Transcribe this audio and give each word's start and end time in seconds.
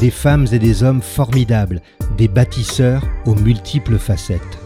des 0.00 0.10
femmes 0.10 0.46
et 0.52 0.58
des 0.58 0.82
hommes 0.82 1.02
formidables, 1.02 1.80
des 2.16 2.28
bâtisseurs 2.28 3.02
aux 3.26 3.34
multiples 3.34 3.98
facettes. 3.98 4.58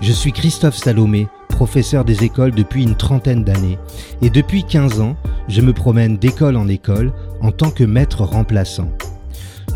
Je 0.00 0.12
suis 0.12 0.32
Christophe 0.32 0.76
Salomé, 0.76 1.28
professeur 1.48 2.04
des 2.04 2.22
écoles 2.22 2.52
depuis 2.52 2.82
une 2.82 2.96
trentaine 2.96 3.44
d'années, 3.44 3.78
et 4.22 4.30
depuis 4.30 4.64
15 4.64 5.00
ans, 5.00 5.16
je 5.48 5.60
me 5.60 5.72
promène 5.72 6.18
d'école 6.18 6.56
en 6.56 6.68
école 6.68 7.12
en 7.40 7.50
tant 7.50 7.70
que 7.70 7.84
maître 7.84 8.22
remplaçant. 8.22 8.90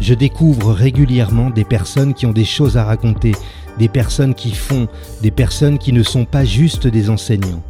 Je 0.01 0.15
découvre 0.15 0.73
régulièrement 0.73 1.51
des 1.51 1.65
personnes 1.65 2.15
qui 2.15 2.27
ont 2.27 2.33
des 2.33 2.45
choses 2.45 2.77
à 2.77 2.85
raconter, 2.85 3.33
des 3.79 3.89
personnes 3.89 4.35
qui 4.35 4.53
font, 4.53 4.89
des 5.23 5.31
personnes 5.31 5.79
qui 5.79 5.93
ne 5.93 6.03
sont 6.03 6.25
pas 6.25 6.45
juste 6.45 6.87
des 6.87 7.11
enseignants, 7.11 7.63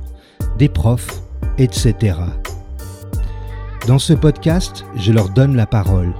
des 0.59 0.69
profs, 0.69 1.23
etc. 1.59 2.17
Dans 3.87 3.99
ce 3.99 4.13
podcast, 4.13 4.85
je 4.97 5.13
leur 5.13 5.31
donne 5.31 5.57
la 5.57 5.67
parole 5.67 6.13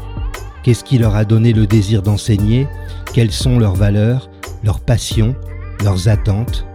Qu'est-ce 0.63 0.85
qui 0.85 0.99
leur 0.99 1.15
a 1.15 1.25
donné 1.25 1.55
le 1.55 1.67
désir 1.67 2.03
d'enseigner? 2.03 2.69
Quelles 3.15 3.33
sont 3.33 3.59
leurs 3.59 3.75
valeurs, 3.75 4.31
leurs 4.63 4.81
passions, 4.81 5.35
leurs 5.83 6.09
attentes? 6.09 6.67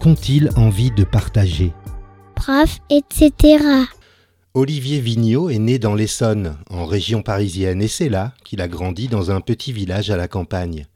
Qu'ont-ils 0.00 0.50
envie 0.54 0.92
de 0.92 1.02
partager? 1.02 1.72
Prof, 2.36 2.78
etc. 2.88 3.32
Olivier 4.54 5.00
Vigneault 5.00 5.50
est 5.50 5.58
né 5.58 5.80
dans 5.80 5.96
l'Essonne, 5.96 6.56
en 6.70 6.86
région 6.86 7.22
parisienne, 7.22 7.82
et 7.82 7.88
c'est 7.88 8.08
là 8.08 8.32
qu'il 8.44 8.60
a 8.60 8.68
grandi 8.68 9.08
dans 9.08 9.32
un 9.32 9.40
petit 9.40 9.72
village 9.72 10.10
à 10.10 10.16
la 10.16 10.28
campagne. 10.28 10.86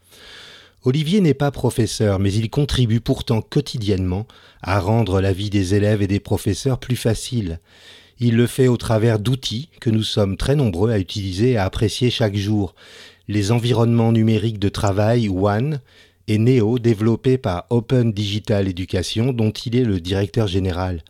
Olivier 0.85 1.21
n'est 1.21 1.35
pas 1.35 1.51
professeur, 1.51 2.21
mais 2.21 2.33
il 2.33 2.49
contribue 2.49 3.01
pourtant 3.01 3.43
quotidiennement 3.43 4.27
à 4.63 4.79
rendre 4.79 5.21
la 5.21 5.33
vie 5.33 5.51
des 5.51 5.75
élèves 5.75 6.01
et 6.01 6.07
des 6.07 6.21
professeurs 6.21 6.79
plus 6.79 6.97
facile. 6.97 7.59
Il 8.23 8.37
le 8.37 8.47
fait 8.47 8.69
au 8.69 8.77
travers 8.77 9.19
d'outils 9.19 9.71
que 9.81 9.89
nous 9.89 10.03
sommes 10.03 10.37
très 10.37 10.55
nombreux 10.55 10.91
à 10.91 10.99
utiliser 10.99 11.53
et 11.53 11.57
à 11.57 11.65
apprécier 11.65 12.11
chaque 12.11 12.37
jour. 12.37 12.75
Les 13.29 13.51
environnements 13.51 14.13
numériques 14.13 14.59
de 14.59 14.69
travail 14.69 15.31
One 15.31 15.81
et 16.29 16.37
Neo 16.37 16.79
développés 16.79 17.39
par 17.39 17.65
Open 17.71 18.13
Digital 18.13 18.69
Education 18.69 19.33
dont 19.33 19.51
il 19.51 19.75
est 19.75 19.85
le 19.85 20.01
directeur 20.01 20.49
général. 20.49 21.03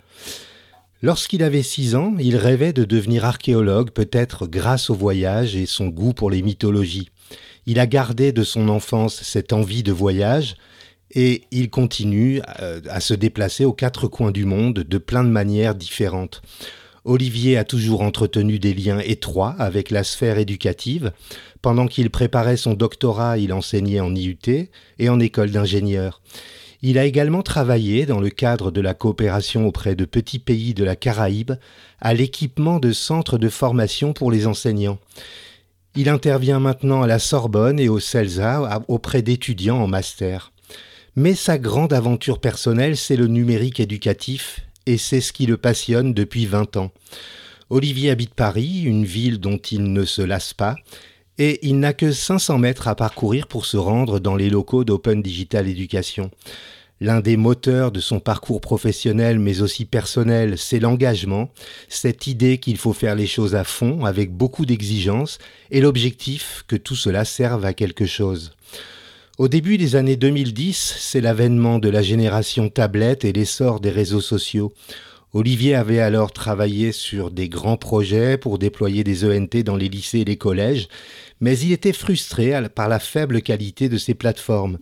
Lorsqu'il 1.03 1.43
avait 1.43 1.65
6 1.65 1.97
ans, 1.97 2.15
il 2.21 2.37
rêvait 2.37 2.73
de 2.73 2.85
devenir 2.85 3.25
archéologue, 3.25 3.91
peut-être 3.91 4.47
grâce 4.47 4.89
au 4.89 4.95
voyage 4.95 5.57
et 5.57 5.67
son 5.67 5.89
goût 5.89 6.13
pour 6.13 6.31
les 6.31 6.43
mythologies. 6.43 7.11
Il 7.67 7.81
a 7.81 7.89
gardé 7.89 8.31
de 8.31 8.45
son 8.45 8.69
enfance 8.69 9.21
cette 9.23 9.53
envie 9.53 9.83
de 9.83 9.93
voyage 9.93 10.57
et 11.13 11.43
il 11.51 11.71
continue 11.71 12.41
euh, 12.61 12.81
à 12.89 13.01
se 13.01 13.15
déplacer 13.15 13.65
aux 13.65 13.73
quatre 13.73 14.07
coins 14.07 14.31
du 14.31 14.45
monde 14.45 14.75
de 14.75 14.99
plein 14.99 15.25
de 15.25 15.29
manières 15.29 15.75
différentes. 15.75 16.43
Olivier 17.05 17.57
a 17.57 17.65
toujours 17.65 18.03
entretenu 18.03 18.59
des 18.59 18.75
liens 18.75 18.99
étroits 18.99 19.55
avec 19.59 19.91
la 19.91 20.05
sphère 20.05 20.39
éducative. 20.39 21.13
Pendant 21.63 21.87
qu'il 21.87 22.11
préparait 22.11 22.57
son 22.57 22.75
doctorat, 22.75 23.39
il 23.39 23.53
enseignait 23.53 24.01
en 24.01 24.15
IUT 24.15 24.69
et 24.99 25.09
en 25.09 25.19
école 25.19 25.51
d'ingénieur. 25.51 26.21
Il 26.83 26.99
a 26.99 27.05
également 27.05 27.43
travaillé 27.43 28.07
dans 28.07 28.21
le 28.21 28.31
cadre 28.31 28.71
de 28.71 28.81
la 28.81 28.95
coopération 28.95 29.67
auprès 29.67 29.95
de 29.95 30.05
petits 30.05 30.39
pays 30.39 30.73
de 30.73 30.85
la 30.85 30.97
Caraïbe 30.97 31.53
à 32.01 32.15
l'équipement 32.15 32.79
de 32.79 32.93
centres 32.93 33.39
de 33.39 33.49
formation 33.49 34.13
pour 34.13 34.31
les 34.31 34.47
enseignants. 34.47 34.99
Il 35.95 36.09
intervient 36.09 36.61
maintenant 36.61 37.03
à 37.03 37.07
la 37.07 37.19
Sorbonne 37.19 37.81
et 37.81 37.89
au 37.89 37.99
CELSA 37.99 38.83
auprès 38.89 39.23
d'étudiants 39.23 39.83
en 39.83 39.89
master. 39.89 40.53
Mais 41.17 41.35
sa 41.35 41.59
grande 41.59 41.93
aventure 41.93 42.41
personnelle, 42.41 42.97
c'est 42.97 43.17
le 43.17 43.27
numérique 43.27 43.81
éducatif 43.81 44.70
et 44.91 44.99
c'est 44.99 45.21
ce 45.21 45.33
qui 45.33 45.47
le 45.47 45.57
passionne 45.57 46.13
depuis 46.15 46.47
20 46.47 46.77
ans. 46.77 46.91
Olivier 47.71 48.11
habite 48.11 48.35
Paris, 48.35 48.83
une 48.83 49.05
ville 49.05 49.39
dont 49.39 49.57
il 49.59 49.93
ne 49.93 50.05
se 50.05 50.21
lasse 50.21 50.53
pas, 50.53 50.75
et 51.39 51.61
il 51.63 51.79
n'a 51.79 51.93
que 51.93 52.11
500 52.11 52.59
mètres 52.59 52.89
à 52.89 52.97
parcourir 52.97 53.47
pour 53.47 53.67
se 53.67 53.77
rendre 53.77 54.19
dans 54.19 54.35
les 54.35 54.51
locaux 54.51 54.83
d'Open 54.83 55.23
Digital 55.23 55.69
Education. 55.69 56.33
L'un 57.01 57.21
des 57.21 57.37
moteurs 57.37 57.93
de 57.93 58.01
son 58.01 58.19
parcours 58.19 58.61
professionnel 58.61 59.39
mais 59.39 59.63
aussi 59.63 59.85
personnel, 59.85 60.59
c'est 60.59 60.81
l'engagement, 60.81 61.51
cette 61.89 62.27
idée 62.27 62.59
qu'il 62.59 62.77
faut 62.77 62.93
faire 62.93 63.15
les 63.15 63.29
choses 63.29 63.55
à 63.55 63.63
fond, 63.63 64.05
avec 64.05 64.33
beaucoup 64.33 64.67
d'exigence, 64.67 65.39
et 65.71 65.81
l'objectif 65.81 66.65
que 66.67 66.77
tout 66.77 66.97
cela 66.97 67.25
serve 67.25 67.65
à 67.65 67.75
quelque 67.75 68.07
chose. 68.07 68.53
Au 69.41 69.49
début 69.49 69.79
des 69.79 69.97
années 69.97 70.17
2010, 70.17 70.97
c'est 70.99 71.23
l'avènement 71.23 71.79
de 71.79 71.89
la 71.89 72.03
génération 72.03 72.69
tablette 72.69 73.25
et 73.25 73.33
l'essor 73.33 73.81
des 73.81 73.89
réseaux 73.89 74.21
sociaux. 74.21 74.71
Olivier 75.33 75.75
avait 75.75 76.01
alors 76.01 76.31
travaillé 76.31 76.93
sur 76.93 77.31
des 77.31 77.49
grands 77.49 77.79
projets 77.79 78.37
pour 78.37 78.59
déployer 78.59 79.03
des 79.03 79.25
ENT 79.25 79.63
dans 79.65 79.77
les 79.77 79.89
lycées 79.89 80.19
et 80.19 80.25
les 80.27 80.37
collèges, 80.37 80.89
mais 81.41 81.59
il 81.59 81.73
était 81.73 81.95
frustré 81.95 82.53
par 82.69 82.91
la 82.91 82.99
faible 82.99 83.41
qualité 83.41 83.89
de 83.89 83.97
ces 83.97 84.13
plateformes. 84.13 84.77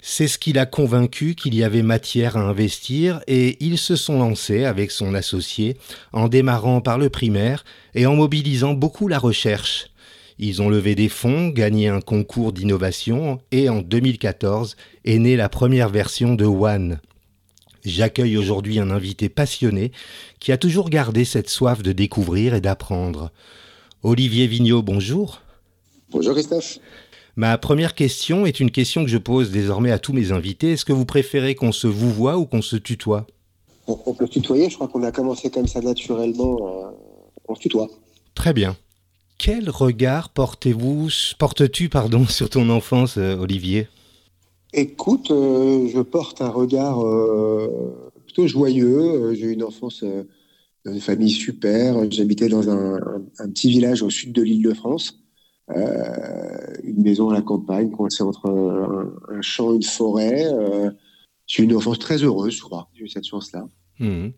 C'est 0.00 0.26
ce 0.26 0.38
qui 0.38 0.54
l'a 0.54 0.64
convaincu 0.64 1.34
qu'il 1.34 1.54
y 1.54 1.62
avait 1.62 1.82
matière 1.82 2.38
à 2.38 2.48
investir 2.48 3.20
et 3.26 3.62
ils 3.62 3.76
se 3.76 3.96
sont 3.96 4.18
lancés 4.18 4.64
avec 4.64 4.90
son 4.90 5.12
associé 5.12 5.76
en 6.14 6.28
démarrant 6.28 6.80
par 6.80 6.96
le 6.96 7.10
primaire 7.10 7.62
et 7.94 8.06
en 8.06 8.16
mobilisant 8.16 8.72
beaucoup 8.72 9.06
la 9.06 9.18
recherche. 9.18 9.91
Ils 10.38 10.62
ont 10.62 10.68
levé 10.68 10.94
des 10.94 11.08
fonds, 11.08 11.48
gagné 11.48 11.88
un 11.88 12.00
concours 12.00 12.52
d'innovation 12.52 13.38
et 13.50 13.68
en 13.68 13.82
2014 13.82 14.76
est 15.04 15.18
née 15.18 15.36
la 15.36 15.48
première 15.48 15.88
version 15.88 16.34
de 16.34 16.44
One. 16.44 17.00
J'accueille 17.84 18.36
aujourd'hui 18.36 18.78
un 18.78 18.90
invité 18.90 19.28
passionné 19.28 19.90
qui 20.38 20.52
a 20.52 20.56
toujours 20.56 20.88
gardé 20.88 21.24
cette 21.24 21.50
soif 21.50 21.82
de 21.82 21.92
découvrir 21.92 22.54
et 22.54 22.60
d'apprendre. 22.60 23.32
Olivier 24.02 24.46
Vigneault, 24.46 24.82
bonjour. 24.82 25.40
Bonjour 26.10 26.34
Christophe. 26.34 26.78
Ma 27.34 27.56
première 27.56 27.94
question 27.94 28.44
est 28.44 28.60
une 28.60 28.70
question 28.70 29.04
que 29.04 29.10
je 29.10 29.18
pose 29.18 29.50
désormais 29.50 29.90
à 29.90 29.98
tous 29.98 30.12
mes 30.12 30.32
invités. 30.32 30.72
Est-ce 30.72 30.84
que 30.84 30.92
vous 30.92 31.06
préférez 31.06 31.54
qu'on 31.54 31.72
se 31.72 31.86
vous 31.86 32.10
voit 32.10 32.36
ou 32.36 32.44
qu'on 32.46 32.62
se 32.62 32.76
tutoie? 32.76 33.26
On, 33.86 34.14
peut 34.14 34.28
tutoyer, 34.28 34.70
je 34.70 34.76
crois 34.76 34.86
qu'on 34.86 35.02
a 35.02 35.10
commencé 35.10 35.50
comme 35.50 35.66
ça 35.66 35.80
naturellement. 35.80 36.56
Euh, 36.60 36.90
on 37.48 37.54
se 37.54 37.60
tutoie. 37.60 37.88
Très 38.34 38.52
bien. 38.52 38.76
Quel 39.42 39.70
regard 39.70 40.28
portez-vous, 40.28 41.08
portes-tu 41.36 41.88
pardon, 41.88 42.26
sur 42.28 42.48
ton 42.48 42.70
enfance, 42.70 43.18
euh, 43.18 43.34
Olivier? 43.34 43.88
Écoute, 44.72 45.32
euh, 45.32 45.88
je 45.92 46.00
porte 46.00 46.40
un 46.40 46.48
regard 46.48 47.04
euh, 47.04 48.12
plutôt 48.24 48.46
joyeux. 48.46 49.34
J'ai 49.34 49.46
eu 49.46 49.52
une 49.54 49.64
enfance 49.64 50.04
dans 50.84 50.92
une 50.92 51.00
famille 51.00 51.32
super. 51.32 52.08
J'habitais 52.08 52.48
dans 52.48 52.70
un, 52.70 53.00
petit 53.48 53.68
village 53.68 54.04
au 54.04 54.10
sud 54.10 54.32
de 54.32 54.42
l'île 54.42 54.62
de 54.62 54.74
France. 54.74 55.18
une 55.68 57.02
maison 57.02 57.30
à 57.30 57.34
la 57.34 57.42
campagne, 57.42 57.90
coincée 57.90 58.22
entre 58.22 58.48
un, 58.48 59.42
champ 59.42 59.72
et 59.72 59.76
une 59.76 59.82
forêt. 59.82 60.46
J'ai 61.48 61.64
eu 61.64 61.66
une 61.66 61.74
enfance 61.74 61.98
très 61.98 62.18
heureuse, 62.22 62.54
je 62.54 62.62
crois. 62.62 62.88
J'ai 62.94 63.06
eu 63.06 63.08
cette 63.08 63.26
chance-là. 63.26 63.66
Mmh. 63.98 64.28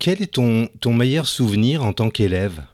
Quel 0.00 0.22
est 0.22 0.34
ton, 0.34 0.68
ton 0.80 0.92
meilleur 0.92 1.28
souvenir 1.28 1.84
en 1.84 1.92
tant 1.92 2.10
qu'élève? 2.10 2.64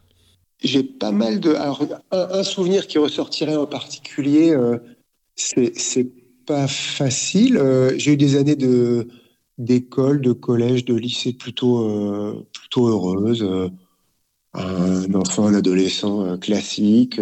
J'ai 0.62 0.82
pas 0.82 1.12
mal 1.12 1.40
de. 1.40 1.54
Alors, 1.54 1.82
un, 2.10 2.42
souvenir 2.42 2.86
qui 2.86 2.98
ressortirait 2.98 3.56
en 3.56 3.66
particulier, 3.66 4.50
euh, 4.50 4.78
c'est 5.34 6.08
pas 6.46 6.66
facile. 6.66 7.56
Euh, 7.56 7.92
j'ai 7.96 8.12
eu 8.12 8.16
des 8.16 8.36
années 8.36 8.56
de 8.56 9.08
d'école, 9.58 10.20
de 10.20 10.32
collège, 10.32 10.84
de 10.84 10.94
lycée 10.94 11.32
plutôt 11.32 11.88
euh, 11.88 12.46
plutôt 12.52 12.88
heureuses. 12.88 13.46
un 14.54 15.14
enfant, 15.14 15.46
un 15.46 15.54
adolescent 15.54 16.36
classique, 16.38 17.20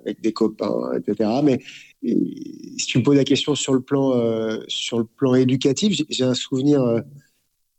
avec 0.00 0.20
des 0.20 0.32
copains, 0.32 0.92
etc. 0.96 1.30
Mais 1.42 1.60
si 2.02 2.86
tu 2.86 2.98
me 2.98 3.02
poses 3.02 3.16
la 3.16 3.24
question 3.24 3.54
sur 3.54 3.74
le 3.74 3.80
plan 3.80 4.12
sur 4.68 4.98
le 4.98 5.04
plan 5.04 5.34
éducatif, 5.34 6.00
j'ai 6.08 6.24
un 6.24 6.34
souvenir 6.34 7.02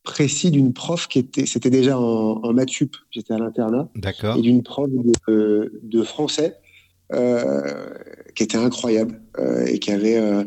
précis 0.05 0.51
d'une 0.51 0.71
prof 0.71 1.09
qui 1.09 1.19
était, 1.19 1.45
c'était 1.45 1.69
déjà 1.69 1.99
en, 1.99 2.41
en 2.41 2.67
sup, 2.67 2.95
j'étais 3.11 3.33
à 3.33 3.37
l'internat, 3.37 3.89
D'accord. 3.95 4.37
et 4.37 4.41
d'une 4.41 4.63
prof 4.63 4.89
de, 5.27 6.03
français 6.03 6.55
euh, 7.11 7.89
qui 8.33 8.43
était 8.43 8.57
incroyable 8.57 9.19
euh, 9.37 9.65
et 9.65 9.79
qui 9.79 9.91
avait, 9.91 10.17
euh, 10.17 10.45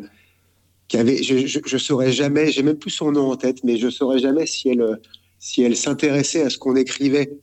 qui 0.88 0.96
avait, 0.96 1.22
je, 1.22 1.46
je, 1.46 1.78
saurais 1.78 2.12
jamais, 2.12 2.50
j'ai 2.50 2.62
même 2.62 2.78
plus 2.78 2.90
son 2.90 3.12
nom 3.12 3.30
en 3.30 3.36
tête, 3.36 3.62
mais 3.64 3.76
je 3.76 3.90
saurais 3.90 4.18
jamais 4.18 4.46
si 4.46 4.70
elle, 4.70 5.00
si 5.38 5.62
elle 5.62 5.76
s'intéressait 5.76 6.42
à 6.42 6.48
ce 6.48 6.56
qu'on 6.56 6.76
écrivait 6.76 7.38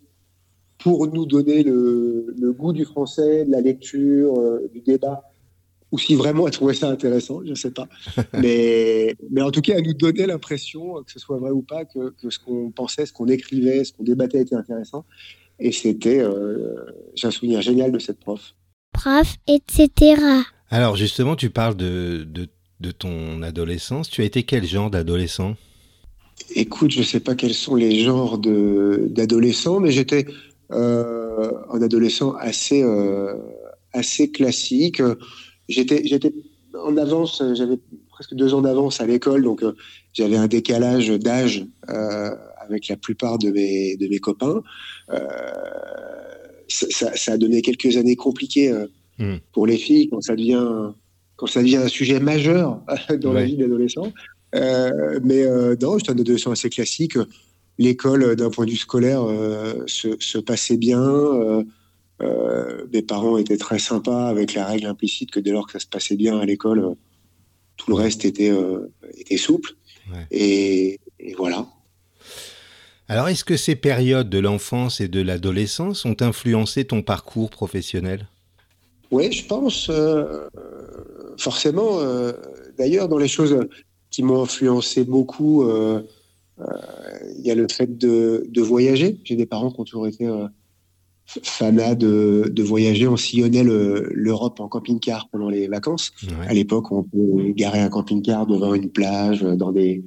pour 0.80 1.06
nous 1.08 1.26
donner 1.26 1.62
le, 1.62 2.34
le, 2.38 2.52
goût 2.52 2.74
du 2.74 2.86
français, 2.86 3.46
de 3.46 3.52
la 3.52 3.62
lecture, 3.62 4.60
du 4.74 4.82
débat, 4.82 5.24
ou 5.96 5.98
si 5.98 6.16
vraiment 6.16 6.46
elle 6.46 6.54
trouvait 6.54 6.74
ça 6.74 6.90
intéressant, 6.90 7.40
je 7.46 7.52
ne 7.52 7.56
sais 7.56 7.72
pas. 7.72 7.88
mais, 8.34 9.16
mais 9.32 9.42
en 9.42 9.50
tout 9.50 9.62
cas, 9.62 9.76
elle 9.78 9.86
nous 9.86 9.94
donnait 9.94 10.28
l'impression, 10.28 11.02
que 11.04 11.12
ce 11.12 11.20
soit 11.20 11.38
vrai 11.38 11.52
ou 11.52 11.62
pas, 11.62 11.86
que, 11.86 12.14
ce 12.30 12.38
qu'on 12.38 12.70
pensait, 12.72 13.06
ce 13.06 13.14
qu'on 13.14 13.28
écrivait, 13.28 13.86
ce 13.86 13.94
qu'on 13.94 14.04
débattait 14.04 14.42
était 14.42 14.56
intéressant. 14.56 15.06
Et 15.58 15.72
c'était, 15.72 16.20
euh, 16.20 16.76
j'ai 17.16 17.28
un 17.28 17.32
souvenir 17.32 17.62
génial 17.62 17.94
de 17.94 18.00
cette 18.00 18.20
prof. 18.20 18.56
Prof, 18.92 19.36
etc. 19.48 20.22
Alors 20.70 20.98
justement, 20.98 21.38
tu 21.38 21.50
parles 21.50 21.78
de, 21.78 22.28
de, 22.30 22.50
de 22.82 22.92
ton 22.92 23.42
adolescence. 23.42 24.10
Tu 24.10 24.22
as 24.22 24.26
été 24.26 24.44
quel 24.44 24.66
genre 24.66 24.90
d'adolescent? 24.90 25.56
Écoute, 26.56 26.92
je 26.92 27.00
ne 27.00 27.06
sais 27.06 27.22
pas 27.22 27.36
quels 27.36 27.54
sont 27.54 27.76
les 27.76 28.04
genres 28.04 28.38
d'adolescents, 28.38 29.80
mais 29.80 29.92
j'étais 29.92 30.26
euh, 30.72 31.52
un 31.72 31.82
adolescent 31.82 32.34
assez, 32.34 32.84
euh, 32.84 33.36
assez 33.94 34.30
classique. 34.32 35.02
J'étais, 35.70 36.02
j'étais 36.06 36.34
en 36.74 36.98
avance, 36.98 37.42
j'avais 37.54 37.80
presque 38.10 38.34
deux 38.34 38.54
ans 38.54 38.62
d'avance 38.62 39.02
à 39.02 39.08
l'école, 39.08 39.44
donc 39.44 39.64
euh, 39.64 39.74
j'avais 40.14 40.38
un 40.38 40.48
décalage 40.48 41.10
d'âge 41.10 41.66
avec 42.58 42.88
la 42.88 42.98
plupart 42.98 43.38
de 43.38 43.52
mes, 43.52 43.96
de 43.98 44.08
mes 44.08 44.20
copains. 44.20 44.62
Ça, 46.68 47.16
ça, 47.16 47.34
a 47.34 47.38
donné 47.38 47.62
quelques 47.62 47.96
années 47.96 48.16
compliquées 48.16 48.74
hmm. 49.20 49.36
pour 49.54 49.68
les 49.68 49.78
filles 49.78 50.10
quand 50.10 50.22
ça 50.22 50.36
devient, 50.36 50.92
quand 51.36 51.46
ça 51.46 51.62
devient 51.62 51.78
un 51.78 51.88
sujet 51.88 52.20
majeur 52.20 52.82
dans 53.22 53.34
la 53.34 53.44
vie 53.44 53.56
d'adolescent. 53.56 54.12
Euh, 54.56 55.20
mais 55.24 55.44
euh, 55.44 55.76
non, 55.82 55.98
j'étais 55.98 56.12
un 56.12 56.20
adolescent 56.20 56.52
assez 56.52 56.70
classique. 56.70 57.18
L'école, 57.78 58.36
d'un 58.36 58.50
point 58.50 58.66
de 58.66 58.72
vue 58.72 58.78
scolaire, 58.78 59.26
se, 59.86 60.16
se, 60.20 60.38
passait 60.38 60.78
bien. 60.78 61.04
Euh, 62.22 62.86
mes 62.94 63.02
parents 63.02 63.38
étaient 63.38 63.58
très 63.58 63.80
sympas 63.80 64.28
avec 64.28 64.54
la 64.54 64.66
règle 64.66 64.88
implicite 64.88 65.32
que 65.32 65.40
dès 65.40 65.52
lors 65.52 65.66
que 65.66 65.74
ça 65.74 65.80
se 65.80 65.88
passait 65.88 66.16
bien 66.16 66.40
à 66.40 66.46
l'école, 66.46 66.80
euh, 66.80 66.94
tout 67.78 67.90
le 67.90 67.96
reste 67.96 68.24
était, 68.24 68.52
euh, 68.52 68.92
était 69.18 69.38
souple. 69.38 69.72
Et, 70.32 71.00
voilà. 71.38 71.68
Alors, 73.08 73.28
est-ce 73.28 73.44
que 73.44 73.58
ces 73.58 73.76
périodes 73.76 74.30
de 74.30 74.40
l'enfance 74.40 75.02
et 75.02 75.08
de 75.08 75.22
l'adolescence 75.22 76.06
ont 76.06 76.16
influencé 76.22 76.86
ton 76.86 77.02
parcours 77.02 77.50
professionnel? 77.50 78.28
Oui, 79.12 79.32
je 79.32 79.46
pense 79.46 79.92
forcément. 81.38 82.00
D'ailleurs, 82.78 83.08
dans 83.08 83.18
les 83.18 83.28
choses 83.28 83.60
qui 84.12 84.22
m'ont 84.22 84.44
influencé 84.44 85.04
beaucoup, 85.04 85.68
il 86.60 87.42
y 87.44 87.52
a 87.52 87.56
le 87.56 87.68
fait 87.68 87.98
de, 87.98 88.46
de 88.48 88.62
voyager. 88.62 89.18
J'ai 89.24 89.36
des 89.36 89.48
parents 89.48 89.72
qui 89.72 89.80
ont 89.80 89.86
toujours 89.86 90.08
été 90.08 90.28
fanat 91.26 91.96
de, 91.96 92.50
de, 92.52 92.64
voyager. 92.64 93.08
On 93.08 93.18
sillonnait 93.18 93.64
l'Europe 93.64 94.60
en 94.60 94.68
camping-car 94.68 95.30
pendant 95.30 95.50
les 95.50 95.68
vacances. 95.68 96.12
À 96.48 96.54
l'époque, 96.54 96.92
on 96.92 97.04
pouvait 97.04 97.54
garer 97.54 97.80
un 97.80 97.90
camping-car 97.90 98.46
devant 98.46 98.74
une 98.74 98.90
plage, 98.90 99.42
dans 99.42 99.72
des, 99.72 100.04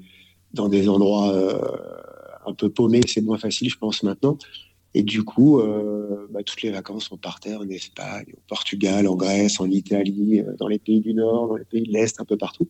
dans 0.55 0.69
des 0.69 0.89
endroits 0.89 1.33
euh, 1.33 1.61
un 2.47 2.55
peu 2.55 2.71
paumés. 2.71 3.01
C'est 3.07 3.21
moins 3.21 3.39
facile, 3.39 3.69
je 3.69 3.79
pense, 3.79 4.03
maintenant. 4.03 4.39
Et 4.95 5.03
du 5.03 5.23
coup, 5.23 5.61
euh, 5.61 6.27
bah, 6.31 6.43
toutes 6.43 6.63
les 6.63 6.71
vacances, 6.71 7.13
on 7.13 7.19
partait 7.19 7.55
en 7.55 7.69
Espagne, 7.69 8.27
au 8.35 8.41
Portugal, 8.49 9.07
en 9.07 9.17
Grèce, 9.17 9.61
en 9.61 9.71
Italie, 9.71 10.41
euh, 10.41 10.55
dans 10.59 10.67
les 10.67 10.79
pays 10.79 11.01
du 11.01 11.13
Nord, 11.15 11.49
dans 11.49 11.57
les 11.57 11.65
pays 11.65 11.83
de 11.83 11.93
l'Est, 11.93 12.21
un 12.21 12.25
peu 12.25 12.37
partout. 12.37 12.69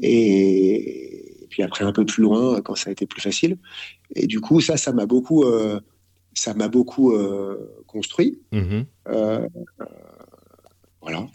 Et, 0.00 1.46
puis 1.48 1.62
après, 1.62 1.84
un 1.84 1.92
peu 1.92 2.04
plus 2.04 2.22
loin, 2.22 2.60
quand 2.60 2.74
ça 2.74 2.90
a 2.90 2.92
été 2.92 3.06
plus 3.06 3.22
facile. 3.22 3.56
Et 4.14 4.26
du 4.26 4.40
coup, 4.40 4.60
ça, 4.60 4.76
ça 4.76 4.92
m'a 4.92 5.06
beaucoup 5.06 5.44
ça 6.34 6.54
m'a 6.54 6.68
beaucoup 6.68 7.12
euh, 7.12 7.82
construit. 7.86 8.40
Mmh 8.52 8.82
euh, 9.08 9.48
euh, 9.80 9.86
voilà. 11.00 11.26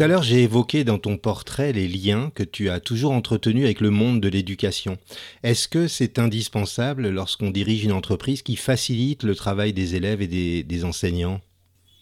À 0.00 0.06
l'heure, 0.06 0.22
j'ai 0.22 0.42
évoqué 0.42 0.84
dans 0.84 0.98
ton 0.98 1.16
portrait 1.16 1.72
les 1.72 1.88
liens 1.88 2.30
que 2.34 2.42
tu 2.42 2.68
as 2.68 2.80
toujours 2.80 3.12
entretenus 3.12 3.64
avec 3.64 3.80
le 3.80 3.90
monde 3.90 4.20
de 4.20 4.28
l'éducation. 4.28 4.98
Est-ce 5.42 5.68
que 5.68 5.88
c'est 5.88 6.18
indispensable 6.18 7.08
lorsqu'on 7.08 7.50
dirige 7.50 7.84
une 7.84 7.92
entreprise 7.92 8.42
qui 8.42 8.56
facilite 8.56 9.22
le 9.22 9.34
travail 9.34 9.72
des 9.72 9.94
élèves 9.94 10.22
et 10.22 10.62
des, 10.62 10.84
enseignants? 10.84 11.40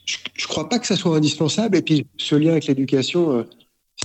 Je 0.05 0.17
ne 0.45 0.49
crois 0.49 0.69
pas 0.69 0.79
que 0.79 0.87
ça 0.87 0.97
soit 0.97 1.17
indispensable. 1.17 1.77
Et 1.77 1.83
puis, 1.83 2.07
ce 2.17 2.35
lien 2.35 2.53
avec 2.53 2.67
l'éducation, 2.67 3.33
euh, 3.33 3.43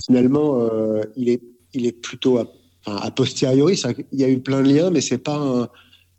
finalement, 0.04 0.60
euh, 0.60 1.02
il, 1.16 1.28
est, 1.28 1.42
il 1.74 1.86
est 1.86 1.92
plutôt 1.92 2.38
a, 2.38 2.46
a 2.86 3.10
posteriori. 3.10 3.80
Il 4.12 4.20
y 4.20 4.24
a 4.24 4.28
eu 4.28 4.40
plein 4.40 4.62
de 4.62 4.72
liens, 4.72 4.90
mais 4.90 5.00
c'est 5.00 5.18
pas 5.18 5.36
un 5.36 5.68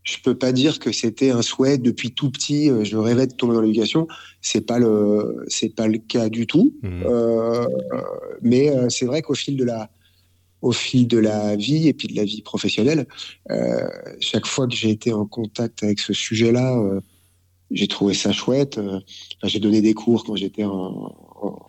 je 0.04 0.18
peux 0.22 0.36
pas 0.36 0.52
dire 0.52 0.80
que 0.80 0.92
c'était 0.92 1.32
un 1.32 1.42
souhait 1.42 1.78
depuis 1.78 2.12
tout 2.12 2.30
petit. 2.30 2.70
Euh, 2.70 2.84
je 2.84 2.98
rêvais 2.98 3.28
de 3.28 3.34
tomber 3.34 3.54
dans 3.54 3.62
l'éducation. 3.62 4.08
C'est 4.42 4.66
pas 4.66 4.78
le, 4.78 5.46
c'est 5.48 5.74
pas 5.74 5.88
le 5.88 5.98
cas 5.98 6.30
du 6.30 6.46
tout. 6.46 6.74
Mmh. 6.82 7.04
Euh, 7.06 7.66
mais 8.42 8.70
euh, 8.70 8.90
c'est 8.90 9.06
vrai 9.06 9.22
qu'au 9.22 9.34
fil 9.34 9.56
de 9.56 9.64
la, 9.64 9.90
au 10.62 10.74
fil 10.74 11.08
de 11.08 11.18
la 11.18 11.56
vie 11.56 11.88
et 11.88 11.94
puis 11.94 12.10
de 12.10 12.16
la 12.16 12.26
vie 12.26 12.42
professionnelle, 12.42 13.08
euh, 13.50 13.88
chaque 14.20 14.46
fois 14.46 14.68
que 14.68 14.76
j'ai 14.76 14.90
été 14.90 15.14
en 15.14 15.26
contact 15.26 15.84
avec 15.84 16.00
ce 16.00 16.12
sujet-là, 16.12 16.78
euh, 16.78 17.00
j'ai 17.72 17.88
trouvé 17.88 18.14
ça 18.14 18.34
chouette. 18.34 18.78
Enfin, 18.78 19.02
j'ai 19.46 19.60
donné 19.60 19.82
des 19.82 19.94
cours 19.94 20.26
quand 20.26 20.36
j'étais 20.36 20.66
en, 20.66 21.16
en, 21.42 21.60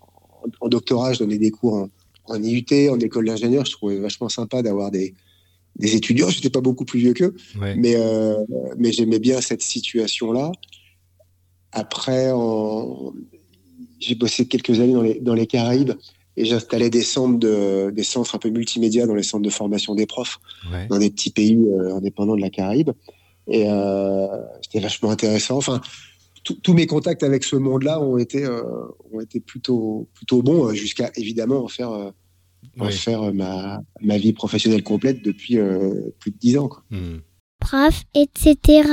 en, 0.60 0.68
doctorat. 0.68 1.12
Je 1.12 1.20
donnais 1.20 1.38
des 1.38 1.52
cours 1.52 1.74
en, 1.74 1.88
en 2.34 2.42
IUT, 2.42 2.90
en 2.90 2.98
école 2.98 3.26
d'ingénieur. 3.26 3.64
Je 3.64 3.72
trouvais 3.72 4.00
vachement 4.00 4.28
sympa 4.28 4.60
d'avoir 4.60 4.90
des 4.90 5.14
des 5.76 5.96
étudiants. 5.96 6.30
Je 6.30 6.36
n'étais 6.36 6.50
pas 6.50 6.60
beaucoup 6.60 6.84
plus 6.84 7.00
vieux 7.00 7.14
qu'eux, 7.14 7.34
mais, 7.76 7.94
euh, 7.96 8.36
mais 8.78 8.92
j'aimais 8.92 9.18
bien 9.18 9.40
cette 9.40 9.62
situation-là. 9.62 10.52
Après, 11.72 12.30
j'ai 13.98 14.14
bossé 14.14 14.46
quelques 14.46 14.80
années 14.80 14.92
dans 14.92 15.02
les, 15.02 15.20
dans 15.20 15.34
les 15.34 15.46
Caraïbes 15.46 15.92
et 16.36 16.44
j'installais 16.44 16.90
des 16.90 17.02
centres 17.02 17.38
de, 17.38 17.90
des 17.90 18.02
centres 18.04 18.34
un 18.34 18.38
peu 18.38 18.50
multimédia 18.50 19.06
dans 19.06 19.14
les 19.14 19.22
centres 19.22 19.44
de 19.44 19.50
formation 19.50 19.94
des 19.94 20.06
profs 20.06 20.38
dans 20.88 20.98
des 20.98 21.10
petits 21.10 21.30
pays 21.30 21.56
euh, 21.56 21.96
indépendants 21.96 22.36
de 22.36 22.40
la 22.40 22.50
Caraïbe. 22.50 22.90
Et 23.46 23.68
euh, 23.68 24.26
c'était 24.62 24.80
vachement 24.80 25.10
intéressant. 25.10 25.56
Enfin, 25.56 25.80
tous 26.62 26.74
mes 26.74 26.86
contacts 26.86 27.22
avec 27.22 27.42
ce 27.42 27.56
monde-là 27.56 28.00
ont 28.00 28.18
été 28.18 28.46
ont 29.12 29.20
été 29.20 29.40
plutôt 29.40 30.08
plutôt 30.12 30.42
bons 30.42 30.74
jusqu'à 30.74 31.10
évidemment 31.16 31.64
en 31.64 31.68
faire 31.68 32.12
faire 32.90 33.22
euh, 33.22 33.32
ma, 33.32 33.80
ma, 34.00 34.18
vie 34.18 34.32
professionnelle 34.32 34.82
complète 34.82 35.22
depuis 35.22 35.58
euh, 35.58 36.10
plus 36.18 36.30
de 36.30 36.38
dix 36.38 36.58
ans. 36.58 36.68
Quoi. 36.68 36.82
Hmm. 36.90 37.18
Prof, 37.60 38.02
etc. 38.14 38.88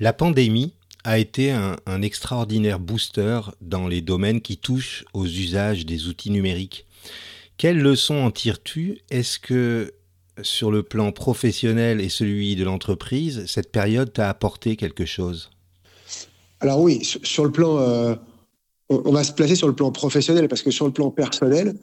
La 0.00 0.12
pandémie 0.12 0.74
a 1.04 1.18
été 1.18 1.50
un, 1.50 1.76
un, 1.86 2.02
extraordinaire 2.02 2.78
booster 2.78 3.40
dans 3.60 3.88
les 3.88 4.00
domaines 4.00 4.40
qui 4.40 4.56
touchent 4.56 5.04
aux 5.12 5.26
usages 5.26 5.84
des 5.84 6.08
outils 6.08 6.30
numériques. 6.30 6.86
Quelles 7.56 7.80
leçons 7.80 8.16
en 8.16 8.30
tires-tu? 8.30 9.00
Est-ce 9.10 9.38
que 9.38 9.92
sur 10.42 10.70
le 10.70 10.82
plan 10.82 11.12
professionnel 11.12 12.00
et 12.00 12.08
celui 12.08 12.56
de 12.56 12.64
l'entreprise, 12.64 13.44
cette 13.46 13.70
période 13.70 14.12
t'a 14.12 14.28
apporté 14.28 14.76
quelque 14.76 15.04
chose? 15.04 15.50
Alors 16.60 16.80
oui, 16.80 17.04
sur, 17.04 17.44
le 17.44 17.52
plan, 17.52 17.78
euh, 17.78 18.14
on, 18.88 19.02
on, 19.04 19.12
va 19.12 19.22
se 19.22 19.32
placer 19.32 19.54
sur 19.54 19.68
le 19.68 19.74
plan 19.74 19.92
professionnel 19.92 20.48
parce 20.48 20.62
que 20.62 20.70
sur 20.70 20.86
le 20.86 20.92
plan 20.92 21.10
personnel, 21.10 21.76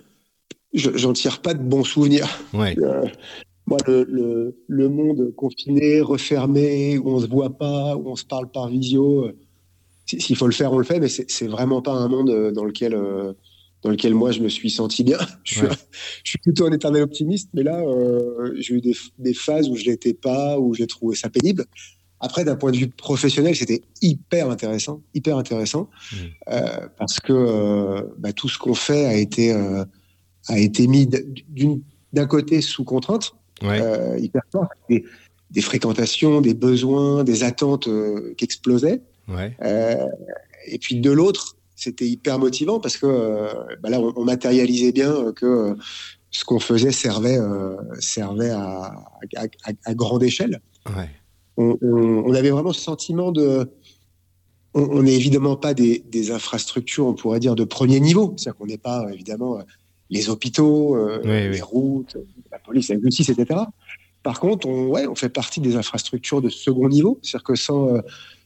j'en 0.73 1.13
tire 1.13 1.41
pas 1.41 1.53
de 1.53 1.63
bons 1.63 1.83
souvenirs. 1.83 2.27
Euh, 2.53 3.05
moi, 3.67 3.77
le, 3.87 4.55
le, 4.67 4.89
monde 4.89 5.33
confiné, 5.35 6.01
refermé, 6.01 6.97
où 6.97 7.09
on 7.09 7.19
se 7.19 7.27
voit 7.27 7.57
pas, 7.57 7.95
où 7.95 8.09
on 8.09 8.15
se 8.15 8.25
parle 8.25 8.49
par 8.49 8.67
visio, 8.67 9.25
euh, 9.25 9.37
s'il 10.05 10.35
faut 10.35 10.47
le 10.47 10.53
faire, 10.53 10.73
on 10.73 10.77
le 10.77 10.83
fait, 10.83 10.99
mais 10.99 11.07
c'est 11.09 11.47
vraiment 11.47 11.81
pas 11.81 11.93
un 11.93 12.07
monde 12.07 12.29
euh, 12.29 12.51
dans 12.51 12.65
lequel, 12.65 12.93
dans 13.81 13.89
lequel 13.89 14.13
moi 14.13 14.31
je 14.31 14.41
me 14.41 14.49
suis 14.49 14.69
senti 14.69 15.03
bien. 15.03 15.19
Je 15.43 15.59
suis, 15.59 15.67
je 16.23 16.29
suis 16.29 16.39
plutôt 16.39 16.65
un 16.65 16.71
éternel 16.71 17.03
optimiste, 17.03 17.49
mais 17.53 17.63
là, 17.63 17.81
j'ai 18.55 18.75
eu 18.75 18.81
des, 18.81 18.95
des, 19.19 19.33
phases 19.33 19.69
où 19.69 19.75
je 19.75 19.85
l'étais 19.85 20.13
pas, 20.13 20.59
où 20.59 20.73
j'ai 20.73 20.87
trouvé 20.87 21.15
ça 21.15 21.29
pénible. 21.29 21.65
Après, 22.19 22.43
d'un 22.43 22.55
point 22.55 22.71
de 22.71 22.77
vue 22.77 22.87
professionnel, 22.87 23.55
c'était 23.55 23.81
hyper 24.01 24.49
intéressant, 24.49 25.01
hyper 25.15 25.37
intéressant, 25.37 25.89
mmh. 26.11 26.15
parce 26.97 27.19
que 27.19 28.05
bah, 28.19 28.33
tout 28.33 28.49
ce 28.49 28.59
qu'on 28.59 28.75
fait 28.75 29.05
a 29.05 29.15
été 29.15 29.51
a 30.47 30.57
été 30.57 30.87
mis 30.87 31.09
d'un 32.13 32.25
côté 32.25 32.61
sous 32.61 32.83
contrainte, 32.83 33.33
euh, 33.63 34.17
hyper 34.19 34.41
fort, 34.51 34.67
des, 34.89 35.03
des, 35.51 35.61
fréquentations, 35.61 36.41
des 36.41 36.53
besoins, 36.53 37.23
des 37.23 37.43
attentes 37.43 37.87
euh, 37.87 38.33
qui 38.37 38.45
explosaient. 38.45 39.01
Euh, 39.61 40.07
et 40.67 40.77
puis 40.77 40.99
de 40.99 41.11
l'autre, 41.11 41.55
c'était 41.75 42.07
hyper 42.07 42.37
motivant 42.37 42.79
parce 42.79 42.97
que 42.97 43.49
bah 43.81 43.89
là, 43.89 43.99
on, 43.99 44.23
matérialisait 44.23 44.91
bien 44.91 45.31
que 45.35 45.75
ce 46.31 46.43
qu'on 46.43 46.59
faisait 46.59 46.91
servait, 46.91 47.39
servait 47.99 48.49
à, 48.49 48.93
à, 49.85 49.93
grande 49.93 50.23
échelle. 50.23 50.61
On, 51.57 51.77
on, 51.81 52.33
avait 52.33 52.49
vraiment 52.49 52.73
ce 52.73 52.81
sentiment 52.81 53.31
de 53.31 53.69
on 54.73 55.03
n'est 55.03 55.15
évidemment 55.15 55.55
pas 55.55 55.73
des, 55.73 56.31
infrastructures, 56.31 57.05
on 57.05 57.13
pourrait 57.13 57.39
dire, 57.39 57.55
de 57.55 57.63
premier 57.63 57.99
niveau. 57.99 58.33
C'est-à-dire 58.37 58.57
qu'on 58.57 58.67
n'est 58.67 58.77
pas, 58.77 59.05
évidemment, 59.11 59.59
les 60.11 60.29
hôpitaux, 60.29 60.95
les 61.23 61.61
routes, 61.61 62.17
la 62.51 62.59
police, 62.59 62.89
la 62.89 62.99
justice, 62.99 63.29
etc. 63.29 63.61
Par 64.21 64.39
contre, 64.39 64.67
on, 64.67 64.87
ouais, 64.87 65.07
on 65.07 65.15
fait 65.15 65.29
partie 65.29 65.61
des 65.61 65.75
infrastructures 65.75 66.41
de 66.41 66.49
second 66.49 66.87
niveau. 66.89 67.19
C'est-à-dire 67.23 67.43
que 67.43 67.55
sans, 67.55 68.01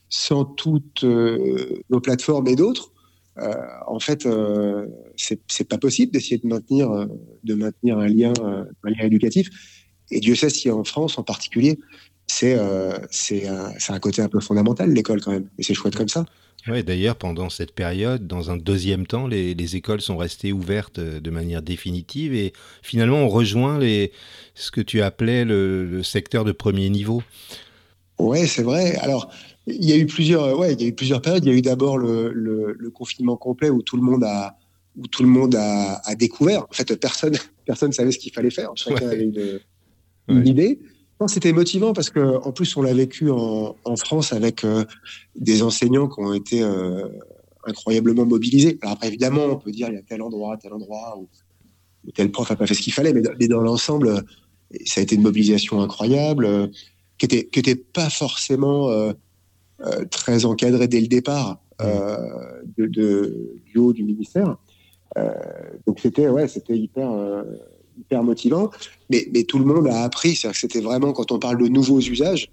sans 0.08 0.46
toutes 0.46 1.04
nos 1.04 2.00
plateformes 2.00 2.48
et 2.48 2.56
d'autres, 2.56 2.94
euh, 3.38 3.54
en 3.88 4.00
fait, 4.00 4.26
euh, 4.26 4.88
c'est 5.18 5.68
pas 5.68 5.78
possible 5.78 6.12
d'essayer 6.12 6.38
de 6.38 6.48
maintenir, 6.48 6.90
euh, 6.92 7.06
de 7.44 7.54
maintenir 7.54 7.98
un 7.98 8.08
lien, 8.08 8.34
un 8.42 8.90
lien 8.90 9.06
éducatif. 9.06 9.50
Et 10.12 10.20
Dieu 10.20 10.36
sait 10.36 10.50
si 10.50 10.70
en 10.72 10.84
France, 10.84 11.18
en 11.18 11.24
particulier, 11.24 11.80
c'est 12.28 12.58
c'est 13.12 13.48
un, 13.48 13.72
un, 13.90 14.00
côté 14.00 14.22
un 14.22 14.30
peu 14.30 14.40
fondamental, 14.40 14.92
l'école 14.92 15.22
quand 15.22 15.32
même. 15.32 15.50
Et 15.58 15.64
c'est 15.64 15.74
chouette 15.74 15.96
comme 15.96 16.08
ça. 16.08 16.26
Oui, 16.68 16.84
d'ailleurs, 16.84 17.16
pendant 17.16 17.50
cette 17.50 17.74
période, 17.74 18.26
dans 18.26 18.50
un 18.50 18.58
deuxième 18.58 19.06
temps, 19.06 19.28
les, 19.28 19.54
les, 19.54 19.76
écoles 19.76 20.02
sont 20.02 20.18
restées 20.18 20.52
ouvertes 20.52 21.00
de 21.00 21.30
manière 21.30 21.62
définitive 21.62 22.34
et 22.34 22.54
finalement, 22.82 23.18
on 23.18 23.30
rejoint 23.30 23.78
les, 23.78 24.12
ce 24.56 24.72
que 24.72 24.82
tu 24.82 25.02
appelais 25.02 25.46
le, 25.46 25.86
le 25.86 26.02
secteur 26.02 26.44
de 26.44 26.52
premier 26.52 26.90
niveau. 26.90 27.22
Oui, 28.18 28.48
c'est 28.48 28.64
vrai. 28.64 28.96
Alors, 28.96 29.30
il 29.68 29.86
y 29.86 29.94
a 29.94 29.98
eu 29.98 30.06
plusieurs, 30.06 30.58
ouais, 30.58 30.74
il 30.74 30.82
y 30.82 30.86
a 30.86 30.88
eu 30.88 30.94
plusieurs 30.94 31.22
périodes. 31.22 31.44
Il 31.46 31.52
y 31.52 31.54
a 31.54 31.58
eu 31.58 31.62
d'abord 31.62 31.98
le, 31.98 32.32
le, 32.32 32.90
confinement 32.92 33.36
complet 33.36 33.70
où 33.70 33.82
tout 33.82 33.98
le 33.98 34.04
monde 34.04 34.24
a, 34.24 34.58
où 34.98 35.08
tout 35.08 35.24
le 35.24 35.30
monde 35.30 35.56
a, 35.56 36.02
a 36.06 36.16
découvert. 36.16 36.64
En 36.64 36.74
fait, 36.74 36.96
personne, 37.00 37.36
personne 37.66 37.92
savait 37.92 38.12
ce 38.12 38.20
qu'il 38.20 38.32
fallait 38.32 38.52
faire. 38.52 38.72
Chacun 38.76 39.10
avait 39.10 39.24
une, 39.24 40.48
idée. 40.48 40.80
C'était 41.28 41.54
motivant 41.54 41.94
parce 41.94 42.10
que, 42.10 42.20
en 42.20 42.52
plus, 42.52 42.76
on 42.76 42.82
l'a 42.82 42.94
vécu 42.94 43.30
en, 43.32 43.76
France 43.96 44.34
avec 44.34 44.64
euh, 44.66 44.84
des 45.36 45.64
enseignants 45.64 46.10
qui 46.10 46.20
ont 46.20 46.34
été 46.34 46.62
euh, 46.62 47.08
incroyablement 47.66 48.26
mobilisés. 48.26 48.78
Alors 48.82 48.94
après, 48.94 49.08
évidemment, 49.08 49.46
on 49.46 49.56
peut 49.56 49.72
dire 49.72 49.88
il 49.90 49.96
y 49.96 49.98
a 49.98 50.02
tel 50.02 50.22
endroit, 50.22 50.58
tel 50.58 50.74
endroit 50.74 51.18
où, 51.18 51.30
tel 52.14 52.32
prof 52.32 52.52
a 52.52 52.56
pas 52.56 52.68
fait 52.68 52.74
ce 52.74 52.82
qu'il 52.82 52.94
fallait, 52.94 53.14
mais, 53.14 53.48
dans 53.48 53.62
l'ensemble, 53.62 54.24
ça 54.86 55.00
a 55.00 55.04
été 55.04 55.16
une 55.16 55.22
mobilisation 55.22 55.82
incroyable, 55.82 56.46
euh, 56.46 56.68
qui 57.18 57.26
était, 57.26 57.48
qui 57.48 57.60
était 57.60 57.76
pas 57.76 58.10
forcément 58.10 58.90
très 60.12 60.44
encadré 60.44 60.90
dès 60.90 61.00
le 61.00 61.08
départ 61.08 61.62
du 62.78 63.78
haut 63.78 63.94
du 63.94 64.04
ministère. 64.04 64.58
Donc 65.88 66.02
c'était 66.02 66.28
ouais, 66.28 66.50
c'était 66.50 66.78
hyper 66.78 67.10
hyper 67.98 68.24
motivant. 68.24 68.70
Mais, 69.10 69.28
mais, 69.34 69.44
tout 69.44 69.60
le 69.60 69.66
monde 69.66 69.88
a 69.88 70.04
appris. 70.04 70.36
C'est-à-dire 70.36 70.54
que 70.54 70.60
c'était 70.60 70.82
vraiment, 70.82 71.14
quand 71.14 71.32
on 71.32 71.40
parle 71.40 71.62
de 71.62 71.68
nouveaux 71.68 72.00
usages, 72.00 72.52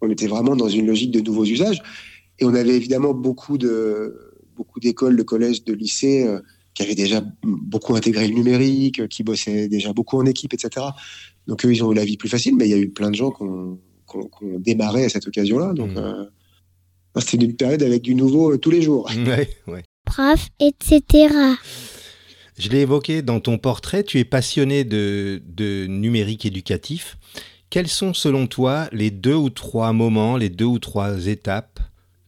on 0.00 0.10
était 0.10 0.26
vraiment 0.26 0.56
dans 0.56 0.68
une 0.68 0.86
logique 0.86 1.10
de 1.10 1.20
nouveaux 1.20 1.44
usages. 1.44 1.82
Et 2.38 2.44
on 2.44 2.54
avait 2.54 2.76
évidemment 2.76 3.14
beaucoup 3.14 3.58
de 3.58 4.32
beaucoup 4.56 4.80
d'écoles, 4.80 5.16
de 5.16 5.22
collèges, 5.22 5.64
de 5.64 5.72
lycées 5.72 6.28
qui 6.74 6.82
avaient 6.82 6.94
déjà 6.94 7.22
beaucoup 7.42 7.94
intégré 7.94 8.28
le 8.28 8.34
numérique, 8.34 9.08
qui 9.08 9.22
bossaient 9.22 9.68
déjà 9.68 9.92
beaucoup 9.92 10.18
en 10.18 10.26
équipe, 10.26 10.54
etc. 10.54 10.86
Donc 11.46 11.64
eux, 11.64 11.72
ils 11.72 11.82
ont 11.84 11.92
eu 11.92 11.94
la 11.94 12.04
vie 12.04 12.16
plus 12.16 12.28
facile, 12.28 12.56
mais 12.56 12.66
il 12.66 12.70
y 12.70 12.74
a 12.74 12.78
eu 12.78 12.90
plein 12.90 13.10
de 13.10 13.16
gens 13.16 13.30
qui 13.30 13.42
ont, 13.42 13.78
démarré 14.58 15.04
à 15.06 15.08
cette 15.08 15.26
occasion-là. 15.26 15.72
Donc, 15.72 15.92
mmh. 15.92 16.28
C'est 17.20 17.42
une 17.42 17.56
période 17.56 17.82
avec 17.82 18.02
du 18.02 18.14
nouveau 18.14 18.52
euh, 18.52 18.58
tous 18.58 18.70
les 18.70 18.82
jours. 18.82 19.10
Ouais, 19.26 19.48
ouais. 19.66 19.82
Prof, 20.04 20.48
etc. 20.60 21.34
Je 22.62 22.68
l'ai 22.68 22.82
évoqué 22.82 23.22
dans 23.22 23.40
ton 23.40 23.58
portrait, 23.58 24.04
tu 24.04 24.20
es 24.20 24.24
passionné 24.24 24.84
de, 24.84 25.42
de, 25.48 25.86
numérique 25.88 26.46
éducatif. 26.46 27.18
Quels 27.70 27.88
sont 27.88 28.14
selon 28.14 28.46
toi 28.46 28.88
les 28.92 29.10
deux 29.10 29.34
ou 29.34 29.50
trois 29.50 29.92
moments, 29.92 30.36
les 30.36 30.48
deux 30.48 30.66
ou 30.66 30.78
trois 30.78 31.26
étapes 31.26 31.80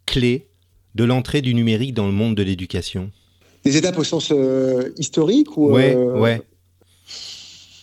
clés 0.06 0.48
de 0.96 1.04
l'entrée 1.04 1.40
du 1.40 1.54
numérique 1.54 1.94
dans 1.94 2.06
le 2.06 2.12
monde 2.12 2.34
de 2.34 2.42
l'éducation? 2.42 3.12
Des 3.64 3.76
étapes 3.76 3.96
au 3.96 4.02
sens 4.02 4.32
euh, 4.32 4.90
historique 4.98 5.56
ou 5.56 5.70
Ouais, 5.70 5.94
euh, 5.94 6.18
ouais. 6.18 6.42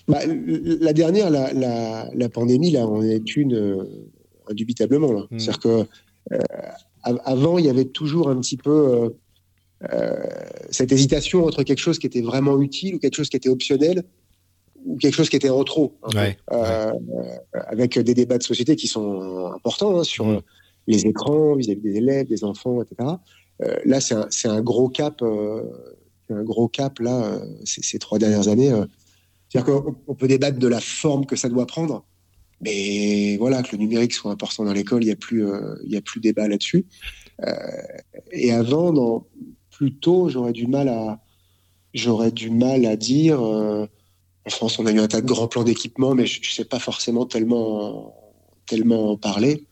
Bah, 0.09 0.19
la 0.25 0.91
dernière, 0.91 1.29
la, 1.29 1.53
la, 1.53 2.09
la, 2.13 2.27
pandémie, 2.27 2.71
là, 2.71 2.85
on 2.85 3.01
est 3.01 3.37
une 3.37 3.87
indubitablement. 4.49 5.13
Là. 5.13 5.21
Hmm. 5.31 5.39
C'est-à-dire 5.39 5.59
que 5.59 5.87
avant, 7.03 7.57
il 7.57 7.65
y 7.65 7.69
avait 7.69 7.85
toujours 7.85 8.29
un 8.29 8.41
petit 8.41 8.57
peu 8.57 8.69
euh, 8.69 9.05
euh, 9.05 9.09
cette 10.69 10.91
hésitation 10.91 11.45
entre 11.45 11.63
quelque 11.63 11.79
chose 11.79 11.99
qui 11.99 12.07
était 12.07 12.21
vraiment 12.21 12.61
utile 12.61 12.95
ou 12.95 12.99
quelque 12.99 13.15
chose 13.15 13.29
qui 13.29 13.37
était 13.37 13.49
optionnel 13.49 14.03
ou 14.85 14.97
quelque 14.97 15.15
chose 15.15 15.29
qui 15.29 15.35
était 15.35 15.49
en 15.49 15.63
trop. 15.63 15.95
Euh, 16.51 16.91
avec 17.53 17.97
des 17.99 18.13
débats 18.13 18.37
de 18.37 18.43
société 18.43 18.75
qui 18.75 18.87
sont 18.87 19.51
importants 19.55 19.99
hein, 19.99 20.03
sur 20.03 20.25
mm. 20.25 20.41
les 20.87 21.05
écrans 21.05 21.55
vis-à-vis 21.55 21.81
des 21.81 21.97
élèves, 21.97 22.27
des 22.27 22.43
enfants, 22.43 22.81
etc. 22.81 23.09
là, 23.85 24.01
c'est 24.01 24.15
un, 24.15 24.51
un, 24.51 24.61
gros 24.61 24.89
cap, 24.89 25.21
un 25.21 26.43
gros 26.43 26.67
cap 26.67 26.99
là 26.99 27.39
ces, 27.65 27.99
trois 27.99 28.19
dernières 28.19 28.47
années. 28.47 28.71
C'est-à-dire 29.49 29.81
qu'on 30.05 30.15
peut 30.15 30.27
débattre 30.27 30.59
de 30.59 30.67
la 30.67 30.79
forme 30.79 31.25
que 31.25 31.35
ça 31.35 31.49
doit 31.49 31.65
prendre, 31.65 32.05
mais 32.61 33.37
voilà, 33.37 33.63
que 33.63 33.75
le 33.75 33.79
numérique 33.79 34.13
soit 34.13 34.31
important 34.31 34.63
dans 34.63 34.73
l'école, 34.73 35.03
il 35.03 35.07
n'y 35.07 35.11
a 35.11 35.15
plus, 35.15 35.45
euh, 35.45 35.75
il 35.83 35.91
y 35.91 35.97
a 35.97 36.01
plus 36.01 36.19
débat 36.19 36.47
là-dessus. 36.47 36.85
Euh, 37.43 37.53
et 38.31 38.51
avant, 38.51 38.93
dans, 38.93 39.27
plus 39.81 39.95
tôt, 39.95 40.29
j'aurais 40.29 40.51
du 40.51 40.67
mal 40.67 40.89
à, 40.89 41.19
j'aurais 41.95 42.29
du 42.29 42.51
mal 42.51 42.85
à 42.85 42.95
dire. 42.95 43.41
En 43.41 44.49
France, 44.49 44.77
on 44.77 44.85
a 44.85 44.91
eu 44.91 44.99
un 44.99 45.07
tas 45.07 45.21
de 45.21 45.25
grands 45.25 45.47
plans 45.47 45.63
d'équipement, 45.63 46.13
mais 46.13 46.27
je 46.27 46.39
ne 46.39 46.45
sais 46.45 46.65
pas 46.65 46.77
forcément 46.77 47.25
tellement, 47.25 48.13
tellement 48.67 49.13
en 49.13 49.17
parler. 49.17 49.65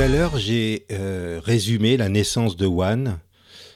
À 0.00 0.08
l'heure, 0.08 0.38
j'ai 0.38 0.86
euh, 0.92 1.42
résumé 1.44 1.98
la 1.98 2.08
naissance 2.08 2.56
de 2.56 2.64
One 2.64 3.18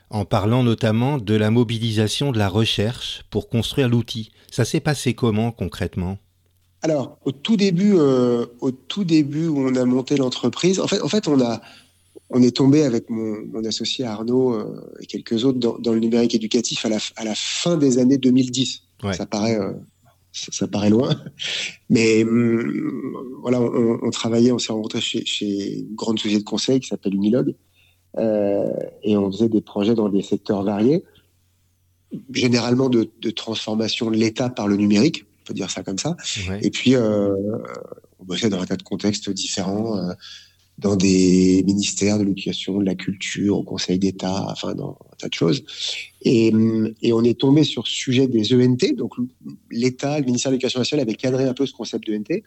en 0.09 0.25
parlant 0.25 0.63
notamment 0.63 1.19
de 1.19 1.35
la 1.35 1.51
mobilisation 1.51 2.33
de 2.33 2.39
la 2.39 2.49
recherche 2.49 3.25
pour 3.29 3.51
construire 3.51 3.91
l'outil. 3.91 4.31
Ça 4.51 4.65
s'est 4.65 4.81
passé 4.81 5.13
comment 5.13 5.53
concrètement? 5.53 6.17
Alors, 6.81 7.19
au 7.27 7.33
tout 7.33 7.59
début, 7.59 7.93
euh, 7.97 8.47
au 8.61 8.71
tout 8.71 9.05
début 9.05 9.49
où 9.49 9.59
on 9.69 9.75
a 9.75 9.85
monté 9.85 10.17
l'entreprise, 10.17 10.81
en 10.81 10.87
fait, 10.87 11.03
en 11.03 11.09
fait, 11.09 11.29
on 11.29 11.43
a, 11.43 11.61
on 12.31 12.41
est 12.41 12.57
tombé 12.57 12.85
avec 12.85 13.11
mon, 13.11 13.63
associé 13.67 14.07
Arnaud 14.07 14.55
euh, 14.55 14.97
et 15.01 15.07
quelques 15.07 15.45
autres 15.45 15.59
dans, 15.59 15.93
le 15.93 16.01
numérique 16.01 16.35
éducatif 16.35 16.87
à 16.87 16.89
la, 16.89 16.99
à 17.17 17.25
la, 17.25 17.35
fin 17.35 17.77
des 17.77 17.99
années 17.99 18.19
2010. 18.19 18.83
Ça 19.13 19.27
paraît 19.27 19.59
ça, 20.35 20.67
paraît 20.67 20.91
loin. 20.91 21.15
Mais 21.91 22.25
hum, 22.25 23.39
voilà, 23.41 23.61
on, 23.61 24.11
travaillait, 24.11 24.53
on 24.53 24.59
s'est 24.59 24.73
rencontrés 24.73 25.01
chez, 25.01 25.79
une 25.79 25.95
grande 25.95 26.19
société 26.19 26.41
de 26.43 26.49
conseil 26.49 26.81
qui 26.81 26.89
s'appelle 26.89 27.15
Unilog. 27.15 27.55
Euh, 28.19 28.73
et 29.03 29.17
on 29.17 29.31
faisait 29.31 29.49
des 29.49 29.61
projets 29.61 29.95
dans 29.95 30.09
des 30.09 30.23
secteurs 30.23 30.63
variés, 30.63 31.05
généralement 32.33 32.89
de, 32.89 33.31
transformation 33.31 34.11
de 34.11 34.17
l'État 34.17 34.51
par 34.51 34.69
le 34.69 34.77
numérique, 34.77 35.25
on 35.43 35.47
peut 35.47 35.55
dire 35.55 35.71
ça 35.71 35.83
comme 35.83 35.99
ça. 35.99 36.17
Et 36.63 36.71
puis, 36.71 36.95
euh, 36.95 37.35
on 38.21 38.25
bossait 38.25 38.49
dans 38.49 38.61
un 38.61 38.67
tas 38.67 38.77
de 38.77 38.83
contextes 38.83 39.31
différents. 39.31 39.99
Euh, 39.99 40.13
dans 40.79 40.97
des 40.97 41.63
ministères 41.65 42.19
de 42.19 42.25
l'éducation, 42.25 42.79
de 42.79 42.85
la 42.85 42.95
culture, 42.95 43.59
au 43.59 43.63
Conseil 43.63 43.99
d'État, 43.99 44.47
enfin 44.51 44.75
dans 44.75 44.99
un 45.13 45.17
tas 45.17 45.29
de 45.29 45.35
choses. 45.35 45.65
Et, 46.23 46.53
et, 47.03 47.13
on 47.13 47.23
est 47.23 47.39
tombé 47.39 47.63
sur 47.65 47.87
ce 47.87 47.95
sujet 47.95 48.27
des 48.27 48.55
ENT. 48.55 48.97
Donc 48.97 49.15
l'État, 49.71 50.19
le 50.19 50.25
ministère 50.25 50.51
de 50.51 50.55
l'Éducation 50.55 50.81
nationale 50.81 51.07
avait 51.07 51.17
cadré 51.17 51.45
un 51.45 51.55
peu 51.55 51.67
ce 51.67 51.73
concept 51.73 52.09
d'ENT. 52.09 52.43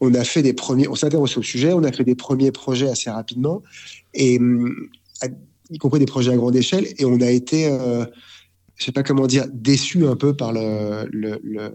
On 0.00 0.14
a 0.14 0.24
fait 0.24 0.42
des 0.42 0.52
premiers, 0.52 0.88
on 0.88 0.94
s'intéresse 0.94 1.30
sur 1.30 1.40
le 1.40 1.46
sujet, 1.46 1.72
on 1.72 1.84
a 1.84 1.92
fait 1.92 2.04
des 2.04 2.14
premiers 2.14 2.52
projets 2.52 2.88
assez 2.88 3.10
rapidement, 3.10 3.62
et 4.14 4.38
y 5.70 5.78
compris 5.78 6.00
des 6.00 6.06
projets 6.06 6.32
à 6.32 6.36
grande 6.36 6.56
échelle, 6.56 6.86
et 6.98 7.04
on 7.04 7.20
a 7.20 7.30
été, 7.30 7.66
euh, 7.68 8.04
je 8.76 8.84
sais 8.84 8.92
pas 8.92 9.04
comment 9.04 9.26
dire, 9.26 9.46
déçu 9.52 10.06
un 10.06 10.16
peu 10.16 10.36
par 10.36 10.52
le, 10.52 11.08
le, 11.12 11.72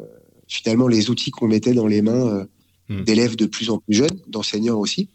finalement 0.47 0.87
les 0.87 1.09
outils 1.09 1.31
qu'on 1.31 1.47
mettait 1.47 1.73
dans 1.73 1.87
les 1.87 2.01
mains 2.01 2.27
euh, 2.27 2.45
hmm. 2.89 3.03
d'élèves 3.05 3.37
de 3.37 3.45
plus 3.45 3.69
en 3.69 3.79
plus 3.79 3.95
jeunes, 3.95 4.19
d'enseignants 4.27 4.77
aussi. 4.77 5.09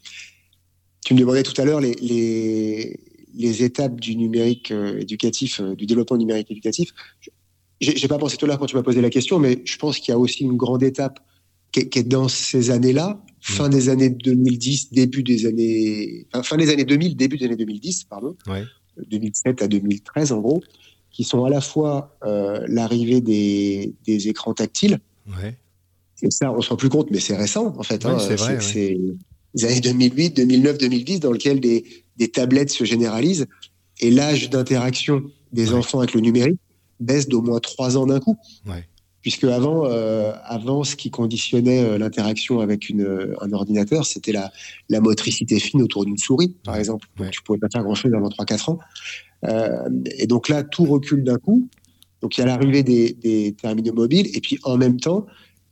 Tu 1.04 1.14
me 1.14 1.18
demandais 1.18 1.42
tout 1.42 1.60
à 1.60 1.64
l'heure 1.64 1.80
les, 1.80 1.94
les, 1.94 3.00
les, 3.34 3.62
étapes 3.64 4.00
du 4.00 4.16
numérique 4.16 4.70
euh, 4.70 5.00
éducatif, 5.00 5.60
euh, 5.60 5.74
du 5.74 5.86
développement 5.86 6.16
numérique 6.16 6.50
éducatif. 6.50 6.92
J'ai 7.80 8.06
pas 8.06 8.18
pensé 8.18 8.36
tout 8.36 8.46
là 8.46 8.56
quand 8.56 8.66
tu 8.66 8.76
m'as 8.76 8.84
posé 8.84 9.00
la 9.00 9.10
question, 9.10 9.40
mais 9.40 9.60
je 9.64 9.76
pense 9.76 9.98
qu'il 9.98 10.12
y 10.12 10.14
a 10.14 10.18
aussi 10.18 10.44
une 10.44 10.56
grande 10.56 10.84
étape 10.84 11.18
qui 11.72 11.80
est, 11.80 12.02
dans 12.04 12.28
ces 12.28 12.70
années-là, 12.70 13.20
fin 13.40 13.68
des 13.68 13.88
années 13.88 14.10
2010, 14.10 14.92
début 14.92 15.24
des 15.24 15.46
années, 15.46 16.26
enfin, 16.32 16.44
fin 16.44 16.56
des 16.56 16.70
années 16.70 16.84
2000, 16.84 17.16
début 17.16 17.38
des 17.38 17.46
années 17.46 17.56
2010, 17.56 18.04
pardon, 18.04 18.36
ouais. 18.46 18.62
2007 19.08 19.62
à 19.62 19.68
2013 19.68 20.30
en 20.30 20.40
gros, 20.40 20.62
qui 21.10 21.24
sont 21.24 21.44
à 21.44 21.50
la 21.50 21.60
fois 21.60 22.16
euh, 22.24 22.64
l'arrivée 22.68 23.20
des, 23.20 23.94
des, 24.06 24.28
écrans 24.28 24.54
tactiles 24.54 25.00
ouais. 25.26 25.56
Et 26.22 26.30
ça, 26.30 26.52
on 26.52 26.60
se 26.60 26.70
rend 26.70 26.76
plus 26.76 26.88
compte, 26.88 27.10
mais 27.10 27.18
c'est 27.18 27.36
récent, 27.36 27.74
en 27.76 27.82
fait. 27.82 28.04
Ouais, 28.04 28.12
hein. 28.12 28.18
c'est 28.20 28.36
vrai, 28.36 28.60
C'est 28.60 28.96
les 29.54 29.64
années 29.66 29.80
2008, 29.80 30.36
2009, 30.36 30.78
2010, 30.78 31.20
dans 31.20 31.32
lesquelles 31.32 31.60
des, 31.60 31.84
des 32.16 32.28
tablettes 32.28 32.70
se 32.70 32.84
généralisent 32.84 33.46
et 34.00 34.10
l'âge 34.10 34.50
d'interaction 34.50 35.22
des 35.52 35.70
Ouais. 35.70 35.78
enfants 35.78 35.98
avec 35.98 36.14
le 36.14 36.20
numérique 36.20 36.58
baisse 37.00 37.28
d'au 37.28 37.42
moins 37.42 37.60
trois 37.60 37.96
ans 37.96 38.06
d'un 38.06 38.20
coup. 38.20 38.36
Ouais. 38.66 38.86
Puisque 39.20 39.44
avant, 39.44 39.84
euh, 39.86 40.32
avant, 40.44 40.82
ce 40.82 40.96
qui 40.96 41.10
conditionnait 41.10 41.84
euh, 41.84 41.98
l'interaction 41.98 42.58
avec 42.60 42.88
une, 42.88 43.02
euh, 43.02 43.34
un 43.40 43.52
ordinateur, 43.52 44.04
c'était 44.06 44.32
la, 44.32 44.50
la 44.88 45.00
motricité 45.00 45.60
fine 45.60 45.82
autour 45.82 46.04
d'une 46.04 46.18
souris, 46.18 46.56
par 46.64 46.76
exemple. 46.76 47.06
Ouais. 47.20 47.30
tu 47.30 47.42
pouvais 47.42 47.58
pas 47.58 47.68
faire 47.72 47.82
grand-chose 47.84 48.12
avant 48.14 48.28
3-4 48.30 48.70
ans. 48.70 48.78
Euh, 49.44 49.88
et 50.18 50.26
donc 50.26 50.48
là, 50.48 50.62
tout 50.64 50.84
recule 50.84 51.22
d'un 51.22 51.36
coup. 51.38 51.68
Donc 52.20 52.36
il 52.36 52.40
y 52.40 52.44
a 52.44 52.46
l'arrivée 52.46 52.82
des, 52.82 53.12
des 53.12 53.52
terminaux 53.60 53.92
mobiles, 53.92 54.28
et 54.34 54.40
puis 54.40 54.58
en 54.64 54.76
même 54.76 54.98
temps, 54.98 55.26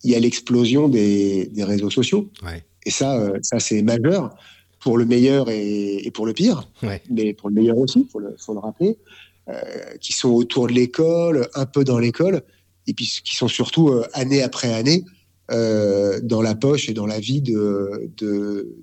il 0.04 0.10
y 0.10 0.14
a 0.14 0.20
l'explosion 0.20 0.88
des, 0.88 1.46
des 1.46 1.64
réseaux 1.64 1.90
sociaux. 1.90 2.30
Ouais. 2.44 2.64
Et 2.90 2.92
ça, 2.92 3.16
euh, 3.20 3.38
ça 3.42 3.61
c'est 3.61 3.82
majeur 3.82 4.35
pour 4.80 4.99
le 4.99 5.04
meilleur 5.04 5.49
et, 5.49 6.04
et 6.04 6.11
pour 6.11 6.26
le 6.26 6.32
pire, 6.32 6.68
Ouais. 6.82 7.00
mais 7.09 7.32
pour 7.35 7.49
le 7.49 7.54
meilleur 7.54 7.78
aussi, 7.78 8.09
faut 8.11 8.18
le, 8.18 8.35
faut 8.37 8.52
le 8.52 8.59
rappeler, 8.59 8.99
euh, 9.49 9.54
qui 10.00 10.12
sont 10.12 10.30
autour 10.30 10.66
de 10.66 10.73
l'école, 10.73 11.49
un 11.54 11.66
peu 11.66 11.85
dans 11.85 12.00
l'école, 12.00 12.42
et 12.88 12.92
puis 12.94 13.06
qui 13.23 13.37
sont 13.37 13.47
surtout 13.47 13.90
euh, 13.90 14.04
année 14.12 14.42
après 14.42 14.73
année 14.75 15.04
dans 16.32 16.42
la 16.42 16.54
poche 16.54 16.88
et 16.88 16.94
dans 16.94 17.06
la 17.06 17.18
vie 17.18 17.42
de- 17.42 18.09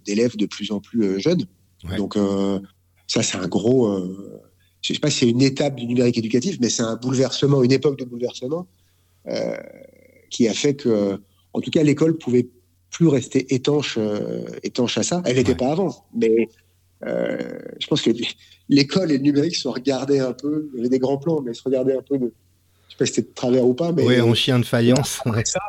d'élèves 0.06 0.36
de, 0.36 0.46
plus 0.46 0.72
en 0.72 0.80
plus 0.82 1.20
jeunes. 1.20 1.46
Ouais. 1.90 1.96
Donc 1.96 2.18
ça, 3.08 3.24
c'est 3.24 3.38
un 3.38 3.48
gros. 3.48 3.80
je 4.82 4.94
sais 4.94 5.00
pas 5.00 5.10
si 5.10 5.20
c'est 5.20 5.30
une 5.30 5.42
étape 5.42 5.76
du 5.78 5.86
numérique 5.86 6.18
éducatif, 6.18 6.58
mais 6.62 6.70
c'est 6.70 6.84
un 6.84 6.98
bouleversement, 6.98 7.64
une 7.64 7.72
époque 7.72 7.98
de 7.98 8.04
bouleversement 8.04 8.68
euh, 9.30 9.56
qui 10.30 10.50
a 10.50 10.54
fait 10.54 10.76
que, 10.76 11.18
en 11.54 11.62
tout 11.62 11.72
cas, 11.72 11.84
l'école 11.84 12.18
pouvait 12.18 12.50
plus 12.92 13.08
rester 13.08 13.54
étanche, 13.54 13.96
euh, 13.98 14.42
étanche 14.64 14.98
à 14.98 15.04
ça. 15.04 15.22
Elle 15.26 15.36
n'était 15.38 15.52
Ouais. 15.52 15.58
pas 15.58 15.72
avant, 15.72 16.06
mais 16.16 16.50
euh, 17.06 17.38
je 17.80 17.88
pense 17.88 18.02
que 18.02 18.12
l'école 18.70 19.12
et 19.12 19.18
le 19.18 19.24
numérique 19.24 19.56
se 19.56 19.68
regardaient 19.68 20.20
un 20.20 20.34
peu. 20.34 20.70
Il 20.74 20.78
y 20.78 20.80
avait 20.82 20.90
des 20.90 21.00
grands 21.00 21.18
plans, 21.18 21.42
mais 21.42 21.52
ils 21.52 21.56
se 21.56 21.64
regardaient 21.64 21.96
un 21.98 22.02
peu 22.02 22.18
de. 22.18 22.32
Je 22.88 22.94
sais 22.94 22.98
pas 22.98 23.06
si 23.06 23.14
c'était 23.14 23.30
de 23.30 23.34
travers 23.36 23.66
ou 23.68 23.74
pas, 23.74 23.92
mais 23.92 24.04
Ouais, 24.04 24.22
en 24.22 24.34
chien 24.34 24.58
de 24.60 24.66
faïence. 24.66 25.20
Ouais. 25.26 25.32
après 25.32 25.46
ça, 25.46 25.60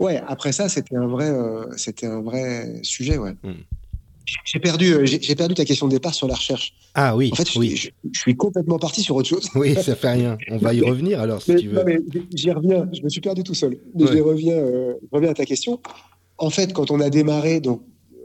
ouais, 0.00 0.20
après 0.26 0.52
ça, 0.52 0.68
c'était 0.68 0.96
un 0.96 1.06
vrai, 1.06 1.28
euh, 1.30 1.66
c'était 1.76 2.06
un 2.06 2.22
vrai 2.22 2.80
sujet, 2.82 3.18
ouais. 3.18 3.34
Hmm. 3.42 3.52
J'ai 4.46 4.58
perdu, 4.58 5.06
j'ai 5.06 5.34
perdu 5.34 5.52
ta 5.54 5.66
question 5.66 5.86
de 5.86 5.92
départ 5.92 6.14
sur 6.14 6.26
la 6.26 6.34
recherche. 6.34 6.72
Ah 6.94 7.14
oui, 7.14 7.28
En 7.30 7.36
fait, 7.36 7.48
je, 7.50 7.58
oui. 7.58 7.76
je- 7.76 7.90
je 8.10 8.18
suis 8.20 8.34
complètement 8.34 8.78
parti 8.78 9.02
sur 9.02 9.16
autre 9.16 9.28
chose. 9.28 9.50
Oui, 9.54 9.74
ça 9.74 9.94
fait 9.94 10.12
rien. 10.12 10.38
On 10.50 10.56
va 10.56 10.72
y 10.72 10.80
revenir 10.80 11.20
alors 11.20 11.42
si 11.42 11.52
Mais, 11.52 11.60
tu 11.60 11.68
veux. 11.68 11.74
non, 11.74 11.82
mais 11.84 11.98
j'y 12.34 12.50
reviens. 12.50 12.88
Je 12.94 13.02
me 13.02 13.10
suis 13.10 13.20
perdu 13.20 13.42
tout 13.42 13.52
seul. 13.52 13.76
Mais 13.94 14.04
Ouais. 14.04 14.16
je 14.16 14.22
reviens, 14.22 14.56
euh, 14.56 14.94
je 15.02 15.08
reviens 15.14 15.30
à 15.30 15.34
ta 15.34 15.44
question. 15.44 15.78
En 16.38 16.50
fait, 16.50 16.72
quand 16.72 16.90
on 16.90 17.00
a 17.00 17.10
démarré 17.10 17.60
donc 17.60 17.82
euh, 18.12 18.16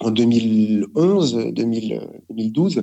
en 0.00 0.10
2011, 0.10 1.52
2000, 1.52 1.92
euh, 1.94 2.06
2012, 2.30 2.82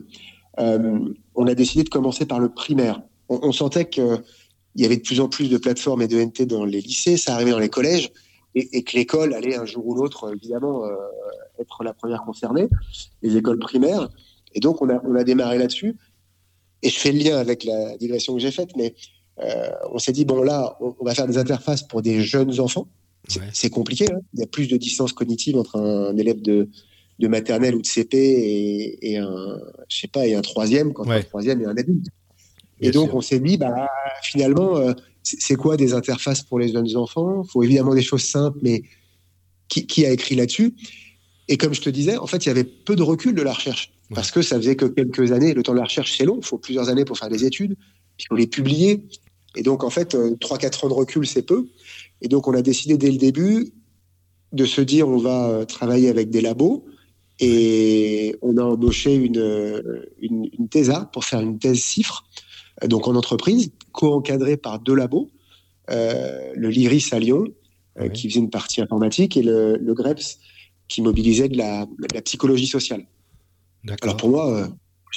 on 0.57 1.47
a 1.47 1.55
décidé 1.55 1.83
de 1.83 1.89
commencer 1.89 2.25
par 2.25 2.39
le 2.39 2.49
primaire. 2.49 3.01
On, 3.27 3.51
sentait 3.51 3.85
que 3.85 4.23
il 4.75 4.83
y 4.83 4.85
avait 4.85 4.97
de 4.97 5.01
plus 5.01 5.19
en 5.19 5.27
plus 5.27 5.49
de 5.49 5.57
plateformes 5.57 6.01
et 6.01 6.07
de 6.07 6.17
NT 6.17 6.45
dans 6.45 6.63
les 6.63 6.79
lycées, 6.79 7.17
ça 7.17 7.33
arrivait 7.33 7.51
dans 7.51 7.59
les 7.59 7.69
collèges, 7.69 8.11
et, 8.53 8.83
que 8.83 8.95
l'école 8.95 9.33
allait 9.33 9.55
un 9.55 9.65
jour 9.65 9.85
ou 9.85 9.95
l'autre, 9.95 10.33
évidemment, 10.33 10.85
euh, 10.85 10.95
être 11.59 11.83
la 11.83 11.93
première 11.93 12.23
concernée, 12.23 12.69
les 13.21 13.35
écoles 13.35 13.59
primaires. 13.59 14.07
Et 14.53 14.61
donc, 14.61 14.81
on 14.81 14.89
a, 14.89 15.23
démarré 15.25 15.57
là-dessus. 15.57 15.97
Et 16.83 16.89
je 16.89 16.97
fais 16.97 17.11
le 17.11 17.19
lien 17.19 17.37
avec 17.37 17.65
la 17.65 17.97
digression 17.97 18.33
que 18.33 18.39
j'ai 18.39 18.51
faite, 18.51 18.69
mais 18.77 18.95
on 19.91 19.97
s'est 19.97 20.13
dit, 20.13 20.23
bon, 20.23 20.41
là, 20.41 20.77
on 20.79 21.03
va 21.03 21.13
faire 21.13 21.27
des 21.27 21.37
interfaces 21.37 21.83
pour 21.83 22.01
des 22.01 22.21
jeunes 22.21 22.61
enfants. 22.61 22.87
C'est 23.27 23.63
Ouais. 23.63 23.69
compliqué. 23.69 24.05
hein. 24.11 24.19
Il 24.33 24.39
y 24.39 24.43
a 24.43 24.47
plus 24.47 24.67
de 24.67 24.77
distance 24.77 25.13
cognitive 25.13 25.57
entre 25.57 25.77
un 25.77 26.15
élève 26.17 26.41
de, 26.41 26.69
de 27.19 27.27
maternelle 27.27 27.75
ou 27.75 27.81
de 27.81 27.87
CP 27.87 28.17
et, 28.17 29.11
et 29.11 29.17
un, 29.17 29.59
je 29.89 29.97
sais 29.99 30.07
pas, 30.07 30.27
et 30.27 30.35
un 30.35 30.41
troisième, 30.41 30.93
quand 30.93 31.07
Ouais. 31.07 31.17
un 31.17 31.23
troisième 31.23 31.61
et 31.61 31.65
un 31.65 31.75
adulte. 31.77 32.05
Bien 32.79 32.89
et 32.89 32.91
donc, 32.91 33.07
sûr. 33.09 33.15
on 33.15 33.21
s'est 33.21 33.39
dit, 33.39 33.57
bah, 33.57 33.87
finalement, 34.23 34.77
euh, 34.77 34.93
c'est 35.23 35.39
c'est 35.41 35.55
quoi 35.55 35.77
des 35.77 35.93
interfaces 35.93 36.43
pour 36.43 36.59
les 36.59 36.71
jeunes 36.71 36.95
enfants? 36.97 37.43
Il 37.43 37.49
faut 37.51 37.63
évidemment 37.63 37.95
des 37.95 38.01
choses 38.03 38.23
simples, 38.25 38.59
mais 38.61 38.83
qui, 39.69 39.87
qui 39.87 40.05
a 40.05 40.11
écrit 40.11 40.35
là-dessus? 40.35 40.75
Et 41.47 41.57
comme 41.57 41.73
je 41.73 41.81
te 41.81 41.89
disais, 41.89 42.17
en 42.17 42.27
fait, 42.27 42.45
il 42.45 42.49
y 42.49 42.51
avait 42.51 42.63
peu 42.63 42.95
de 42.95 43.03
recul 43.03 43.33
de 43.35 43.41
la 43.41 43.53
recherche. 43.53 43.91
Ouais. 44.09 44.15
Parce 44.15 44.29
que 44.31 44.41
ça 44.41 44.57
faisait 44.57 44.75
que 44.75 44.85
quelques 44.85 45.31
années. 45.31 45.53
Le 45.53 45.63
temps 45.63 45.71
de 45.73 45.77
la 45.77 45.85
recherche, 45.85 46.15
c'est 46.17 46.25
long. 46.25 46.37
Il 46.41 46.45
faut 46.45 46.57
plusieurs 46.57 46.89
années 46.89 47.05
pour 47.05 47.17
faire 47.17 47.29
des 47.29 47.43
études. 47.45 47.75
Puis 48.17 48.25
il 48.25 48.25
faut 48.29 48.35
les 48.35 48.47
publier. 48.47 49.03
Et 49.55 49.63
donc, 49.63 49.83
en 49.83 49.89
fait, 49.89 50.15
euh, 50.15 50.35
3-4 50.35 50.85
ans 50.85 50.89
de 50.89 50.93
recul, 50.93 51.25
c'est 51.25 51.43
peu. 51.43 51.67
Et 52.21 52.27
donc, 52.27 52.47
on 52.47 52.53
a 52.53 52.61
décidé 52.61 52.97
dès 52.97 53.11
le 53.11 53.17
début 53.17 53.73
de 54.51 54.65
se 54.65 54.81
dire 54.81 55.07
on 55.07 55.17
va 55.17 55.49
euh, 55.49 55.65
travailler 55.65 56.09
avec 56.09 56.29
des 56.29 56.41
labos. 56.41 56.85
Et 57.39 58.35
on 58.41 58.57
a 58.57 58.63
embauché 58.63 59.13
une, 59.13 59.37
euh, 59.37 60.05
une, 60.21 60.49
une 60.57 60.69
pour 61.11 61.25
faire 61.25 61.41
une 61.41 61.59
thèse 61.59 61.79
CIFRE, 61.79 62.25
euh, 62.83 62.87
donc 62.87 63.07
en 63.07 63.15
entreprise, 63.15 63.71
co-encadrée 63.91 64.57
par 64.57 64.79
deux 64.79 64.95
labos, 64.95 65.29
euh, 65.91 66.53
le 66.55 66.69
LIRIS 66.69 67.09
à 67.11 67.19
Lyon, 67.19 67.45
euh, 67.99 68.07
qui 68.07 68.29
faisait 68.29 68.39
une 68.39 68.49
partie 68.49 68.81
informatique, 68.81 69.35
et 69.35 69.43
le, 69.43 69.75
le 69.75 69.93
GREPS, 69.93 70.39
qui 70.87 71.01
mobilisait 71.01 71.49
de 71.49 71.57
la, 71.57 71.85
de 71.85 72.13
la 72.13 72.21
psychologie 72.21 72.67
sociale. 72.67 73.05
Alors 74.01 74.17
pour 74.17 74.29
moi, 74.29 74.69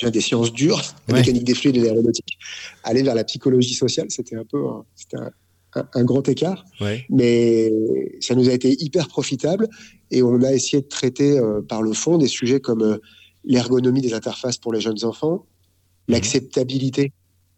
des 0.06 0.20
sciences 0.20 0.52
dures, 0.52 0.82
la 1.08 1.14
Ouais. 1.14 1.20
mécanique 1.20 1.44
des 1.44 1.54
fluides 1.54 1.76
et 1.76 1.80
l'aéronautique. 1.80 2.38
Aller 2.84 3.02
vers 3.02 3.14
la 3.14 3.24
psychologie 3.24 3.74
sociale, 3.74 4.06
c'était 4.10 4.36
un 4.36 4.44
peu 4.44 4.62
un, 4.66 5.30
un, 5.94 6.04
grand 6.04 6.26
écart, 6.28 6.64
Ouais. 6.80 7.04
mais 7.10 7.70
ça 8.20 8.34
nous 8.34 8.48
a 8.48 8.52
été 8.52 8.74
hyper 8.82 9.08
profitable 9.08 9.68
et 10.10 10.22
on 10.22 10.42
a 10.42 10.52
essayé 10.52 10.82
de 10.82 10.88
traiter 10.88 11.38
euh, 11.38 11.60
par 11.62 11.82
le 11.82 11.92
fond 11.92 12.16
des 12.18 12.28
sujets 12.28 12.60
comme 12.60 12.82
euh, 12.82 12.96
l'ergonomie 13.44 14.00
des 14.00 14.14
interfaces 14.14 14.56
pour 14.58 14.72
les 14.72 14.80
jeunes 14.80 15.04
enfants, 15.04 15.44
Mhm. 16.08 16.14
l'acceptabilité 16.14 17.12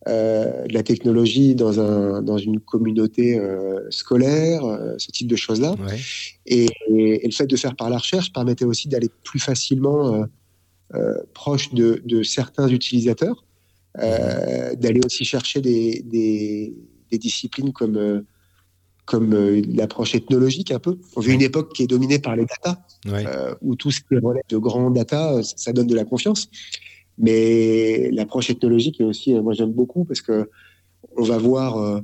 euh, 0.09 0.66
de 0.66 0.72
la 0.72 0.83
technologie 0.83 1.55
dans, 1.55 1.79
un, 1.79 2.22
dans 2.22 2.38
une 2.38 2.59
communauté 2.59 3.38
euh, 3.38 3.81
scolaire, 3.90 4.64
euh, 4.64 4.94
ce 4.96 5.11
type 5.11 5.29
de 5.29 5.37
choses-là. 5.37 5.72
Ouais. 5.72 5.98
Et, 6.46 6.66
et- 6.88 7.22
et 7.22 7.26
le 7.26 7.33
fait 7.33 7.46
de 7.46 7.55
faire 7.57 7.76
par 7.76 7.90
la 7.90 7.98
recherche 7.98 8.33
permettait 8.33 8.64
aussi 8.64 8.88
d'aller 8.88 9.11
plus 9.24 9.38
facilement 9.40 10.24
proche 11.35 11.72
de, 11.72 12.03
de 12.05 12.22
certains 12.22 12.68
utilisateurs, 12.68 13.44
euh, 13.98 14.74
d'aller 14.76 15.00
aussi 15.05 15.24
chercher 15.24 15.61
des, 15.61 16.03
des, 16.05 16.74
des 17.11 17.18
disciplines 17.18 17.72
comme, 17.72 17.96
euh, 17.96 18.20
comme 19.05 19.35
euh, 19.35 19.62
l'approche 19.74 20.14
ethnologique 20.14 20.70
un 20.70 20.79
peu. 20.79 20.98
On 21.16 21.20
vit 21.20 21.33
une 21.33 21.42
époque 21.42 21.72
qui 21.74 21.83
est 21.85 21.88
dominée 21.88 22.18
par 22.18 22.37
les 22.37 22.44
data, 22.46 22.85
Ouais. 23.07 23.24
euh, 23.26 23.55
où 23.62 23.76
tout 23.76 23.90
ce 23.90 24.00
qui 24.00 24.16
relève 24.18 24.42
de 24.48 24.59
grands 24.59 24.90
data, 24.90 25.33
euh, 25.35 25.42
ça, 25.42 25.55
ça 25.57 25.72
donne 25.72 25.87
de 25.87 25.94
la 25.94 26.05
confiance. 26.05 26.48
Mais 27.18 28.11
l'approche 28.12 28.50
ethnologique 28.50 29.00
est 29.00 29.05
aussi, 29.05 29.35
euh, 29.35 29.42
moi 29.42 29.55
j'aime 29.55 29.72
beaucoup 29.72 30.05
parce 30.05 30.20
que 30.20 30.48
on 31.16 31.22
va 31.22 31.38
voir 31.38 31.79
euh, 31.79 32.00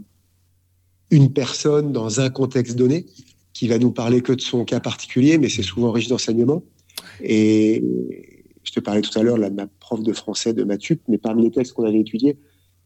une 1.11 1.33
personne 1.33 1.93
dans 1.93 2.21
un 2.21 2.31
contexte 2.31 2.77
donné 2.77 3.07
qui 3.53 3.69
va 3.69 3.79
nous 3.79 3.93
parler 3.93 4.21
que 4.23 4.33
de 4.33 4.41
son 4.41 4.65
cas 4.65 4.81
particulier, 4.81 5.39
mais 5.39 5.49
c'est 5.49 5.63
souvent 5.63 5.93
riche 5.93 6.09
d'enseignements. 6.09 6.63
Et 7.23 7.83
je 8.67 8.73
te 8.73 8.81
parlais 8.81 9.01
tout 9.01 9.17
à 9.19 9.23
l'heure 9.23 9.39
là, 9.39 9.49
de 9.49 9.55
ma 9.55 9.67
prof 9.67 10.03
de 10.03 10.13
français 10.13 10.53
de 10.53 10.65
Mathup, 10.65 11.01
mais 11.09 11.19
parmi 11.19 11.45
les 11.45 11.51
textes 11.51 11.73
qu'on 11.73 11.85
avait 11.85 12.01
étudiés, 12.01 12.37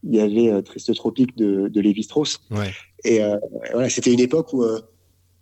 il 0.04 0.14
y 0.14 0.20
avait 0.20 0.50
euh, 0.50 0.62
Triste 0.62 0.94
Tropique 0.94 1.36
de, 1.36 1.68
de 1.68 1.80
Lévi-Strauss. 1.80 2.38
Ouais. 2.50 2.70
Et 3.04 3.22
euh, 3.22 3.36
voilà, 3.72 3.88
c'était 3.90 4.12
une 4.12 4.20
époque 4.20 4.52
où 4.52 4.62
euh, 4.62 4.80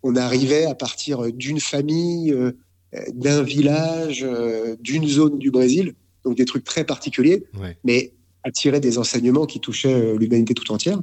on 0.03 0.16
arrivait 0.16 0.64
à 0.64 0.74
partir 0.74 1.33
d'une 1.33 1.59
famille, 1.61 2.33
d'un 3.12 3.42
village, 3.42 4.24
d'une 4.81 5.07
zone 5.09 5.38
du 5.38 5.51
Brésil, 5.51 5.94
donc 6.24 6.37
des 6.37 6.44
trucs 6.44 6.64
très 6.64 6.85
particuliers, 6.85 7.44
Ouais. 7.61 7.77
mais 7.85 8.12
à 8.44 8.53
tirer 8.53 8.79
des 8.79 8.96
enseignements 8.98 9.44
qui 9.44 9.59
touchaient 9.59 10.16
l'humanité 10.16 10.55
tout 10.55 10.70
entière. 10.72 11.01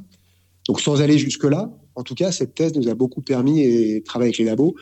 Donc 0.66 0.80
sans 0.80 1.02
aller 1.02 1.18
jusque-là, 1.18 1.70
en 1.94 2.02
tout 2.02 2.14
cas, 2.14 2.32
cette 2.32 2.54
thèse 2.54 2.74
nous 2.74 2.88
a 2.88 2.94
beaucoup 2.94 3.20
permis, 3.20 3.60
et 3.60 4.02
travailler 4.02 4.28
avec 4.30 4.38
les 4.38 4.46
labos, 4.46 4.74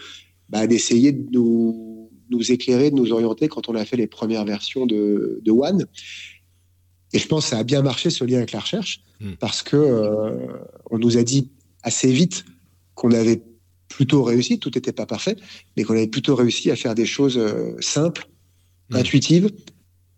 bah, 0.49 0.69
d'essayer 0.69 1.11
de 1.11 1.27
nous, 1.33 2.04
nous 2.31 2.53
éclairer, 2.53 2.91
de 2.91 2.97
nous 2.97 3.13
orienter 3.13 3.49
quand 3.49 3.69
on 3.69 3.75
a 3.75 3.85
fait 3.85 3.97
les 3.97 4.07
premières 4.07 4.45
versions 4.45 4.87
de, 4.87 5.41
de 5.43 5.51
One. 5.51 5.87
Et 7.13 7.19
je 7.19 7.27
pense 7.29 7.45
que 7.45 7.51
ça 7.51 7.59
a 7.59 7.63
bien 7.65 7.83
marché 7.83 8.11
ce 8.11 8.25
lien 8.25 8.39
avec 8.39 8.53
la 8.53 8.61
recherche, 8.61 9.01
Mm. 9.21 9.35
parce 9.39 9.63
que 9.63 9.77
euh, 9.77 10.33
on 10.91 10.99
nous 10.99 11.17
a 11.17 11.23
dit 11.23 11.53
assez 11.85 12.11
vite 12.13 12.45
qu'on 12.97 13.13
avait 13.13 13.43
plutôt 13.89 14.25
réussi, 14.25 14.59
tout 14.59 14.73
n'était 14.75 14.93
pas 14.93 15.07
parfait, 15.07 15.37
mais 15.77 15.85
qu'on 15.85 15.95
avait 15.95 16.09
plutôt 16.09 16.35
réussi 16.35 16.71
à 16.73 16.77
faire 16.77 16.97
des 16.97 17.07
choses 17.07 17.39
euh, 17.39 17.77
simples, 17.81 18.29
Mm. 18.91 18.97
intuitives, 18.97 19.51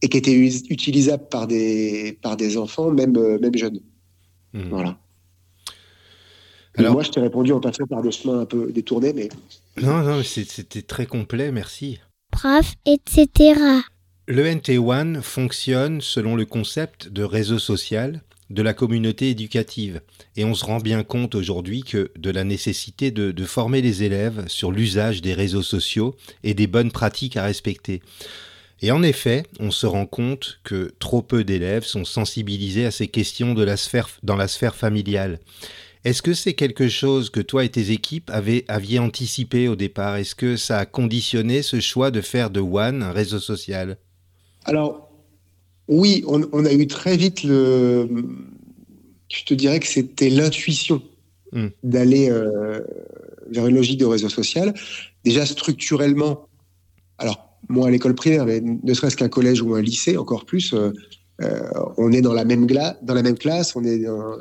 et 0.03 0.09
qui 0.09 0.16
étaient 0.16 0.35
utilisables 0.37 1.29
par 1.29 1.47
des, 1.47 2.19
par 2.23 2.37
des 2.37 2.57
enfants, 2.57 2.90
même, 2.90 3.16
euh, 3.16 3.38
même 3.38 3.55
jeunes. 3.57 3.81
Mhm. 4.55 4.69
Voilà. 4.71 4.99
Alors- 6.77 6.93
moi, 6.95 7.03
je 7.03 7.11
t'ai 7.11 7.21
répondu 7.21 7.53
en 7.53 7.61
passant 7.61 7.87
par 7.87 8.03
des 8.03 8.11
chemins 8.12 8.41
un 8.41 8.45
peu 8.45 8.71
détournés, 8.73 9.12
mais 9.12 9.29
Non, 9.81 10.03
non, 10.03 10.23
c'était 10.23 10.83
très 10.83 11.07
complet, 11.07 11.51
merci. 11.53 12.01
prof, 12.31 12.75
etc. 12.85 13.59
Le 14.29 14.45
NT1 14.45 15.23
fonctionne 15.23 16.01
selon 16.01 16.35
le 16.37 16.45
concept 16.45 17.09
de 17.09 17.23
réseau 17.23 17.59
social 17.59 18.23
de 18.51 18.62
la 18.62 18.75
communauté 18.75 19.31
éducative. 19.31 20.01
Et 20.37 20.45
on 20.45 20.55
se 20.55 20.65
rend 20.65 20.79
bien 20.79 21.03
compte 21.03 21.35
aujourd'hui 21.35 21.83
que 21.83 22.11
de 22.17 22.31
la 22.31 22.45
nécessité 22.45 23.11
de, 23.11 23.33
de 23.33 23.45
former 23.45 23.81
les 23.83 24.03
élèves 24.03 24.45
sur 24.49 24.71
l'usage 24.71 25.23
des 25.23 25.35
réseaux 25.35 25.62
sociaux 25.62 26.15
et 26.45 26.55
des 26.55 26.67
bonnes 26.67 26.93
pratiques 26.93 27.37
à 27.37 27.45
respecter. 27.45 28.03
Et 28.83 28.91
en 28.91 29.03
effet, 29.03 29.45
on 29.59 29.71
se 29.71 29.87
rend 29.87 30.07
compte 30.07 30.61
que 30.62 30.93
trop 30.99 31.23
peu 31.23 31.43
d'élèves 31.45 31.85
sont 31.85 32.05
sensibilisés 32.05 32.85
à 32.85 32.91
ces 32.91 33.09
questions 33.09 33.55
de 33.55 33.65
la 33.65 33.77
sphère, 33.77 34.09
dans 34.23 34.37
la 34.37 34.49
sphère 34.49 34.75
familiale. 34.77 35.41
Est-ce 36.07 36.23
que 36.23 36.35
c'est 36.35 36.55
quelque 36.55 36.88
chose 36.88 37.31
que 37.31 37.40
toi 37.40 37.64
et 37.64 37.69
tes 37.69 37.90
équipes 37.90 38.31
avez, 38.33 38.64
aviez 38.69 39.01
anticipé 39.01 39.66
au 39.66 39.75
départ? 39.75 40.14
Est-ce 40.14 40.37
que 40.37 40.57
ça 40.57 40.79
a 40.79 40.87
conditionné 40.87 41.62
ce 41.62 41.81
choix 41.81 42.12
de 42.12 42.21
faire 42.21 42.51
de 42.51 42.61
One 42.61 43.03
un 43.03 43.11
réseau 43.11 43.40
social? 43.40 43.99
Alors, 44.66 45.11
oui, 45.88 46.23
on, 46.29 46.64
a 46.64 46.73
eu 46.73 46.87
très 46.87 47.16
vite 47.16 47.42
le. 47.42 48.09
Je 49.33 49.45
te 49.47 49.53
dirais 49.53 49.81
que 49.81 49.88
c'était 49.88 50.31
l'intuition 50.31 51.03
hmm. 51.51 51.71
d'aller 51.83 52.31
euh, 52.31 52.83
vers 53.51 53.66
une 53.66 53.75
logique 53.75 53.99
de 53.99 54.07
réseau 54.07 54.29
social. 54.29 54.75
Déjà 55.25 55.45
structurellement, 55.45 56.47
alors 57.19 57.59
moi 57.69 57.88
à 57.88 57.90
l'école 57.90 58.14
primaire, 58.14 58.47
mais 58.47 58.61
ne 58.61 58.95
serait-ce 58.95 59.16
qu'un 59.16 59.29
collège 59.29 59.61
ou 59.61 59.75
un 59.75 59.83
lycée, 59.83 60.16
encore 60.16 60.45
plus, 60.45 60.73
euh, 60.73 60.92
euh, 61.42 61.69
on 61.97 62.12
est 62.12 62.23
dans 62.23 62.33
la, 62.33 62.45
même 62.45 62.64
dans 62.64 63.14
la 63.14 63.23
même 63.23 63.37
classe, 63.37 63.75
on 63.75 63.83
est 63.83 63.99
dans, 63.99 64.37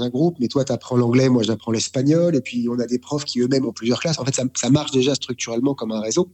un 0.00 0.08
groupe, 0.08 0.36
mais 0.40 0.48
toi 0.48 0.64
tu 0.64 0.72
apprends 0.72 0.96
l'anglais, 0.96 1.28
moi 1.28 1.42
j'apprends 1.42 1.72
l'espagnol, 1.72 2.34
et 2.34 2.40
puis 2.40 2.68
on 2.68 2.78
a 2.78 2.86
des 2.86 2.98
profs 2.98 3.24
qui 3.24 3.40
eux-mêmes 3.40 3.66
ont 3.66 3.72
plusieurs 3.72 4.00
classes. 4.00 4.18
En 4.18 4.24
fait, 4.24 4.34
ça, 4.34 4.70
marche 4.70 4.90
déjà 4.92 5.14
structurellement 5.14 5.74
comme 5.74 5.92
un 5.92 6.00
réseau 6.00 6.30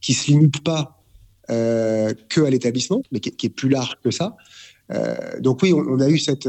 qui 0.00 0.14
se 0.14 0.30
limite 0.30 0.62
pas 0.62 1.02
euh, 1.50 2.14
que 2.28 2.40
à 2.42 2.50
l'établissement, 2.50 3.02
mais 3.12 3.20
qui, 3.20 3.46
est 3.46 3.50
plus 3.50 3.68
large 3.68 3.96
que 4.02 4.10
ça. 4.10 4.36
donc 5.40 5.62
oui, 5.62 5.72
on, 5.72 6.00
a 6.00 6.08
eu 6.08 6.18
cette, 6.18 6.48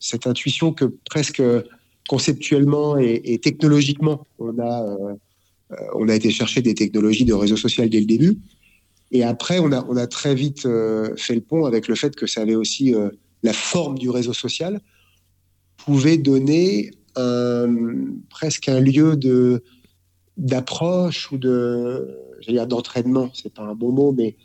cette 0.00 0.26
intuition 0.26 0.72
que 0.72 0.86
presque 1.08 1.42
conceptuellement 2.08 2.98
et, 2.98 3.20
et 3.24 3.38
technologiquement, 3.38 4.26
on 4.38 4.58
a 4.58 4.96
euh, 5.72 5.76
on 5.94 6.08
a 6.08 6.14
été 6.14 6.30
chercher 6.30 6.62
des 6.62 6.74
technologies 6.74 7.24
de 7.24 7.34
réseau 7.34 7.56
social 7.56 7.88
dès 7.88 8.00
le 8.00 8.06
début. 8.06 8.38
Et 9.10 9.24
après, 9.24 9.58
on 9.58 9.72
a, 9.72 9.84
on 9.88 9.96
a 9.96 10.06
très 10.06 10.34
vite 10.34 10.66
euh, 10.66 11.14
fait 11.16 11.34
le 11.34 11.40
pont 11.40 11.64
avec 11.64 11.88
le 11.88 11.94
fait 11.94 12.14
que 12.14 12.26
ça 12.26 12.42
avait 12.42 12.54
aussi 12.54 12.94
euh, 12.94 13.10
la 13.42 13.52
forme 13.52 13.98
du 13.98 14.10
réseau 14.10 14.32
social 14.32 14.80
pouvait 15.88 16.18
donner 16.18 16.90
presque 18.28 18.68
un 18.68 18.80
lieu 18.80 19.16
de 19.16 19.62
d'approche 20.36 21.32
ou 21.32 21.38
de 21.38 22.16
dire 22.46 22.66
d'entraînement, 22.66 23.30
c'est 23.32 23.52
pas 23.52 23.62
un 23.62 23.74
bon 23.74 23.90
mot, 23.90 24.12
mais 24.12 24.36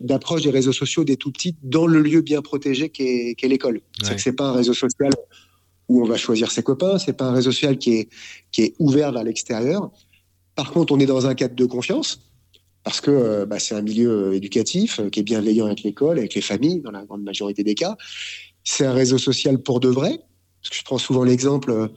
d'approche 0.00 0.42
des 0.42 0.50
réseaux 0.50 0.72
sociaux 0.72 1.02
des 1.02 1.16
tout 1.16 1.32
petits 1.32 1.56
dans 1.62 1.86
le 1.86 2.00
lieu 2.00 2.20
bien 2.22 2.42
protégé 2.42 2.88
qu'est 2.90 3.36
l'école. 3.42 3.80
C'est 4.02 4.14
que 4.14 4.22
c'est 4.22 4.32
pas 4.32 4.44
un 4.44 4.52
réseau 4.52 4.72
social 4.72 5.10
où 5.88 6.02
on 6.02 6.06
va 6.06 6.16
choisir 6.16 6.50
ses 6.52 6.62
copains, 6.62 6.98
c'est 6.98 7.12
pas 7.12 7.26
un 7.26 7.32
réseau 7.32 7.50
social 7.50 7.76
qui 7.76 7.94
est 7.94 8.08
qui 8.52 8.62
est 8.62 8.74
ouvert 8.78 9.10
vers 9.12 9.24
l'extérieur. 9.24 9.90
Par 10.54 10.70
contre, 10.70 10.92
on 10.94 11.00
est 11.00 11.06
dans 11.06 11.26
un 11.26 11.34
cadre 11.34 11.56
de 11.56 11.66
confiance 11.66 12.20
parce 12.86 13.00
que 13.00 13.10
euh, 13.10 13.46
bah, 13.46 13.58
c'est 13.58 13.74
un 13.74 13.82
milieu 13.82 14.28
euh, 14.28 14.32
éducatif 14.36 15.00
euh, 15.00 15.10
qui 15.10 15.18
est 15.18 15.24
bienveillant 15.24 15.66
avec 15.66 15.82
l'école, 15.82 16.18
avec 16.18 16.36
les 16.36 16.40
familles, 16.40 16.82
dans 16.82 16.92
la 16.92 17.04
grande 17.04 17.24
majorité 17.24 17.64
des 17.64 17.74
cas. 17.74 17.96
C'est 18.62 18.86
un 18.86 18.92
réseau 18.92 19.18
social 19.18 19.60
pour 19.60 19.80
de 19.80 19.88
vrai. 19.88 20.20
Parce 20.66 20.70
que 20.70 20.76
je 20.80 20.84
prends 20.84 20.98
souvent 20.98 21.22
l'exemple, 21.22 21.90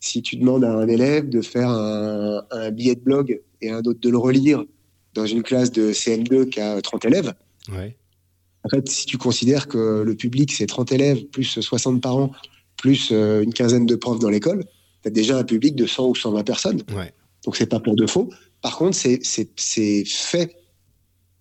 si 0.00 0.20
tu 0.20 0.36
demandes 0.36 0.64
à 0.64 0.72
un 0.72 0.88
élève 0.88 1.28
de 1.28 1.42
faire 1.42 1.70
un, 1.70 2.70
billet 2.72 2.96
de 2.96 3.00
blog 3.00 3.40
et 3.60 3.70
un 3.70 3.78
autre 3.78 4.00
de 4.00 4.10
le 4.10 4.18
relire 4.18 4.64
dans 5.14 5.26
une 5.26 5.44
classe 5.44 5.70
de 5.70 5.92
CM2 5.92 6.48
qui 6.48 6.60
a 6.60 6.82
30 6.82 7.04
élèves, 7.04 7.34
en 7.70 8.68
fait, 8.68 8.88
si 8.88 9.06
tu 9.06 9.16
considères 9.16 9.68
que 9.68 10.02
le 10.04 10.14
public, 10.16 10.52
c'est 10.52 10.66
30 10.66 10.90
élèves, 10.90 11.24
plus 11.26 11.60
60 11.60 12.02
parents, 12.02 12.32
plus 12.76 13.12
une 13.12 13.54
quinzaine 13.54 13.86
de 13.86 13.94
profs 13.94 14.18
dans 14.18 14.28
l'école, 14.28 14.64
tu 15.02 15.08
as 15.08 15.12
déjà 15.12 15.38
un 15.38 15.44
public 15.44 15.76
de 15.76 15.86
100 15.86 16.08
ou 16.08 16.14
120 16.16 16.42
personnes. 16.42 16.82
Ouais. 16.96 17.14
Donc 17.44 17.56
c'est 17.56 17.66
pas 17.66 17.78
pour 17.78 17.94
de 17.94 18.08
faux. 18.08 18.28
Par 18.60 18.76
contre, 18.76 18.96
c'est 18.96 20.08
fait 20.08 20.56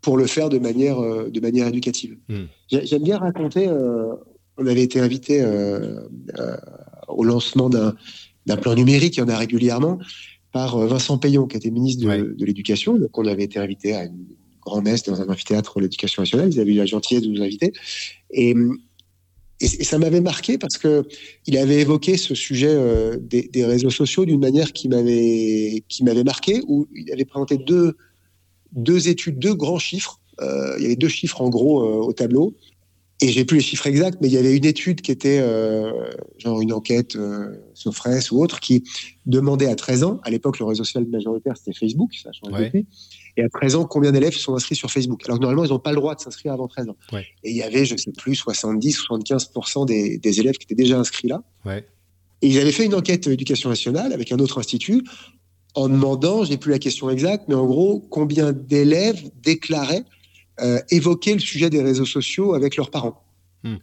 pour 0.01 0.17
le 0.17 0.27
faire 0.27 0.49
de 0.49 0.59
manière, 0.59 0.99
euh, 0.99 1.31
de 1.31 1.39
manière 1.39 1.67
éducative. 1.67 2.15
Hmm. 2.29 2.43
J'aime 2.69 3.01
bien 3.01 3.17
raconter, 3.17 3.67
euh, 3.67 4.13
on 4.57 4.67
avait 4.67 4.83
été 4.83 4.99
invité 4.99 5.41
euh, 5.41 5.99
au 7.07 7.23
lancement 7.23 7.69
d'un 7.69 8.57
plan 8.57 8.75
numérique, 8.75 9.17
il 9.17 9.19
y 9.19 9.23
en 9.23 9.29
a 9.29 9.37
régulièrement, 9.37 9.99
par 10.51 10.77
Vincent 10.77 11.17
Payon, 11.17 11.47
qui 11.47 11.57
était 11.57 11.71
ministre 11.71 12.05
de, 12.05 12.45
l'Éducation. 12.45 12.97
Donc 12.97 13.17
on 13.17 13.25
avait 13.25 13.43
été 13.43 13.59
invité 13.59 13.93
à 13.93 14.05
une 14.05 14.25
grande 14.65 14.85
messe 14.85 15.03
dans 15.03 15.21
un 15.21 15.27
amphithéâtre 15.27 15.73
pour 15.73 15.81
l'éducation 15.81 16.21
nationale. 16.21 16.51
Ils 16.51 16.59
avaient 16.59 16.73
eu 16.73 16.77
la 16.77 16.85
gentillesse 16.85 17.23
de 17.23 17.29
nous 17.29 17.41
inviter. 17.41 17.73
Et 18.31 18.55
et, 19.61 19.67
ça 19.67 19.97
m'avait 19.97 20.21
marqué 20.21 20.57
parce 20.57 20.77
que 20.77 21.03
il 21.45 21.57
avait 21.57 21.79
évoqué 21.79 22.17
ce 22.17 22.35
sujet 22.35 22.71
euh, 22.71 23.17
des, 23.19 23.65
réseaux 23.65 23.89
sociaux 23.89 24.25
d'une 24.25 24.39
manière 24.39 24.73
qui 24.73 24.89
m'avait 24.89 25.83
qui 25.87 26.03
m'avait 26.03 26.23
marqué 26.23 26.61
où 26.67 26.87
il 26.93 27.11
avait 27.11 27.25
présenté 27.25 27.57
deux 27.57 27.95
deux 28.73 29.07
études, 29.07 29.39
deux 29.39 29.55
grands 29.55 29.79
chiffres. 29.79 30.19
Euh, 30.41 30.75
il 30.77 30.83
y 30.83 30.85
avait 30.87 30.97
deux 30.97 31.07
chiffres 31.07 31.41
en 31.41 31.49
gros 31.49 31.83
euh, 31.83 32.05
au 32.05 32.11
tableau 32.11 32.53
et 33.25 33.31
j'ai 33.31 33.43
plus 33.43 33.57
les 33.57 33.63
chiffres 33.63 33.87
exacts, 33.87 34.19
mais 34.21 34.27
il 34.27 34.33
y 34.33 34.37
avait 34.37 34.55
une 34.55 34.65
étude 34.65 35.01
qui 35.01 35.11
était 35.11 35.43
genre 36.37 36.61
une 36.61 36.73
enquête 36.73 37.17
Sofres 37.73 38.31
ou 38.31 38.43
autre 38.43 38.59
qui 38.59 38.83
demandait 39.25 39.67
à 39.67 39.75
13 39.75 40.03
ans, 40.03 40.19
à 40.23 40.29
l'époque 40.29 40.59
le 40.59 40.65
réseau 40.65 40.83
social 40.83 41.05
majoritaire 41.05 41.57
c'était 41.57 41.73
Facebook, 41.73 42.13
ça 42.13 42.29
a 42.29 42.31
changé 42.33 42.65
depuis, 42.65 42.85
et 43.37 43.43
à 43.43 43.49
13 43.49 43.75
ans, 43.75 43.85
combien 43.85 44.11
d'élèves 44.11 44.35
sont 44.35 44.55
inscrits 44.55 44.75
sur 44.75 44.91
Facebook? 44.91 45.21
Alors 45.25 45.39
normalement, 45.39 45.65
ils 45.65 45.71
n'ont 45.71 45.79
pas 45.79 45.89
le 45.89 45.97
droit 45.97 46.15
de 46.15 46.21
s'inscrire 46.21 46.53
avant 46.53 46.67
13 46.67 46.89
ans. 46.89 46.97
Et 47.43 47.49
il 47.49 47.55
y 47.55 47.63
avait, 47.63 47.85
je 47.85 47.93
ne 47.93 47.99
sais 47.99 48.11
plus, 48.11 48.33
70-75% 48.33 49.85
des, 49.85 50.17
des, 50.17 50.39
élèves 50.39 50.55
qui 50.55 50.65
étaient 50.65 50.75
déjà 50.75 50.99
inscrits 50.99 51.27
là. 51.27 51.41
Et 52.41 52.47
ils 52.47 52.59
avaient 52.59 52.71
fait 52.71 52.85
une 52.85 52.95
enquête 52.95 53.27
éducation 53.27 53.69
nationale 53.69 54.13
avec 54.13 54.31
un 54.31 54.37
autre 54.37 54.59
institut 54.59 55.03
en 55.73 55.89
demandant, 55.89 56.45
je 56.45 56.51
n'ai 56.51 56.57
plus 56.57 56.71
la 56.71 56.79
question 56.79 57.09
exacte, 57.09 57.45
mais 57.49 57.55
en 57.55 57.65
gros, 57.65 57.99
combien 58.09 58.53
d'élèves 58.53 59.21
déclaraient 59.41 60.05
euh, 60.61 60.79
évoquer 60.89 61.33
le 61.33 61.39
sujet 61.39 61.69
des 61.69 61.81
réseaux 61.81 62.05
sociaux 62.05 62.53
avec 62.53 62.77
leurs 62.77 62.89
parents. 62.89 63.23
Hmm. 63.63 63.75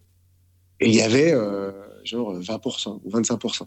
Et 0.81 0.89
il 0.89 0.95
y 0.95 1.03
avait 1.03 1.33
euh, 1.33 1.71
genre 2.05 2.39
20% 2.39 3.01
ou 3.05 3.11
25%. 3.11 3.63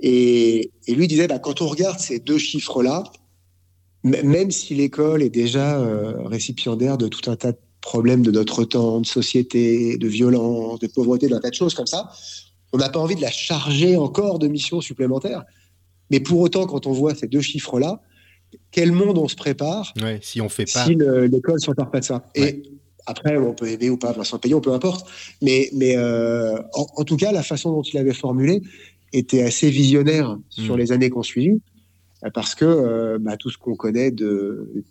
Et, 0.00 0.70
et, 0.86 0.94
lui 0.94 1.08
disait, 1.08 1.26
bah, 1.26 1.38
quand 1.38 1.62
on 1.62 1.66
regarde 1.66 1.98
ces 1.98 2.18
deux 2.18 2.38
chiffres-là, 2.38 3.04
même 4.04 4.50
si 4.50 4.74
l'école 4.74 5.22
est 5.22 5.30
déjà 5.30 5.80
euh, 5.80 6.22
récipiendaire 6.26 6.98
de 6.98 7.08
tout 7.08 7.30
un 7.30 7.36
tas 7.36 7.52
de 7.52 7.58
problèmes 7.80 8.22
de 8.22 8.30
notre 8.30 8.64
temps, 8.64 9.00
de 9.00 9.06
société, 9.06 9.96
de 9.96 10.08
violence, 10.08 10.78
de 10.80 10.86
pauvreté, 10.86 11.28
d'un 11.28 11.40
tas 11.40 11.50
de 11.50 11.54
choses 11.54 11.74
comme 11.74 11.86
ça, 11.86 12.10
on 12.72 12.78
n'a 12.78 12.88
pas 12.88 13.00
envie 13.00 13.16
de 13.16 13.22
la 13.22 13.30
charger 13.30 13.96
encore 13.96 14.38
de 14.38 14.48
missions 14.48 14.80
supplémentaires. 14.80 15.44
Mais 16.10 16.20
pour 16.20 16.40
autant, 16.40 16.66
quand 16.66 16.86
on 16.86 16.92
voit 16.92 17.14
ces 17.14 17.26
deux 17.26 17.40
chiffres-là, 17.40 18.00
quel 18.70 18.92
monde 18.92 19.18
on 19.18 19.28
se 19.28 19.36
prépare 19.36 19.92
si 20.20 20.40
on 20.40 20.48
fait 20.48 20.70
pas. 20.72 20.84
Si 20.84 20.96
l'école 21.30 21.60
s'empare 21.60 21.90
pas 21.90 22.00
de 22.00 22.04
ça. 22.04 22.24
Et 22.34 22.62
après, 23.06 23.36
on 23.36 23.54
peut 23.54 23.68
aimer 23.68 23.90
ou 23.90 23.96
pas 23.96 24.12
Vincent 24.12 24.38
Payon, 24.38 24.60
peu 24.60 24.72
importe. 24.72 25.08
Mais, 25.40 25.70
mais 25.72 25.96
euh, 25.96 26.60
en, 26.74 27.04
tout 27.04 27.16
cas, 27.16 27.32
la 27.32 27.42
façon 27.42 27.70
dont 27.70 27.82
il 27.82 27.96
avait 27.98 28.12
formulé 28.12 28.62
était 29.12 29.42
assez 29.42 29.70
visionnaire 29.70 30.36
sur 30.50 30.74
hmm. 30.74 30.78
les 30.78 30.92
années 30.92 31.10
qu'on 31.10 31.22
suivit 31.22 31.60
parce 32.34 32.54
que 32.54 32.64
euh, 32.64 33.18
bah, 33.20 33.36
tout 33.36 33.50
ce 33.50 33.58
qu'on 33.58 33.76
connaît 33.76 34.10
de. 34.10 34.84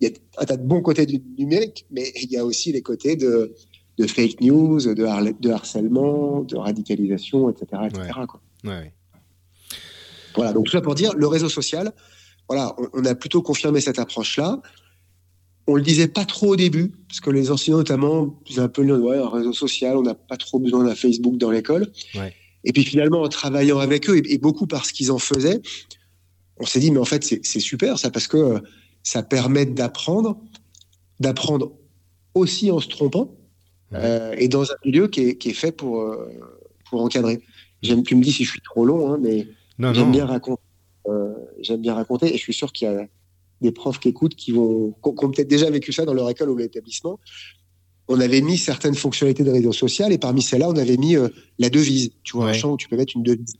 Il 0.00 0.08
y 0.08 0.12
a 0.12 0.14
un 0.40 0.44
tas 0.44 0.56
de 0.56 0.62
bons 0.62 0.80
côtés 0.80 1.06
du 1.06 1.20
numérique, 1.38 1.86
mais 1.90 2.12
il 2.22 2.30
y 2.30 2.36
a 2.36 2.44
aussi 2.44 2.70
les 2.70 2.82
côtés 2.82 3.16
de, 3.16 3.52
de 3.98 4.06
fake 4.06 4.40
news, 4.40 4.80
de, 4.80 4.94
de, 4.94 5.50
harcèlement, 5.50 6.42
de 6.42 6.56
radicalisation, 6.56 7.50
etc. 7.50 7.82
etc. 7.86 8.10
Voilà, 10.36 10.52
donc 10.52 10.66
tout 10.66 10.72
ça 10.72 10.80
pour 10.80 10.94
dire, 10.94 11.14
le 11.16 11.26
réseau 11.26 11.48
social, 11.48 11.92
voilà, 12.48 12.74
on, 12.94 13.04
a 13.04 13.14
plutôt 13.14 13.42
confirmé 13.42 13.80
cette 13.80 13.98
approche-là. 13.98 14.60
On 15.66 15.74
le 15.74 15.82
disait 15.82 16.08
pas 16.08 16.24
trop 16.24 16.54
au 16.54 16.56
début, 16.56 16.92
parce 17.08 17.20
que 17.20 17.30
les 17.30 17.50
enseignants 17.50 17.78
notamment 17.78 18.38
disaient 18.46 18.62
un 18.62 18.68
peu 18.68 18.82
ouais, 18.90 19.18
un 19.18 19.28
réseau 19.28 19.52
social, 19.52 19.96
on 19.96 20.02
n'a 20.02 20.14
pas 20.14 20.36
trop 20.36 20.58
besoin 20.58 20.84
d'un 20.84 20.94
Facebook 20.94 21.36
dans 21.36 21.50
l'école. 21.50 21.92
Et 22.64 22.72
puis 22.72 22.84
finalement, 22.84 23.22
en 23.22 23.28
travaillant 23.28 23.78
avec 23.78 24.08
eux, 24.08 24.16
et, 24.16 24.32
et 24.32 24.38
beaucoup 24.38 24.66
parce 24.66 24.92
qu'ils 24.92 25.12
en 25.12 25.18
faisaient, 25.18 25.60
on 26.60 26.66
s'est 26.66 26.80
dit, 26.80 26.90
mais 26.90 26.98
en 26.98 27.04
fait, 27.04 27.22
c'est 27.24 27.60
super 27.60 27.98
ça, 27.98 28.10
parce 28.10 28.26
que 28.26 28.36
euh, 28.36 28.58
ça 29.02 29.22
permet 29.22 29.66
d'apprendre, 29.66 30.38
d'apprendre 31.20 31.72
aussi 32.34 32.70
en 32.70 32.80
se 32.80 32.88
trompant, 32.88 33.36
euh, 33.94 34.34
et 34.38 34.48
dans 34.48 34.64
un 34.64 34.76
milieu 34.84 35.08
qui 35.08 35.20
est, 35.20 35.52
fait 35.52 35.72
pour, 35.72 36.00
euh, 36.00 36.28
pour 36.90 37.02
encadrer. 37.02 37.42
J'aime, 37.82 38.02
tu 38.02 38.16
me 38.16 38.22
dis 38.22 38.32
si 38.32 38.44
je 38.44 38.50
suis 38.50 38.60
trop 38.60 38.84
long, 38.84 39.12
hein, 39.12 39.18
mais 39.20 39.48
j'aime 39.78 40.10
bien 40.10 40.26
raconter. 40.26 40.62
J'aime 41.60 41.80
bien 41.80 41.94
raconter, 41.94 42.32
et 42.32 42.36
je 42.36 42.42
suis 42.42 42.54
sûr 42.54 42.72
qu'il 42.72 42.88
y 42.88 42.90
a 42.90 43.06
des 43.60 43.72
profs 43.72 43.98
qui 43.98 44.08
écoutent 44.08 44.34
qui 44.34 44.52
vont, 44.52 44.94
qui 45.02 45.24
ont 45.24 45.30
peut-être 45.30 45.48
déjà 45.48 45.68
vécu 45.70 45.92
ça 45.92 46.04
dans 46.04 46.14
leur 46.14 46.30
école 46.30 46.50
ou 46.50 46.56
l'établissement. 46.56 47.18
On 48.08 48.20
avait 48.20 48.40
mis 48.40 48.56
certaines 48.56 48.94
fonctionnalités 48.94 49.44
de 49.44 49.50
réseau 49.50 49.72
social, 49.72 50.12
et 50.12 50.18
parmi 50.18 50.42
celles-là, 50.42 50.68
on 50.68 50.76
avait 50.76 50.96
mis 50.96 51.16
la 51.58 51.70
devise. 51.70 52.10
Tu 52.22 52.36
vois, 52.36 52.50
un 52.50 52.52
champ 52.52 52.72
où 52.72 52.76
tu 52.76 52.88
peux 52.88 52.96
mettre 52.96 53.16
une 53.16 53.22
devise. 53.22 53.54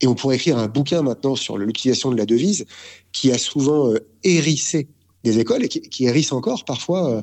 Et 0.00 0.06
on 0.06 0.14
pourrait 0.14 0.36
écrire 0.36 0.58
un 0.58 0.68
bouquin 0.68 1.02
maintenant 1.02 1.36
sur 1.36 1.58
l'utilisation 1.58 2.10
de 2.10 2.16
la 2.16 2.26
devise 2.26 2.64
qui 3.12 3.30
a 3.32 3.38
souvent 3.38 3.92
euh, 3.92 3.98
hérissé 4.24 4.88
des 5.24 5.38
écoles 5.38 5.64
et 5.64 5.68
qui, 5.68 6.04
hérisse 6.04 6.32
encore 6.32 6.64
parfois 6.64 7.10
euh, 7.10 7.22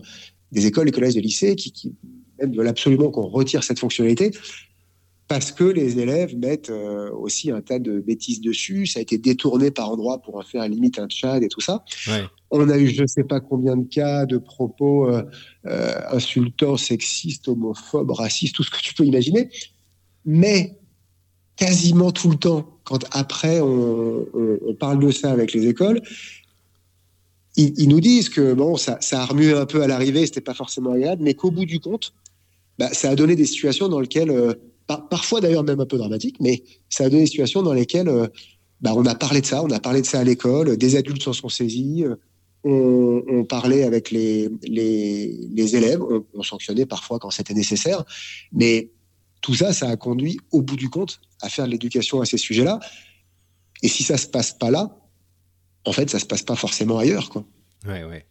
des 0.51 0.67
écoles, 0.67 0.85
des 0.85 0.91
collèges, 0.91 1.15
des 1.15 1.21
lycées 1.21 1.55
qui, 1.55 1.95
même 2.39 2.55
veulent 2.55 2.67
absolument 2.67 3.09
qu'on 3.09 3.27
retire 3.27 3.63
cette 3.63 3.79
fonctionnalité 3.79 4.31
parce 5.27 5.51
que 5.51 5.65
les 5.65 5.99
élèves 5.99 6.37
mettent 6.37 6.69
euh, 6.69 7.11
aussi 7.11 7.51
un 7.51 7.61
tas 7.61 7.79
de 7.79 7.99
bêtises 7.99 8.39
dessus. 8.39 8.85
Ça 8.85 8.99
a 8.99 9.01
été 9.01 9.17
détourné 9.17 9.71
par 9.71 9.91
endroits 9.91 10.21
pour 10.21 10.37
en 10.37 10.41
faire 10.41 10.61
à 10.61 10.67
limite 10.67 10.99
un 10.99 11.07
chat 11.09 11.41
et 11.41 11.49
tout 11.49 11.59
ça. 11.59 11.83
On 12.49 12.69
a 12.69 12.77
eu 12.77 12.87
je 12.87 13.01
ne 13.01 13.07
sais 13.07 13.25
pas 13.25 13.41
combien 13.41 13.75
de 13.75 13.85
cas 13.87 14.25
de 14.25 14.37
propos 14.37 15.09
euh, 15.09 15.23
euh, 15.65 15.95
insultants, 16.11 16.77
sexistes, 16.77 17.49
homophobes, 17.49 18.11
racistes, 18.11 18.55
tout 18.55 18.63
ce 18.63 18.71
que 18.71 18.81
tu 18.81 18.93
peux 18.93 19.03
imaginer. 19.03 19.49
Mais 20.23 20.77
quasiment 21.57 22.11
tout 22.11 22.29
le 22.29 22.37
temps, 22.37 22.79
quand 22.85 23.03
après 23.11 23.59
on, 23.59 24.25
parle 24.79 24.99
de 25.03 25.11
ça 25.11 25.31
avec 25.31 25.53
les 25.53 25.67
écoles, 25.67 26.01
ils, 27.57 27.89
nous 27.89 27.99
disent 27.99 28.29
que 28.29 28.53
bon, 28.53 28.77
ça, 28.77 28.97
ça 29.01 29.23
a 29.23 29.25
remué 29.25 29.51
un 29.53 29.65
peu 29.65 29.81
à 29.81 29.87
l'arrivée, 29.87 30.25
c'était 30.27 30.41
pas 30.41 30.53
forcément 30.53 30.91
agréable, 30.91 31.23
mais 31.23 31.33
qu'au 31.33 31.49
bout 31.49 31.65
du 31.65 31.79
compte, 31.79 32.13
bah, 32.77 32.89
ça 32.93 33.09
a 33.09 33.15
donné 33.15 33.35
des 33.35 33.47
situations 33.47 33.89
dans 33.89 33.99
lesquelles 33.99 34.55
parfois 34.87 35.41
d'ailleurs 35.41 35.63
même 35.63 35.79
un 35.79 35.85
peu 35.85 35.97
dramatique, 35.97 36.37
mais 36.39 36.63
ça 36.89 37.05
a 37.05 37.09
donné 37.09 37.23
des 37.23 37.27
situations 37.27 37.61
dans 37.61 37.73
lesquelles 37.73 38.07
euh, 38.07 38.27
bah, 38.81 38.93
on 38.95 39.05
a 39.05 39.15
parlé 39.15 39.41
de 39.41 39.45
ça, 39.45 39.63
on 39.63 39.69
a 39.71 39.79
parlé 39.79 40.01
de 40.01 40.05
ça 40.05 40.19
à 40.19 40.23
l'école, 40.23 40.77
des 40.77 40.95
adultes 40.95 41.23
s'en 41.23 41.33
sont 41.33 41.49
saisis, 41.49 42.03
euh, 42.03 42.15
on, 42.63 43.45
parlait 43.45 43.83
avec 43.83 44.11
les, 44.11 44.49
les, 44.63 45.75
élèves, 45.75 46.01
on, 46.33 46.43
sanctionnait 46.43 46.85
parfois 46.85 47.17
quand 47.19 47.29
c'était 47.29 47.53
nécessaire, 47.53 48.03
mais 48.51 48.91
tout 49.41 49.53
ça, 49.53 49.71
ça 49.71 49.89
a 49.89 49.95
conduit 49.95 50.37
au 50.51 50.61
bout 50.61 50.75
du 50.75 50.89
compte 50.89 51.21
à 51.41 51.49
faire 51.49 51.65
de 51.65 51.71
l'éducation 51.71 52.19
à 52.19 52.25
ces 52.25 52.37
sujets-là. 52.37 52.79
Et 53.83 53.87
si 53.87 54.03
ça 54.03 54.17
se 54.17 54.27
passe 54.27 54.51
pas 54.51 54.71
là, 54.71 54.97
en 55.85 55.93
fait, 55.93 56.09
ça 56.09 56.19
se 56.19 56.25
passe 56.25 56.43
pas 56.43 56.55
forcément 56.55 56.97
ailleurs. 56.97 57.29
Quoi. 57.29 57.45
Ouais, 57.85 58.03
ouais. 58.03 58.25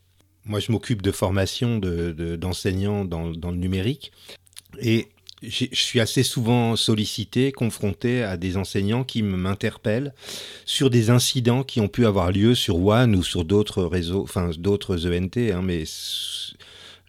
Moi, 0.44 0.60
je 0.60 0.70
m'occupe 0.70 1.00
de 1.00 1.12
formation 1.12 1.78
d'enseignants 1.78 3.04
de, 3.04 3.08
dans, 3.08 3.30
dans 3.30 3.50
le 3.50 3.56
numérique. 3.56 4.12
Et 4.80 5.08
je 5.42 5.66
suis 5.72 6.00
assez 6.00 6.22
souvent 6.22 6.76
sollicité, 6.76 7.52
confronté 7.52 8.22
à 8.22 8.36
des 8.36 8.56
enseignants 8.56 9.04
qui 9.04 9.22
m'interpellent 9.22 10.14
sur 10.64 10.88
des 10.88 11.10
incidents 11.10 11.62
qui 11.62 11.80
ont 11.80 11.88
pu 11.88 12.06
avoir 12.06 12.32
lieu 12.32 12.54
sur 12.54 12.84
One 12.84 13.14
ou 13.14 13.22
sur 13.22 13.44
d'autres 13.44 13.84
réseaux, 13.84 14.22
enfin 14.22 14.50
d'autres 14.58 15.06
ENT, 15.06 15.36
hein, 15.52 15.62
mais 15.62 15.84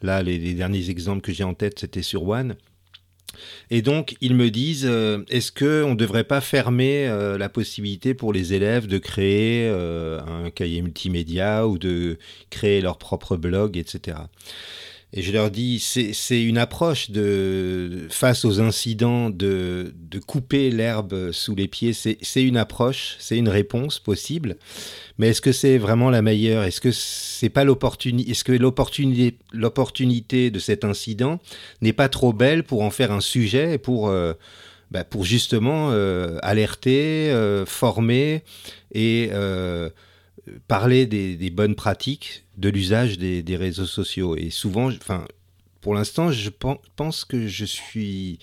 là, 0.01 0.23
les, 0.23 0.53
derniers 0.53 0.89
exemples 0.89 1.21
que 1.21 1.31
j'ai 1.31 1.43
en 1.43 1.53
tête, 1.53 1.79
c'était 1.79 2.01
sur 2.01 2.27
One. 2.27 2.55
Et 3.69 3.81
donc, 3.81 4.15
ils 4.19 4.35
me 4.35 4.49
disent, 4.49 4.87
euh, 4.87 5.23
est-ce 5.29 5.51
qu'on 5.51 5.91
ne 5.91 5.95
devrait 5.95 6.23
pas 6.23 6.41
fermer 6.41 7.07
euh, 7.07 7.37
la 7.37 7.49
possibilité 7.49 8.13
pour 8.13 8.33
les 8.33 8.53
élèves 8.53 8.87
de 8.87 8.97
créer 8.97 9.67
euh, 9.69 10.19
un 10.21 10.49
cahier 10.49 10.81
multimédia 10.81 11.67
ou 11.67 11.77
de 11.77 12.17
créer 12.49 12.81
leur 12.81 12.97
propre 12.97 13.37
blog, 13.37 13.77
etc. 13.77 14.17
Et 15.13 15.22
je 15.22 15.32
leur 15.32 15.50
dis, 15.50 15.80
c'est 15.80 16.43
une 16.43 16.58
approche 16.58 17.12
de, 17.12 18.08
face 18.10 18.43
aux 18.43 18.60
incidents 18.60 19.30
de, 19.30 19.93
de 19.96 20.20
couper 20.20 20.70
l'herbe 20.70 21.32
sous 21.32 21.56
les 21.56 21.70
pieds. 21.70 21.93
C'est 21.93 22.43
une 22.43 22.58
approche, 22.58 23.15
c'est 23.17 23.38
une 23.38 23.48
réponse 23.48 24.00
possible. 24.00 24.58
Mais 25.17 25.30
est-ce 25.30 25.41
que 25.41 25.54
c'est 25.54 25.78
vraiment 25.78 26.10
la 26.10 26.22
meilleure? 26.22 26.63
Est-ce 26.63 26.82
que 26.82 26.91
c'est 26.91 27.50
pas 27.50 27.63
l'opportunité 27.63 28.32
Est-ce 28.32 28.43
que 28.43 28.52
l'opportunité, 29.54 30.52
de 30.52 30.60
cet 30.60 30.84
incident 30.84 31.39
n'est 31.82 31.93
pas 31.93 32.10
trop 32.10 32.34
belle 32.34 32.63
pour 32.63 32.82
en 32.82 32.91
faire 32.91 33.13
un 33.13 33.22
sujet 33.22 33.78
pour 33.78 34.10
euh, 34.10 34.34
bah 34.91 35.04
pour 35.04 35.24
justement 35.24 35.89
euh, 35.91 36.38
alerter, 36.43 37.32
euh, 37.32 37.65
former 37.65 38.43
et 38.93 39.30
parler 40.67 41.05
des, 41.05 41.49
bonnes 41.49 41.75
pratiques 41.75 42.45
de 42.57 42.69
l'usage 42.69 43.17
des, 43.17 43.55
réseaux 43.55 43.86
sociaux. 43.86 44.36
Et 44.36 44.49
souvent, 44.49 44.88
enfin, 44.88 45.25
pour 45.81 45.93
l'instant, 45.93 46.31
je 46.31 46.49
pense 46.95 47.25
que 47.25 47.47
je 47.47 47.65
suis 47.65 48.39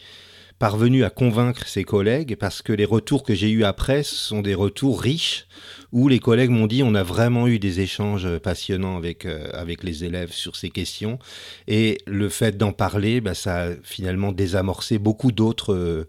parvenu 0.58 1.04
à 1.04 1.10
convaincre 1.10 1.66
ses 1.66 1.84
collègues 1.84 2.36
parce 2.36 2.62
que 2.62 2.72
les 2.72 2.84
retours 2.84 3.24
que 3.24 3.34
j'ai 3.34 3.50
eus 3.50 3.64
après 3.64 4.02
sont 4.02 4.40
des 4.40 4.54
retours 4.54 5.00
riches 5.00 5.46
où 5.92 6.08
les 6.08 6.20
collègues 6.20 6.50
m'ont 6.50 6.66
dit 6.68 6.82
on 6.82 6.94
a 6.94 7.02
vraiment 7.02 7.48
eu 7.48 7.58
des 7.58 7.80
échanges 7.80 8.38
passionnants 8.38 8.96
avec, 8.96 9.26
euh, 9.26 9.50
avec 9.52 9.82
les 9.82 10.04
élèves 10.04 10.32
sur 10.32 10.54
ces 10.56 10.70
questions 10.70 11.18
et 11.66 11.98
le 12.06 12.28
fait 12.28 12.56
d'en 12.56 12.72
parler, 12.72 13.20
bah, 13.20 13.34
ça 13.34 13.64
a 13.64 13.70
finalement 13.82 14.32
désamorcé 14.32 14.98
beaucoup 14.98 15.32
d'autres 15.32 15.74
euh, 15.74 16.08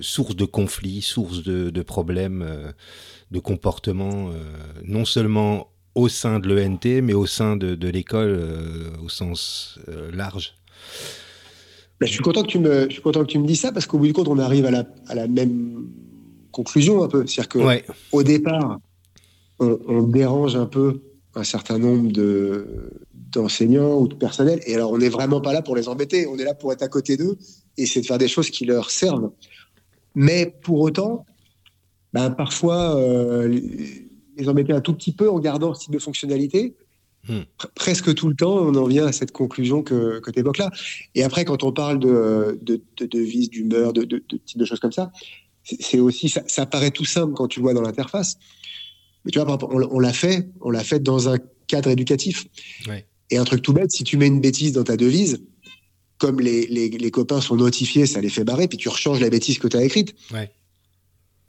sources 0.00 0.36
de 0.36 0.44
conflits, 0.44 1.02
sources 1.02 1.42
de, 1.42 1.82
problèmes. 1.82 2.42
Euh, 2.42 2.72
de 3.30 3.38
comportement, 3.38 4.30
euh, 4.30 4.32
non 4.84 5.04
seulement 5.04 5.68
au 5.94 6.08
sein 6.08 6.38
de 6.38 6.48
l'ENT, 6.48 7.02
mais 7.02 7.14
au 7.14 7.26
sein 7.26 7.56
de, 7.56 7.88
l'école 7.88 8.36
euh, 8.38 8.90
au 9.04 9.08
sens 9.08 9.78
euh, 9.88 10.10
large. 10.12 10.54
Ben, 12.00 12.06
je, 12.06 12.12
suis 12.12 12.22
content 12.22 12.42
que 12.42 12.48
tu 12.48 12.58
me, 12.58 12.86
je 12.88 12.92
suis 12.92 13.02
content 13.02 13.22
que 13.22 13.30
tu 13.30 13.38
me 13.38 13.46
dis 13.46 13.56
ça, 13.56 13.72
parce 13.72 13.86
qu'au 13.86 13.98
bout 13.98 14.06
du 14.06 14.12
compte, 14.12 14.28
on 14.28 14.38
arrive 14.38 14.66
à 14.66 14.70
la, 14.70 14.84
à 15.08 15.14
la 15.14 15.26
même 15.26 15.86
conclusion 16.52 17.02
un 17.02 17.08
peu. 17.08 17.26
C'est-à-dire 17.26 17.48
qu'au 17.48 17.92
au 18.12 18.22
départ, 18.22 18.78
on, 19.58 20.02
dérange 20.02 20.54
un 20.54 20.66
peu 20.66 21.00
un 21.34 21.44
certain 21.44 21.78
nombre 21.78 22.12
de, 22.12 22.90
d'enseignants 23.14 23.98
ou 23.98 24.08
de 24.08 24.14
personnel. 24.14 24.60
Et 24.66 24.74
alors, 24.74 24.92
on 24.92 24.98
n'est 24.98 25.08
vraiment 25.08 25.40
pas 25.40 25.54
là 25.54 25.62
pour 25.62 25.74
les 25.74 25.88
embêter. 25.88 26.26
On 26.26 26.36
est 26.36 26.44
là 26.44 26.52
pour 26.52 26.72
être 26.74 26.82
à 26.82 26.88
côté 26.88 27.16
d'eux 27.16 27.38
et 27.78 27.86
c'est 27.86 28.02
de 28.02 28.06
faire 28.06 28.18
des 28.18 28.28
choses 28.28 28.50
qui 28.50 28.66
leur 28.66 28.90
servent. 28.90 29.30
Mais 30.16 30.56
pour 30.62 30.80
autant, 30.80 31.26
ben, 32.14 32.30
parfois 32.30 32.96
euh, 32.96 33.60
les 34.36 34.48
embêter 34.48 34.72
un 34.72 34.80
tout 34.80 34.94
petit 34.94 35.12
peu 35.12 35.30
en 35.30 35.38
gardant 35.38 35.74
ce 35.74 35.84
type 35.84 35.92
de 35.92 35.98
fonctionnalité. 35.98 36.74
Hmm. 37.28 37.42
Presque 37.74 38.14
tout 38.14 38.28
le 38.28 38.34
temps, 38.34 38.56
on 38.56 38.74
en 38.76 38.86
vient 38.86 39.06
à 39.06 39.12
cette 39.12 39.32
conclusion 39.32 39.82
que, 39.82 40.20
que 40.20 40.30
tu 40.30 40.38
évoques 40.38 40.58
là. 40.58 40.70
Et 41.14 41.22
après, 41.22 41.44
quand 41.44 41.64
on 41.64 41.72
parle 41.72 41.98
de, 41.98 42.58
de, 42.62 42.80
de, 42.98 43.18
vis, 43.18 43.50
d'humeur, 43.50 43.92
de, 43.92 44.04
de, 44.04 44.24
de, 44.28 44.64
choses 44.64 44.80
comme 44.80 44.92
ça, 44.92 45.12
c'est 45.64 45.98
aussi, 45.98 46.30
ça, 46.30 46.42
ça, 46.46 46.64
paraît 46.64 46.92
tout 46.92 47.04
simple 47.04 47.34
quand 47.34 47.48
tu 47.48 47.58
le 47.58 47.64
vois 47.64 47.74
dans 47.74 47.82
l'interface. 47.82 48.38
Mais 49.24 49.32
tu 49.32 49.38
vois, 49.38 49.58
on, 49.64 49.82
on 49.90 49.98
l'a 49.98 50.12
fait, 50.12 50.48
on 50.62 50.70
l'a 50.70 50.84
fait 50.84 51.00
dans 51.00 51.28
un 51.28 51.36
cadre 51.66 51.90
éducatif. 51.90 52.46
Et 53.30 53.36
un 53.36 53.44
truc 53.44 53.60
tout 53.60 53.72
bête, 53.72 53.90
si 53.90 54.04
tu 54.04 54.16
mets 54.16 54.28
une 54.28 54.40
bêtise 54.40 54.72
dans 54.72 54.84
ta 54.84 54.96
devise, 54.96 55.42
comme 56.18 56.40
les, 56.40 56.66
les, 56.66 56.88
les 56.88 57.10
copains 57.10 57.40
sont 57.40 57.56
notifiés, 57.56 58.06
ça 58.06 58.20
les 58.20 58.28
fait 58.28 58.44
barrer, 58.44 58.68
puis 58.68 58.78
tu 58.78 58.88
rechanges 58.88 59.20
la 59.20 59.30
bêtise 59.30 59.58
que 59.58 59.68
tu 59.68 59.76
as 59.76 59.84
écrite. 59.84 60.14
Ouais. 60.32 60.50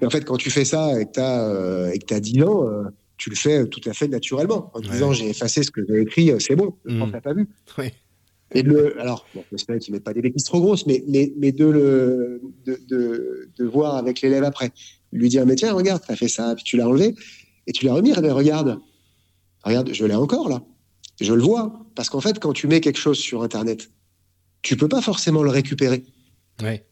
Et 0.01 0.05
en 0.05 0.09
fait, 0.09 0.25
quand 0.25 0.37
tu 0.37 0.49
fais 0.49 0.65
ça 0.65 0.99
et 0.99 1.05
que 1.05 1.13
tu 1.13 1.19
as, 1.19 1.49
euh, 1.49 1.93
as 2.11 2.19
10 2.19 2.43
ans, 2.43 2.67
euh, 2.67 2.83
tu 3.17 3.29
le 3.29 3.35
fais 3.35 3.65
tout 3.67 3.81
à 3.85 3.93
fait 3.93 4.07
naturellement. 4.07 4.71
En 4.73 4.79
disant, 4.79 5.13
j'ai 5.13 5.29
effacé 5.29 5.63
ce 5.63 5.71
que 5.71 5.81
j'ai 5.87 6.01
écrit, 6.01 6.31
euh, 6.31 6.39
c'est 6.39 6.55
bon, 6.55 6.75
je 6.85 6.93
mmh. 6.93 7.21
pas 7.21 7.33
vu. 7.33 7.47
Et 8.53 8.61
le, 8.61 8.99
alors, 9.01 9.25
bon, 9.35 9.43
j'espère 9.51 9.77
qu'ils 9.79 9.91
ne 9.91 9.97
mettent 9.97 10.05
pas 10.05 10.13
des 10.13 10.21
bêtises 10.21 10.45
trop 10.45 10.61
grosses, 10.61 10.85
mais, 10.85 11.03
mais, 11.07 11.33
mais 11.37 11.51
de, 11.51 11.65
le, 11.65 12.41
de, 12.65 12.79
de, 12.87 13.49
de 13.57 13.65
voir 13.65 13.95
avec 13.95 14.21
l'élève 14.21 14.43
après. 14.43 14.71
Lui 15.11 15.27
dire, 15.29 15.45
mais 15.45 15.55
tiens, 15.55 15.73
regarde, 15.73 16.01
tu 16.05 16.11
as 16.11 16.15
fait 16.15 16.27
ça, 16.27 16.53
puis 16.55 16.63
tu 16.63 16.77
l'as 16.77 16.87
enlevé, 16.87 17.15
et 17.65 17.71
tu 17.71 17.85
l'as 17.85 17.93
remis, 17.93 18.13
mais 18.21 18.31
regarde, 18.31 18.79
regarde, 19.63 19.91
je 19.91 20.05
l'ai 20.05 20.15
encore 20.15 20.47
là. 20.47 20.63
Je 21.19 21.33
le 21.33 21.41
vois. 21.41 21.73
Parce 21.95 22.09
qu'en 22.09 22.21
fait, 22.21 22.39
quand 22.39 22.53
tu 22.53 22.67
mets 22.67 22.79
quelque 22.79 22.99
chose 22.99 23.17
sur 23.17 23.43
Internet, 23.43 23.89
tu 24.61 24.77
peux 24.77 24.89
pas 24.89 25.01
forcément 25.01 25.43
le 25.43 25.49
récupérer. 25.49 26.03
Ouais 26.61 26.87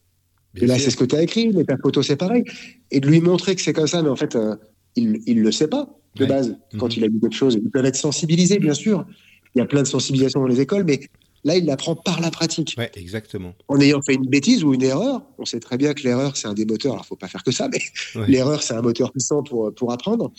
et 0.62 0.67
là, 0.67 0.80
c'est 0.80 0.89
ce 0.89 0.97
que 0.97 1.06
tu 1.06 1.15
as 1.15 1.23
écrit, 1.23 1.51
mais 1.54 1.63
ta 1.63 1.78
photo, 1.78 2.01
c'est 2.01 2.15
pareil. 2.15 2.43
Et 2.91 2.99
de 2.99 3.08
lui 3.08 3.19
montrer 3.19 3.56
que 3.56 3.62
c'est 3.62 3.73
comme 3.73 3.88
ça, 3.88 4.01
mais 4.01 4.10
en 4.10 4.15
fait, 4.15 4.36
euh, 4.36 4.56
il 4.95 5.12
ne 5.12 5.41
le 5.41 5.51
sait 5.51 5.67
pas 5.67 5.89
de 6.15 6.25
base 6.25 6.58
quand 6.78 6.88
mhm. 6.88 6.93
il 6.97 7.04
a 7.04 7.08
vu 7.08 7.19
quelque 7.19 7.36
chose. 7.36 7.60
Ils 7.62 7.69
peuvent 7.69 7.86
être 7.86 7.97
sensibilisés, 7.97 8.60
bien 8.60 8.73
sûr. 8.73 9.06
Il 9.54 9.60
y 9.60 9.62
a 9.62 9.65
plein 9.65 9.82
de 9.82 9.88
sensibilisation 9.88 10.39
dans 10.39 10.47
les 10.47 10.62
écoles, 10.62 10.86
mais 10.86 11.01
là, 11.43 11.58
il 11.58 11.65
l'apprend 11.65 11.95
par 11.95 12.21
la 12.21 12.32
pratique. 12.32 12.75
Ouais, 12.78 12.91
exactement. 12.95 13.54
En 13.67 13.80
ayant 13.80 14.01
fait 14.01 14.13
une 14.13 14.28
bêtise 14.28 14.63
ou 14.63 14.73
une 14.73 14.84
erreur, 14.84 15.23
on 15.38 15.45
sait 15.45 15.60
très 15.60 15.78
bien 15.78 15.93
que 15.93 16.04
l'erreur, 16.04 16.38
c'est 16.38 16.47
un 16.47 16.54
des 16.54 16.65
moteurs. 16.65 16.93
Alors, 16.93 17.06
faut 17.06 17.15
pas 17.15 17.28
faire 17.28 17.43
que 17.43 17.51
ça, 17.51 17.67
mais 17.67 17.80
l'erreur, 18.28 18.63
c'est 18.63 18.73
un 18.73 18.82
moteur 18.82 19.12
puissant 19.12 19.43
pour, 19.43 19.73
pour 19.73 19.91
apprendre. 19.91 20.32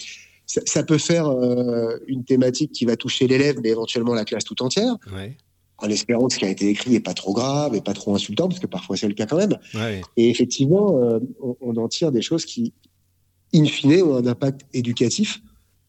Ça, 0.46 0.84
peut 0.84 0.98
faire 0.98 1.26
euh, 1.26 1.98
une 2.06 2.24
thématique 2.24 2.70
qui 2.70 2.84
va 2.84 2.96
toucher 2.96 3.26
l'élève, 3.26 3.56
mais 3.62 3.70
éventuellement 3.70 4.14
la 4.14 4.24
classe 4.24 4.44
tout 4.44 4.62
entière. 4.62 4.96
Ouais 5.12 5.36
en 5.78 5.88
espérant 5.88 6.26
que 6.28 6.34
ce 6.34 6.38
qui 6.38 6.44
a 6.44 6.50
été 6.50 6.68
écrit 6.68 6.90
n'est 6.90 7.00
pas 7.00 7.14
trop 7.14 7.32
grave 7.32 7.74
et 7.74 7.80
pas 7.80 7.92
trop 7.92 8.14
insultant, 8.14 8.48
parce 8.48 8.60
que 8.60 8.66
parfois 8.66 8.96
c'est 8.96 9.08
le 9.08 9.14
cas 9.14 9.26
quand 9.26 9.36
même. 9.36 9.58
Et 10.16 10.30
effectivement, 10.30 10.98
euh, 11.02 11.18
on, 11.60 11.76
en 11.76 11.88
tire 11.88 12.12
des 12.12 12.22
choses 12.22 12.44
qui, 12.44 12.72
in 13.54 13.64
fine, 13.64 14.02
ont 14.02 14.16
un 14.16 14.26
impact 14.26 14.62
éducatif 14.72 15.40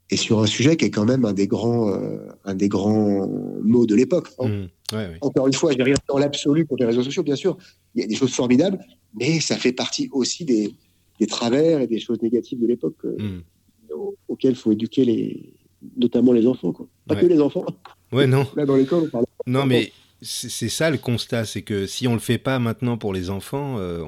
et 0.09 0.17
sur 0.17 0.41
un 0.41 0.45
sujet 0.45 0.77
qui 0.77 0.85
est 0.85 0.91
quand 0.91 1.05
même 1.05 1.25
un 1.25 1.33
des 1.33 1.47
grands, 1.47 1.89
euh, 1.89 2.17
un 2.45 2.55
des 2.55 2.69
grands 2.69 3.27
mots 3.61 3.85
de 3.85 3.95
l'époque. 3.95 4.29
Hein. 4.39 4.67
Mmh. 4.93 4.97
Encore 5.21 5.47
une 5.47 5.53
fois, 5.53 5.71
je 5.73 5.77
n'ai 5.77 5.83
rien 5.83 5.95
dans 6.07 6.17
l'absolu 6.17 6.65
contre 6.65 6.81
les 6.81 6.87
réseaux 6.87 7.03
sociaux, 7.03 7.23
bien 7.23 7.35
sûr. 7.35 7.57
Il 7.93 8.01
y 8.01 8.03
a 8.03 8.07
des 8.07 8.15
choses 8.15 8.33
formidables, 8.33 8.79
mais 9.19 9.41
ça 9.41 9.57
fait 9.57 9.73
partie 9.73 10.09
aussi 10.13 10.45
des, 10.45 10.73
des 11.19 11.27
travers 11.27 11.81
et 11.81 11.87
des 11.87 11.99
choses 11.99 12.21
négatives 12.21 12.59
de 12.59 12.67
l'époque 12.67 12.95
euh, 13.03 13.17
mmh. 13.17 13.43
auxquelles 14.29 14.51
il 14.51 14.57
faut 14.57 14.71
éduquer 14.71 15.03
les, 15.03 15.53
notamment 15.97 16.31
les 16.31 16.47
enfants. 16.47 16.71
Quoi. 16.71 16.87
Pas 17.07 17.15
que 17.15 17.25
les 17.25 17.39
enfants. 17.39 17.65
Ouais, 18.11 18.27
non. 18.27 18.47
Là, 18.55 18.65
dans 18.65 18.75
l'école, 18.75 19.03
on 19.05 19.09
parle 19.09 19.25
non, 19.47 19.65
mais 19.65 19.91
c'est 20.21 20.69
ça 20.69 20.89
le 20.89 20.97
constat, 20.97 21.45
c'est 21.45 21.61
que 21.61 21.85
si 21.85 22.07
on 22.07 22.13
le 22.13 22.19
fait 22.19 22.37
pas 22.37 22.59
maintenant 22.59 22.97
pour 22.97 23.13
les 23.13 23.29
enfants, 23.29 23.77
euh, 23.79 24.03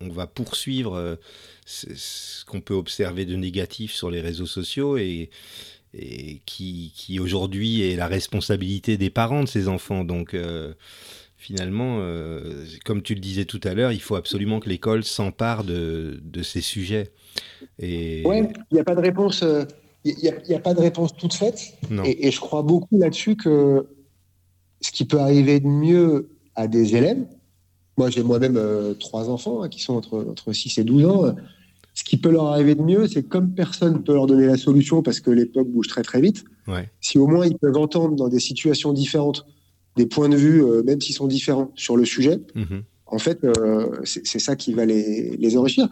on, 0.00 0.08
va 0.08 0.26
poursuivre 0.26 0.96
euh, 0.96 1.16
ce, 1.64 2.44
qu'on 2.44 2.60
peut 2.60 2.74
observer 2.74 3.24
de 3.24 3.36
négatif 3.36 3.92
sur 3.92 4.10
les 4.10 4.20
réseaux 4.20 4.46
sociaux 4.46 4.96
et, 4.96 5.30
qui, 6.44 7.18
aujourd'hui 7.20 7.82
est 7.82 7.96
la 7.96 8.08
responsabilité 8.08 8.96
des 8.96 9.10
parents 9.10 9.44
de 9.44 9.48
ces 9.48 9.68
enfants. 9.68 10.04
Donc 10.04 10.34
euh, 10.34 10.74
finalement, 11.44 11.98
euh, 12.00 12.64
comme 12.84 13.02
tu 13.02 13.14
le 13.14 13.20
disais 13.20 13.44
tout 13.44 13.60
à 13.64 13.74
l'heure, 13.74 13.92
il 13.92 14.00
faut 14.00 14.16
absolument 14.16 14.60
que 14.60 14.68
l'école 14.68 15.04
s'empare 15.04 15.62
de, 15.62 16.18
de, 16.22 16.42
ces 16.42 16.62
sujets. 16.62 17.10
Et... 17.78 18.22
Ouais, 18.24 18.48
il 18.70 18.74
n'y 18.74 18.80
a 18.80 18.84
pas 18.84 18.94
de 18.94 19.00
réponse. 19.00 19.42
Euh, 19.42 19.64
il 20.04 20.16
n'y 20.48 20.54
a, 20.54 20.58
pas 20.58 20.74
de 20.74 20.80
réponse 20.80 21.16
toute 21.16 21.32
faite. 21.32 21.74
Et, 22.04 22.30
je 22.30 22.40
crois 22.40 22.62
beaucoup 22.62 22.98
là-dessus 22.98 23.36
que 23.36 23.86
ce 24.84 24.92
qui 24.92 25.06
peut 25.06 25.18
arriver 25.18 25.60
de 25.60 25.66
mieux 25.66 26.28
à 26.56 26.68
des 26.68 26.94
élèves, 26.94 27.24
moi 27.96 28.10
j'ai 28.10 28.22
moi-même 28.22 28.56
euh, 28.58 28.92
trois 28.92 29.30
enfants 29.30 29.62
hein, 29.62 29.68
qui 29.70 29.80
sont 29.80 29.94
entre, 29.94 30.26
entre 30.28 30.52
6 30.52 30.78
et 30.78 30.84
12 30.84 31.06
ans, 31.06 31.34
ce 31.94 32.04
qui 32.04 32.18
peut 32.18 32.30
leur 32.30 32.46
arriver 32.46 32.74
de 32.74 32.82
mieux, 32.82 33.06
c'est 33.06 33.22
comme 33.22 33.54
personne 33.54 33.94
ne 33.94 33.98
peut 33.98 34.12
leur 34.12 34.26
donner 34.26 34.46
la 34.46 34.58
solution 34.58 35.02
parce 35.02 35.20
que 35.20 35.30
l'époque 35.30 35.68
bouge 35.68 35.88
très 35.88 36.02
très 36.02 36.20
vite, 36.20 36.44
si 37.00 37.18
au 37.18 37.26
moins 37.26 37.46
ils 37.46 37.56
peuvent 37.56 37.76
entendre 37.76 38.14
dans 38.14 38.28
des 38.28 38.40
situations 38.40 38.92
différentes 38.92 39.46
des 39.96 40.06
points 40.06 40.28
de 40.28 40.36
vue, 40.36 40.62
euh, 40.62 40.82
même 40.82 41.00
s'ils 41.00 41.14
sont 41.14 41.28
différents 41.28 41.70
sur 41.76 41.96
le 41.96 42.04
sujet, 42.04 42.40
mhm. 42.54 42.82
en 43.06 43.18
fait, 43.18 43.44
euh, 43.44 43.86
c'est 44.04 44.40
ça 44.40 44.56
qui 44.56 44.74
va 44.74 44.84
les, 44.84 45.36
les, 45.36 45.56
enrichir. 45.56 45.88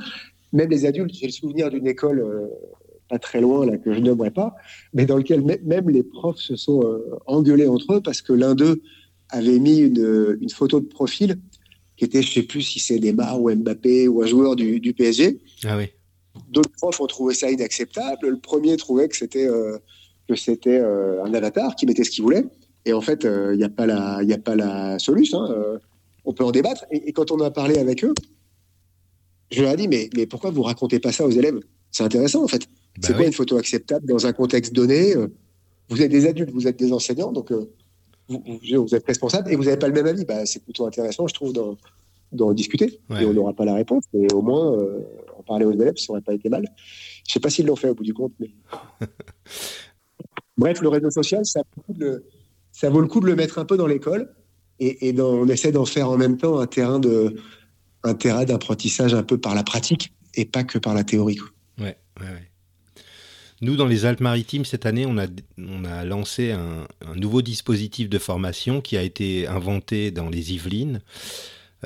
Même 0.52 0.70
les 0.70 0.84
adultes, 0.84 1.14
j'ai 1.14 1.26
le 1.26 1.32
souvenir 1.32 1.70
d'une 1.70 1.86
école 1.86 2.18
euh, 2.18 2.48
pas 3.12 3.18
très 3.18 3.40
loin, 3.40 3.66
là, 3.66 3.76
que 3.76 3.92
je 3.92 4.00
nommerai 4.00 4.30
pas, 4.30 4.54
mais 4.94 5.06
dans 5.06 5.16
lequel 5.16 5.42
même 5.42 5.90
les 5.90 6.02
profs 6.02 6.38
se 6.38 6.56
sont 6.56 6.82
engueulés 7.26 7.68
entre 7.68 7.94
eux 7.94 8.00
parce 8.00 8.22
que 8.22 8.32
l'un 8.32 8.54
d'eux 8.54 8.82
avait 9.28 9.58
mis 9.58 9.78
une, 9.78 10.38
une, 10.40 10.50
photo 10.50 10.80
de 10.80 10.86
profil 10.86 11.38
qui 11.96 12.04
était, 12.04 12.22
je 12.22 12.32
sais 12.32 12.42
plus 12.42 12.62
si 12.62 12.80
c'est 12.80 12.98
Neymar 12.98 13.40
ou 13.40 13.50
Mbappé 13.54 14.08
ou 14.08 14.22
un 14.22 14.26
joueur 14.26 14.56
du, 14.56 14.80
du 14.80 14.94
PSG. 14.94 15.38
Ah 15.64 15.76
oui. 15.76 15.86
D'autres 16.50 16.72
profs 16.78 17.00
ont 17.00 17.06
trouvé 17.06 17.34
ça 17.34 17.50
inacceptable. 17.50 18.28
Le 18.28 18.38
premier 18.38 18.76
trouvait 18.76 19.08
que 19.08 19.16
c'était 19.16 19.48
que 20.28 20.34
c'était 20.36 20.80
un 20.80 21.34
avatar 21.34 21.76
qui 21.76 21.86
mettait 21.86 22.04
ce 22.04 22.10
qu'il 22.10 22.22
voulait. 22.22 22.44
Et 22.84 22.92
en 22.92 23.00
fait, 23.00 23.20
il 23.24 23.28
euh, 23.28 23.56
n'y 23.56 23.64
a 23.64 23.68
pas 23.68 23.86
la, 23.86 24.20
il 24.22 24.32
a 24.32 24.38
pas 24.38 24.56
la 24.56 24.98
solution. 24.98 25.42
Hein, 25.42 25.52
euh, 25.52 25.78
on 26.24 26.32
peut 26.32 26.44
en 26.44 26.50
débattre. 26.50 26.84
Et, 26.90 27.12
quand 27.12 27.30
on 27.30 27.40
a 27.40 27.50
parlé 27.50 27.78
avec 27.78 28.04
eux, 28.04 28.14
je 29.50 29.62
leur 29.62 29.72
ai 29.72 29.76
dit 29.76 29.88
mais, 29.88 30.10
mais 30.16 30.26
pourquoi 30.26 30.50
vous 30.50 30.62
racontez 30.62 30.98
pas 30.98 31.12
ça 31.12 31.24
aux 31.24 31.30
élèves? 31.30 31.60
C'est 31.90 32.04
intéressant 32.04 32.42
en 32.42 32.48
fait. 32.48 32.66
Bah 32.96 33.08
c'est 33.08 33.14
quoi 33.14 33.26
une 33.26 33.32
photo 33.32 33.56
acceptable 33.56 34.06
dans 34.06 34.26
un 34.26 34.32
contexte 34.32 34.72
donné 34.72 35.16
euh, 35.16 35.28
Vous 35.88 36.02
êtes 36.02 36.10
des 36.10 36.26
adultes, 36.26 36.50
vous 36.50 36.66
êtes 36.66 36.78
des 36.78 36.92
enseignants, 36.92 37.32
donc 37.32 37.50
vous, 38.28 38.44
vous, 38.48 38.94
êtes 38.94 39.06
responsables 39.06 39.50
et 39.50 39.56
vous 39.56 39.64
n'avez 39.64 39.78
pas 39.78 39.88
le 39.88 39.94
même 39.94 40.06
avis. 40.06 40.24
Bah, 40.24 40.44
c'est 40.46 40.62
plutôt 40.62 40.86
intéressant, 40.86 41.26
je 41.26 41.34
trouve, 41.34 41.52
d'en 42.32 42.52
discuter. 42.52 43.00
Et 43.20 43.24
on 43.24 43.32
n'aura 43.32 43.52
pas 43.52 43.64
la 43.64 43.74
réponse. 43.74 44.04
Et 44.14 44.26
au 44.32 44.42
moins, 44.42 44.76
en 45.38 45.42
parler 45.42 45.64
aux 45.64 45.72
élèves, 45.72 45.96
ça 45.96 46.06
n'aurait 46.08 46.22
pas 46.22 46.34
été 46.34 46.48
mal. 46.48 46.64
Je 46.66 47.30
ne 47.30 47.32
sais 47.32 47.40
pas 47.40 47.50
s'ils 47.50 47.66
l'ont 47.66 47.76
fait 47.76 47.88
au 47.88 47.94
bout 47.94 48.04
du 48.04 48.14
compte. 48.14 48.32
Mais... 48.38 48.50
Bref, 50.56 50.80
le 50.80 50.88
réseau 50.88 51.10
social, 51.10 51.44
ça 51.44 51.62
vaut 52.90 53.00
le 53.00 53.06
coup 53.06 53.20
de 53.20 53.26
le 53.26 53.34
mettre 53.34 53.58
un 53.58 53.64
peu 53.64 53.76
dans 53.76 53.86
l'école 53.86 54.34
et, 54.78 55.14
on 55.20 55.46
essaie 55.48 55.72
d'en 55.72 55.84
faire 55.84 56.08
en 56.08 56.16
même 56.16 56.36
temps 56.36 56.58
un 56.58 56.66
terrain 56.66 56.98
de 56.98 57.36
un 58.04 58.14
terrain 58.14 58.44
d'apprentissage 58.44 59.14
un 59.14 59.22
peu 59.22 59.38
par 59.38 59.54
la 59.54 59.62
pratique 59.62 60.12
et 60.34 60.44
pas 60.44 60.64
que 60.64 60.78
par 60.78 60.94
la 60.94 61.04
théorie. 61.04 61.38
Ouais, 61.78 61.96
Nous, 63.62 63.76
dans 63.76 63.86
les 63.86 64.06
Alpes-Maritimes, 64.06 64.64
cette 64.64 64.86
année, 64.86 65.06
on 65.06 65.16
a, 65.18 65.26
on 65.56 65.84
a 65.84 66.04
lancé 66.04 66.50
un, 66.50 66.88
nouveau 67.14 67.42
dispositif 67.42 68.08
de 68.08 68.18
formation 68.18 68.80
qui 68.80 68.96
a 68.96 69.02
été 69.02 69.46
inventé 69.46 70.10
dans 70.10 70.28
les 70.28 70.52
Yvelines 70.52 71.00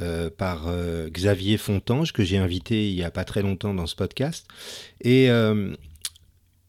euh, 0.00 0.30
par 0.30 0.68
euh, 0.68 1.10
Xavier 1.10 1.58
Fontange, 1.58 2.14
que 2.14 2.24
j'ai 2.24 2.38
invité 2.38 2.88
il 2.88 2.96
n'y 2.96 3.04
a 3.04 3.10
pas 3.10 3.24
très 3.24 3.42
longtemps 3.42 3.74
dans 3.74 3.86
ce 3.86 3.94
podcast. 3.94 4.48
Et 5.02 5.28
euh, 5.28 5.74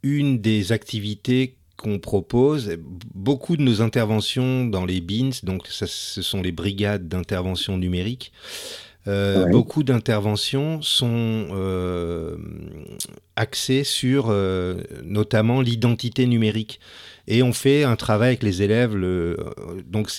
une 0.03 0.41
des 0.41 0.73
activités 0.73 1.55
qu'on 1.77 1.99
propose, 1.99 2.77
beaucoup 3.15 3.55
de 3.55 3.61
nos 3.61 3.81
interventions 3.81 4.65
dans 4.65 4.83
les 4.83 4.99
BINS, 4.99 5.43
donc 5.43 5.67
ça, 5.67 5.87
ce 5.87 6.21
sont 6.21 6.41
les 6.41 6.51
brigades 6.51 7.07
d'intervention 7.07 7.77
numérique, 7.77 8.33
euh, 9.07 9.45
beaucoup 9.47 9.83
d'interventions 9.83 10.81
sont 10.81 11.47
euh, 11.51 12.35
axées 13.35 13.83
sur 13.83 14.27
euh, 14.29 14.81
notamment 15.03 15.61
l'identité 15.61 16.25
numérique. 16.25 16.79
Et 17.29 17.43
on 17.43 17.51
fait 17.51 17.83
un 17.83 17.97
travail 17.97 18.29
avec 18.29 18.43
les 18.43 18.61
élèves. 18.61 18.95
Le, 18.95 19.37
donc 19.85 20.09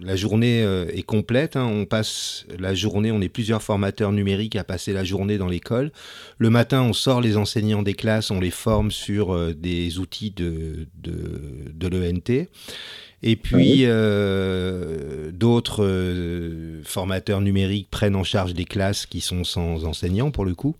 la 0.00 0.16
journée 0.16 0.62
est 0.62 1.02
complète. 1.02 1.56
Hein. 1.56 1.66
on 1.66 1.84
passe 1.84 2.46
la 2.58 2.74
journée, 2.74 3.12
on 3.12 3.20
est 3.20 3.28
plusieurs 3.28 3.62
formateurs 3.62 4.12
numériques 4.12 4.56
à 4.56 4.64
passer 4.64 4.94
la 4.94 5.04
journée 5.04 5.36
dans 5.36 5.48
l'école. 5.48 5.92
Le 6.38 6.48
matin, 6.48 6.82
on 6.82 6.94
sort 6.94 7.20
les 7.20 7.36
enseignants 7.36 7.82
des 7.82 7.92
classes, 7.92 8.30
on 8.30 8.40
les 8.40 8.50
forme 8.50 8.90
sur 8.90 9.54
des 9.54 9.98
outils 9.98 10.30
de, 10.30 10.86
de, 11.02 11.70
de 11.70 11.88
l'ENT. 11.88 12.46
Et 13.24 13.36
puis, 13.36 13.82
euh, 13.84 15.30
d'autres 15.32 15.84
euh, 15.84 16.82
formateurs 16.84 17.40
numériques 17.40 17.88
prennent 17.88 18.16
en 18.16 18.24
charge 18.24 18.52
des 18.52 18.64
classes 18.64 19.06
qui 19.06 19.20
sont 19.20 19.44
sans 19.44 19.84
enseignants, 19.84 20.32
pour 20.32 20.44
le 20.44 20.54
coup. 20.54 20.74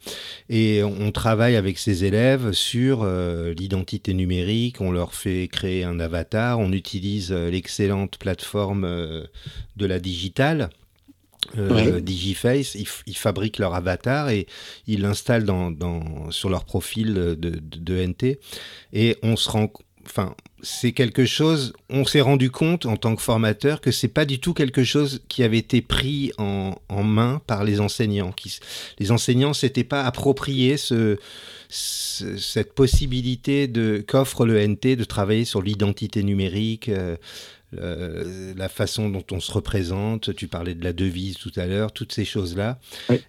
Et 0.49 0.83
on 0.83 1.13
travaille 1.13 1.55
avec 1.55 1.79
ces 1.79 2.05
élèves 2.05 2.53
sur 2.53 3.03
euh, 3.03 3.55
l'identité 3.55 4.13
numérique. 4.13 4.81
On 4.81 4.91
leur 4.91 5.15
fait 5.15 5.47
créer 5.47 5.85
un 5.85 6.01
avatar. 6.01 6.59
On 6.59 6.73
utilise 6.73 7.31
l'excellente 7.33 8.19
plateforme 8.19 8.83
de 9.77 9.87
la 9.87 10.01
digitale. 10.01 10.71
Digiface, 12.01 12.77
ils, 12.77 13.17
fabriquent 13.17 13.59
leur 13.59 13.75
avatar 13.75 14.31
et 14.31 14.47
ils 14.87 15.03
l'installent 15.03 15.45
dans, 15.45 16.31
sur 16.31 16.49
leur 16.49 16.65
profil 16.65 17.15
de, 17.15 17.35
de, 17.35 17.61
de, 17.61 18.07
NT. 18.07 18.39
Et 18.93 19.17
on 19.25 19.35
se 19.35 19.51
rend, 19.51 19.73
enfin, 20.07 20.37
c'est 20.63 20.93
quelque 20.93 21.25
chose, 21.25 21.73
on 21.91 22.05
s'est 22.05 22.21
rendu 22.21 22.51
compte 22.51 22.87
en 22.87 22.97
tant 22.97 23.17
que 23.17 23.23
formateur 23.23 23.81
que 23.81 23.91
c'est 23.91 24.09
pas 24.09 24.25
du 24.25 24.39
tout 24.39 24.55
quelque 24.55 24.85
chose 24.85 25.21
qui 25.29 25.43
avait 25.43 25.59
été 25.59 25.83
pris 25.83 26.33
en, 26.39 26.77
main 27.03 27.43
par 27.47 27.65
les 27.65 27.81
enseignants. 27.81 28.33
Qui, 28.33 28.59
les 28.99 29.11
enseignants 29.11 29.55
s'étaient 29.55 29.83
pas 29.83 30.05
approprié 30.05 30.77
ce, 30.77 31.19
cette 31.69 32.75
possibilité 32.75 33.67
de 33.67 34.05
qu'offre 34.07 34.47
le 34.47 34.65
NT 34.67 34.97
de 34.97 35.05
travailler 35.05 35.45
sur 35.45 35.63
l'identité 35.63 36.23
numérique, 36.23 36.89
euh, 36.89 38.55
la 38.57 38.69
façon 38.69 39.09
dont 39.09 39.25
on 39.33 39.41
se 39.41 39.51
représente. 39.51 40.35
Tu 40.37 40.47
parlais 40.47 40.75
de 40.75 40.85
la 40.85 40.93
devise 40.93 41.39
tout 41.39 41.53
à 41.57 41.67
l'heure, 41.67 41.91
toutes 41.91 42.13
ces 42.13 42.25
choses-là. 42.25 42.79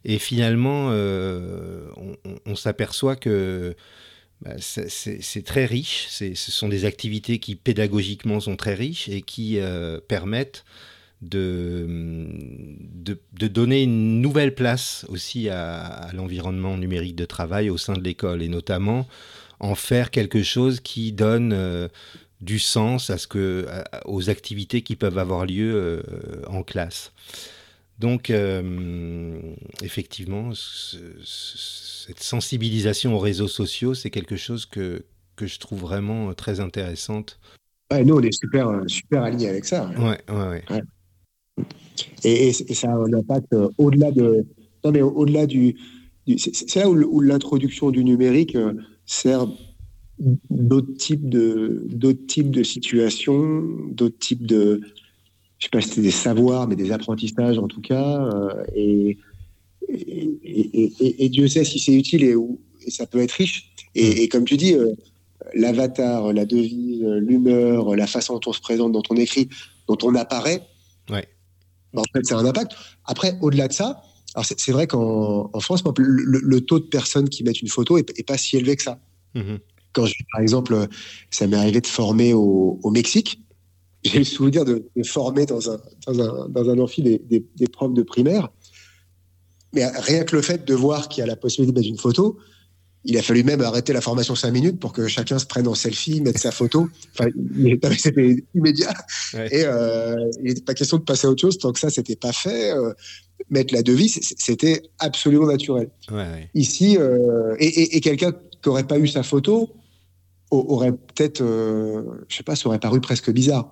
Et 0.05 0.19
finalement, 0.19 0.89
euh, 0.91 1.87
on 2.45 2.55
s'aperçoit 2.55 3.15
que 3.15 3.75
c'est 4.59 5.43
très 5.45 5.65
riche. 5.65 6.07
Ce 6.09 6.33
sont 6.33 6.69
des 6.69 6.85
activités 6.85 7.39
qui 7.39 7.55
pédagogiquement 7.55 8.39
sont 8.39 8.55
très 8.55 8.73
riches 8.73 9.09
et 9.09 9.21
qui 9.21 9.59
euh, 9.59 9.99
permettent 10.07 10.65
de, 11.21 11.87
de, 13.03 13.47
donner 13.47 13.83
une 13.83 14.21
nouvelle 14.21 14.53
place 14.53 15.05
aussi 15.07 15.49
à, 15.49 16.09
l'environnement 16.13 16.77
numérique 16.77 17.15
de 17.15 17.25
travail 17.25 17.69
au 17.69 17.77
sein 17.77 17.93
de 17.93 18.03
l'école 18.03 18.41
et 18.41 18.49
notamment 18.49 19.07
en 19.59 19.75
faire 19.75 20.11
quelque 20.11 20.43
chose 20.43 20.81
qui 20.81 21.13
donne 21.13 21.53
euh, 21.53 21.87
du 22.41 22.59
sens 22.59 23.09
à 23.09 23.17
ce 23.17 23.27
que, 23.27 23.65
aux 24.03 24.29
activités 24.29 24.81
qui 24.81 24.97
peuvent 24.97 25.17
avoir 25.17 25.45
lieu 25.45 25.73
euh, 25.73 26.01
en 26.47 26.63
classe. 26.63 27.13
Donc, 28.03 28.31
effectivement, 29.81 30.51
cette 30.53 32.21
sensibilisation 32.21 33.15
aux 33.15 33.19
réseaux 33.19 33.47
sociaux, 33.47 33.93
c'est 33.93 34.09
quelque 34.09 34.35
chose 34.35 34.65
que, 34.65 35.03
que 35.35 35.47
je 35.47 35.59
trouve 35.59 35.79
vraiment 35.79 36.29
euh, 36.29 36.33
très 36.33 36.59
intéressante. 36.59 37.39
nous, 37.91 38.15
on 38.15 38.21
est 38.21 38.37
super, 38.37 38.67
euh, 38.67 38.83
super 38.87 39.23
alignés 39.23 39.49
avec 39.49 39.65
ça. 39.65 39.89
Ouais, 39.97 40.19
ouais, 40.29 40.63
ouais. 40.69 41.63
Et, 42.23 42.51
ça 42.51 42.91
a 42.91 42.95
un 42.95 43.13
impact 43.13 43.53
euh, 43.53 43.69
au-delà 43.77 44.11
de. 44.11 44.45
Non, 44.83 44.91
mais 44.91 45.01
au-delà 45.01 45.45
du. 45.45 45.75
c'est 46.37 46.79
là 46.79 46.89
où, 46.89 47.19
l'introduction 47.21 47.91
du 47.91 48.03
numérique 48.03 48.57
sert 49.05 49.47
d'autres 50.49 50.93
types 50.97 51.29
de 51.29 51.85
d'autres 51.89 52.25
types 52.27 52.51
de 52.51 52.63
situations, 52.63 53.63
d'autres 53.91 54.17
types 54.17 54.45
de. 54.45 54.81
Je 55.63 55.67
sais 55.67 55.69
pas 55.71 55.79
si 55.79 55.87
c'était 55.87 56.01
des 56.01 56.11
savoirs, 56.11 56.67
mais 56.67 56.75
des 56.75 56.91
apprentissages 56.91 57.57
en 57.57 57.69
tout 57.69 57.79
cas. 57.79 58.27
et 58.75 59.17
et, 59.89 61.29
Dieu 61.29 61.47
sait 61.47 61.63
si 61.63 61.79
c'est 61.79 61.93
utile 61.93 62.23
et, 62.23 62.35
ça 62.89 63.05
peut 63.05 63.21
être 63.21 63.31
riche. 63.31 63.71
Et, 63.95 64.25
mm. 64.25 64.27
comme 64.29 64.43
tu 64.43 64.57
dis, 64.57 64.73
euh, 64.73 64.91
l'avatar, 65.53 66.33
la 66.33 66.45
devise, 66.45 67.01
l'humeur, 67.03 67.95
la 67.95 68.07
façon 68.07 68.33
dont 68.33 68.49
on 68.49 68.53
se 68.53 68.59
présente, 68.59 68.91
dont 68.91 69.03
on 69.09 69.15
écrit, 69.15 69.47
dont 69.87 69.97
on 70.03 70.15
apparaît, 70.15 70.67
ouais. 71.09 71.27
Ben, 71.93 72.01
en 72.01 72.03
fait, 72.13 72.25
c'est 72.25 72.33
un 72.33 72.45
impact. 72.45 72.73
Après, 73.05 73.37
au-delà 73.41 73.69
de 73.69 73.73
ça, 73.73 74.01
alors 74.35 74.45
c'est 74.45 74.71
vrai 74.71 74.87
qu'en 74.87 75.59
France, 75.59 75.83
le, 75.97 76.59
taux 76.59 76.79
de 76.79 76.85
personnes 76.85 77.29
qui 77.29 77.43
mettent 77.43 77.61
une 77.61 77.67
photo 77.69 77.97
est, 77.97 78.27
pas 78.27 78.37
si 78.37 78.57
élevé 78.57 78.75
que 78.75 78.81
ça. 78.81 78.99
Mm-hmm. 79.35 79.59
Quand 79.93 80.07
je, 80.07 80.13
par 80.31 80.41
exemple, 80.41 80.87
ça 81.29 81.45
m'est 81.45 81.55
arrivé 81.55 81.79
de 81.79 81.87
former 81.87 82.33
au, 82.33 82.89
Mexique, 82.89 83.42
j'ai 84.03 84.19
le 84.19 84.25
souvenir 84.25 84.65
de, 84.65 84.85
former 85.03 85.45
dans 85.45 85.71
un, 85.71 85.79
dans 86.07 86.21
un, 86.21 86.49
dans 86.49 86.69
un 86.69 86.79
amphi 86.79 87.01
des, 87.01 87.19
des, 87.19 87.45
des 87.55 87.67
profs 87.67 87.93
de 87.93 88.03
primaire 88.03 88.49
mais 89.73 89.87
rien 89.87 90.23
que 90.23 90.35
le 90.35 90.41
fait 90.41 90.65
de 90.65 90.73
voir 90.73 91.09
qu'il 91.09 91.21
y 91.21 91.23
a 91.23 91.27
la 91.27 91.35
possibilité 91.35 91.73
de 91.73 91.79
mettre 91.79 91.89
une 91.89 91.99
photo, 91.99 92.37
il 93.05 93.17
a 93.17 93.21
fallu 93.21 93.43
même 93.43 93.59
arrêter 93.61 93.91
la 93.91 93.99
formation 93.99 94.35
cinq 94.35 94.51
minutes 94.51 94.79
pour 94.79 94.93
que 94.93 95.07
chacun 95.07 95.37
se 95.39 95.45
prenne 95.45 95.67
en 95.67 95.75
selfie, 95.75 96.21
mette 96.21 96.37
sa 96.37 96.51
photo. 96.51 96.87
Enfin, 97.13 97.29
c'était 97.97 98.45
immédiat. 98.55 98.93
Et 99.33 99.63
euh, 99.65 100.15
il 100.39 100.45
n'était 100.45 100.61
pas 100.61 100.73
question 100.73 100.97
de 100.97 101.03
passer 101.03 101.27
à 101.27 101.29
autre 101.29 101.41
chose 101.41 101.57
tant 101.57 101.73
que 101.73 101.79
ça, 101.79 101.89
c'était 101.89 102.15
pas 102.15 102.31
fait. 102.31 102.71
Euh, 102.71 102.93
mettre 103.49 103.73
la 103.73 103.81
devise, 103.81 104.19
c'était 104.37 104.83
absolument 104.99 105.47
naturel. 105.47 105.89
Ouais, 106.11 106.49
Ici, 106.53 106.97
euh, 106.97 107.55
et, 107.59 107.67
et, 107.67 107.97
et 107.97 108.01
quelqu'un 108.01 108.31
qui 108.31 108.69
n'aurait 108.69 108.87
pas 108.87 108.99
eu 108.99 109.07
sa 109.07 109.23
photo 109.23 109.69
aurait 110.49 110.91
peut-être, 110.91 111.43
je 111.43 112.35
sais 112.35 112.43
pas, 112.43 112.55
ça 112.55 112.67
aurait 112.67 112.79
paru 112.79 113.01
presque 113.01 113.31
bizarre. 113.31 113.71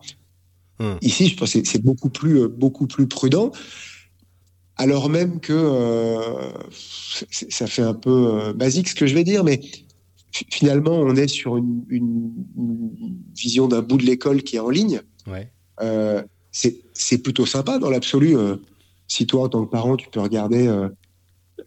Hum. 0.80 0.98
Ici, 1.02 1.28
je 1.28 1.38
pense 1.38 1.54
que 1.54 1.64
c'est 1.64 1.84
beaucoup 1.84 2.10
plus, 2.10 2.42
euh, 2.42 2.48
beaucoup 2.48 2.88
plus 2.88 3.08
prudent 3.08 3.52
alors 4.82 5.10
même 5.10 5.40
que 5.40 5.54
euh, 5.54 6.52
ça 7.20 7.68
fait 7.68 7.84
un 7.84 7.94
peu 7.94 8.10
euh, 8.34 8.54
basique 8.54 8.90
ce 8.90 8.96
que 8.96 9.06
je 9.06 9.14
vais 9.14 9.24
dire, 9.24 9.44
mais 9.44 9.62
finalement, 10.32 10.96
on 10.96 11.16
est 11.16 11.28
sur 11.28 11.56
une, 11.56 11.86
une, 11.88 12.32
une 12.58 13.18
vision 13.36 13.68
d'un 13.68 13.84
bout 13.84 13.98
de 13.98 14.06
l'école 14.06 14.42
qui 14.42 14.56
est 14.56 14.60
en 14.60 14.72
ligne. 14.72 15.02
Ouais. 15.28 15.52
Euh, 15.82 16.24
c'est 16.52 17.18
plutôt 17.20 17.46
sympa 17.46 17.78
dans 17.78 17.92
l'absolu. 17.92 18.36
Si 19.08 19.28
toi, 19.28 19.44
en 19.44 19.50
tant 19.50 19.66
que 19.66 19.70
parent, 19.70 19.98
tu 19.98 20.10
peux 20.10 20.20
regarder 20.20 20.70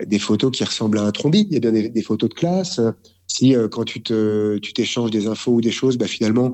des 0.05 0.19
photos 0.19 0.51
qui 0.51 0.65
ressemblent 0.65 0.99
à 0.99 1.05
un 1.05 1.13
trombi, 1.13 1.47
il 1.49 1.55
y 1.55 1.57
a 1.57 1.61
bien 1.61 1.73
des, 1.73 1.89
des 1.89 2.03
photos 2.03 2.29
de 2.29 2.35
classe. 2.35 2.81
Si 3.27 3.55
quand 3.71 3.85
tu 3.85 4.03
te, 4.03 4.59
tu 4.59 4.73
t'échanges 4.73 5.11
des 5.11 5.27
infos 5.27 5.53
ou 5.53 5.61
des 5.61 5.71
choses, 5.71 5.97
bah, 5.97 6.07
finalement, 6.07 6.53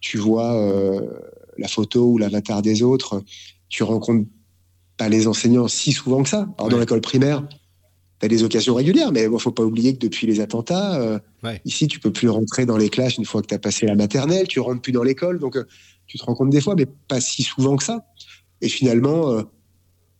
tu 0.00 0.18
vois 0.18 1.00
la 1.58 1.68
photo 1.68 2.06
ou 2.06 2.18
l'avatar 2.18 2.62
des 2.62 2.82
autres, 2.82 3.22
tu 3.68 3.82
rencontres 3.82 4.28
pas 4.96 5.08
les 5.08 5.26
enseignants 5.26 5.68
si 5.68 5.92
souvent 5.92 6.22
que 6.22 6.28
ça. 6.28 6.48
Alors, 6.56 6.66
ouais. 6.66 6.70
dans 6.70 6.78
l'école 6.78 7.00
primaire, 7.00 7.46
tu 8.20 8.26
as 8.26 8.28
des 8.28 8.42
occasions 8.42 8.74
régulières, 8.74 9.12
mais 9.12 9.24
il 9.24 9.30
ne 9.30 9.38
faut 9.38 9.52
pas 9.52 9.62
oublier 9.62 9.94
que 9.94 10.00
depuis 10.00 10.26
les 10.26 10.40
attentats, 10.40 11.00
euh, 11.00 11.18
ouais. 11.44 11.60
ici, 11.64 11.86
tu 11.86 12.00
peux 12.00 12.12
plus 12.12 12.28
rentrer 12.28 12.66
dans 12.66 12.76
les 12.76 12.88
classes 12.88 13.16
une 13.16 13.24
fois 13.24 13.42
que 13.42 13.46
tu 13.46 13.54
as 13.54 13.58
passé 13.58 13.86
la 13.86 13.94
maternelle, 13.94 14.48
tu 14.48 14.60
rentres 14.60 14.82
plus 14.82 14.92
dans 14.92 15.04
l'école, 15.04 15.38
donc 15.38 15.56
euh, 15.56 15.64
tu 16.06 16.18
te 16.18 16.24
rends 16.24 16.34
compte 16.34 16.50
des 16.50 16.60
fois, 16.60 16.74
mais 16.74 16.86
pas 16.86 17.20
si 17.20 17.42
souvent 17.42 17.76
que 17.76 17.84
ça. 17.84 18.06
Et 18.60 18.68
finalement, 18.68 19.30
euh, 19.30 19.42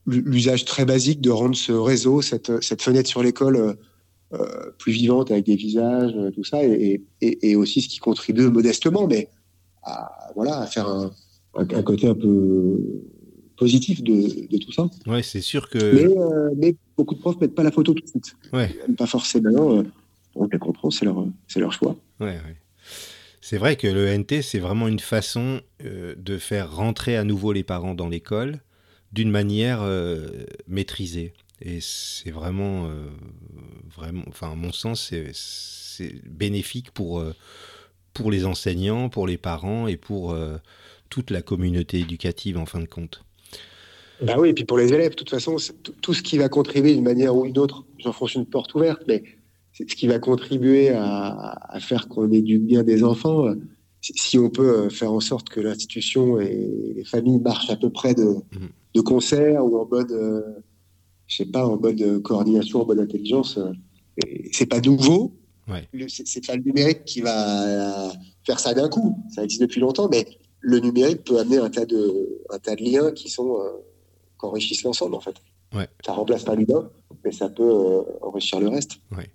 l'usage 0.07 0.65
très 0.65 0.85
basique 0.85 1.21
de 1.21 1.31
rendre 1.31 1.57
ce 1.57 1.73
réseau, 1.73 2.23
cette, 2.23 2.63
cette 2.63 2.83
fenêtre 2.83 3.09
sur 3.09 3.23
l'école 3.23 3.77
plus 4.79 4.93
vivante 4.93 5.31
avec 5.31 5.47
des 5.47 5.57
visages, 5.57 6.13
tout 6.35 6.45
ça, 6.45 6.63
et, 6.63 7.03
et, 7.23 7.51
et, 7.51 7.57
aussi 7.57 7.81
ce 7.81 7.89
qui 7.89 7.99
contribue 7.99 8.49
modestement, 8.51 9.07
mais 9.07 9.31
à, 9.83 10.31
voilà, 10.35 10.61
à 10.61 10.67
faire 10.67 10.87
un, 10.87 11.13
un, 11.59 11.83
côté 11.83 12.07
un 12.09 12.15
peu 12.15 12.79
positif 13.59 14.03
de, 14.03 14.47
de, 14.49 14.59
tout 14.59 14.73
ça. 14.73 14.89
Ouais, 15.07 15.23
c'est 15.23 15.41
sûr 15.41 15.69
que. 15.69 15.79
Mais, 15.79 16.05
euh, 16.05 16.51
mais, 16.57 16.77
beaucoup 16.97 17.15
de 17.15 17.21
profs 17.21 17.41
mettent 17.41 17.55
pas 17.55 17.63
la 17.63 17.71
photo 17.71 17.93
tout 17.93 18.03
de 18.03 18.09
suite. 18.09 18.37
Ouais. 18.53 18.75
Pas 18.97 19.07
forcément. 19.07 19.79
Euh, 19.79 19.83
on 20.35 20.47
les 20.47 20.59
comprend, 20.59 20.91
c'est 20.91 21.05
leur, 21.05 21.27
c'est 21.49 21.61
leur 21.61 21.73
choix. 21.73 21.97
Ouais, 22.21 22.27
ouais. 22.27 22.57
C'est 23.41 23.59
vrai 23.59 23.77
que 23.77 23.87
le 23.87 24.17
NT, 24.17 24.43
c'est 24.43 24.59
vraiment 24.59 24.89
une 24.89 25.01
façon 25.01 25.61
euh, 25.85 26.15
de 26.17 26.39
faire 26.39 26.75
rentrer 26.75 27.17
à 27.17 27.25
nouveau 27.25 27.53
les 27.53 27.65
parents 27.65 27.95
dans 27.95 28.09
l'école 28.09 28.61
d'une 29.13 29.31
manière 29.31 29.81
euh, 29.83 30.29
maîtrisée. 30.69 31.33
Et 31.61 31.79
c'est 31.81 32.31
vraiment, 32.31 32.89
vraiment, 33.97 34.23
enfin, 34.29 34.53
à 34.53 34.55
mon 34.55 34.71
sens, 34.71 35.13
c'est 35.33 36.23
bénéfique 36.25 36.93
pour, 36.93 37.21
pour 38.15 38.31
les 38.31 38.45
enseignants, 38.45 39.09
pour 39.09 39.27
les 39.27 39.39
parents 39.39 39.89
et 39.89 39.97
pour 39.97 40.37
toute 41.09 41.31
la 41.31 41.43
communauté 41.43 42.01
éducative 42.01 42.59
en 42.59 42.67
fin 42.67 42.81
de 42.81 42.87
compte. 42.87 43.25
Bah 44.21 44.35
oui, 44.39 44.49
et 44.49 44.55
puis 44.55 44.65
pour 44.65 44.79
les 44.79 44.93
élèves, 44.93 45.11
de 45.11 45.17
toute 45.17 45.31
façon, 45.31 45.57
tout 46.03 46.15
ce 46.15 46.23
qui 46.23 46.39
va 46.39 46.49
contribuer 46.49 46.95
d'une 46.95 47.05
manière 47.05 47.37
ou 47.37 47.45
une 47.45 47.59
autre, 47.59 47.85
j'enfonce 47.99 48.35
une 48.35 48.47
porte 48.47 48.75
ouverte, 48.75 49.03
mais 49.07 49.23
c'est 49.73 49.89
ce 49.89 49.95
qui 49.95 50.09
va 50.09 50.19
contribuer 50.19 50.91
à, 50.91 51.57
à 51.69 51.79
faire 51.79 52.09
qu'on 52.09 52.31
éduque 52.33 52.65
bien 52.65 52.83
des 52.83 53.05
enfants. 53.05 53.55
Si 54.01 54.39
on 54.39 54.51
peut 54.51 54.89
faire 54.89 55.13
en 55.13 55.21
sorte 55.21 55.49
que 55.49 55.61
l'institution 55.61 56.41
et 56.41 56.95
les 56.97 57.05
familles 57.05 57.39
marchent 57.39 57.71
à 57.71 57.77
peu 57.77 57.91
près 57.91 58.15
de, 58.15 58.25
mmh. 58.25 58.67
de 58.95 59.01
concert 59.01 59.65
ou 59.65 59.79
en 59.79 59.87
mode, 59.87 60.11
euh, 60.11 60.43
je 61.29 61.37
sais 61.37 61.47
pas, 61.47 61.67
en 61.67 61.79
mode 61.79 62.21
coordination, 62.23 62.83
en 62.83 62.87
mode 62.87 62.99
intelligence, 62.99 63.59
c'est 64.53 64.67
pas 64.67 64.81
nouveau. 64.81 65.35
Ouais. 65.69 65.87
C'est 66.09 66.45
pas 66.47 66.57
le 66.57 66.63
numérique 66.63 67.05
qui 67.05 67.21
va 67.21 68.11
faire 68.45 68.59
ça 68.59 68.75
d'un 68.75 68.89
coup. 68.89 69.23
Ça 69.35 69.45
existe 69.45 69.61
depuis 69.61 69.81
longtemps, 69.81 70.09
mais 70.11 70.27
le 70.61 70.81
numérique 70.81 71.25
peut 71.25 71.39
amener 71.39 71.59
un 71.59 71.71
tas 71.71 71.85
de, 71.85 72.41
un 72.51 72.59
tas 72.59 72.75
de 72.75 72.83
liens 72.83 73.13
qui 73.13 73.29
sont 73.29 73.61
euh, 73.61 73.69
qu'enrichissent 74.37 74.83
l'ensemble 74.83 75.15
en 75.15 75.21
fait. 75.21 75.35
Ouais. 75.75 75.89
Ça 76.05 76.13
remplace 76.13 76.45
pas 76.45 76.55
l'humain, 76.55 76.91
mais 77.25 77.33
ça 77.33 77.49
peut 77.49 77.63
euh, 77.63 78.03
enrichir 78.23 78.61
le 78.61 78.69
reste. 78.69 79.01
Ouais. 79.17 79.31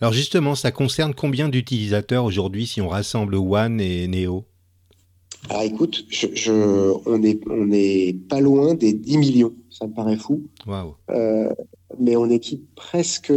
Alors 0.00 0.12
justement, 0.12 0.54
ça 0.54 0.70
concerne 0.70 1.14
combien 1.14 1.48
d'utilisateurs 1.48 2.24
aujourd'hui 2.24 2.66
si 2.66 2.80
on 2.80 2.88
rassemble 2.88 3.34
One 3.34 3.80
et 3.80 4.06
Neo? 4.06 4.44
Alors 5.48 5.62
écoute, 5.62 6.04
je, 6.08 6.26
je, 6.34 6.52
on 7.06 7.22
est 7.22 7.40
on 7.48 7.70
est 7.72 8.16
pas 8.28 8.40
loin 8.40 8.74
des 8.74 8.92
10 8.92 9.18
millions. 9.18 9.54
Ça 9.70 9.86
me 9.86 9.94
paraît 9.94 10.16
fou. 10.16 10.44
Wow. 10.66 10.96
Euh, 11.10 11.50
mais 11.98 12.16
on 12.16 12.28
équipe 12.28 12.74
presque 12.74 13.32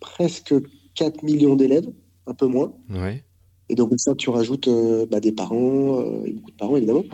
presque 0.00 0.54
4 0.94 1.22
millions 1.22 1.56
d'élèves, 1.56 1.88
un 2.26 2.34
peu 2.34 2.46
moins. 2.46 2.72
Ouais. 2.90 3.23
Et 3.68 3.74
donc 3.74 3.92
ça, 3.96 4.14
tu 4.14 4.30
rajoutes 4.30 4.68
euh, 4.68 5.06
bah, 5.06 5.20
des 5.20 5.32
parents, 5.32 6.00
euh, 6.00 6.30
beaucoup 6.34 6.50
de 6.50 6.56
parents 6.56 6.76
évidemment, 6.76 7.04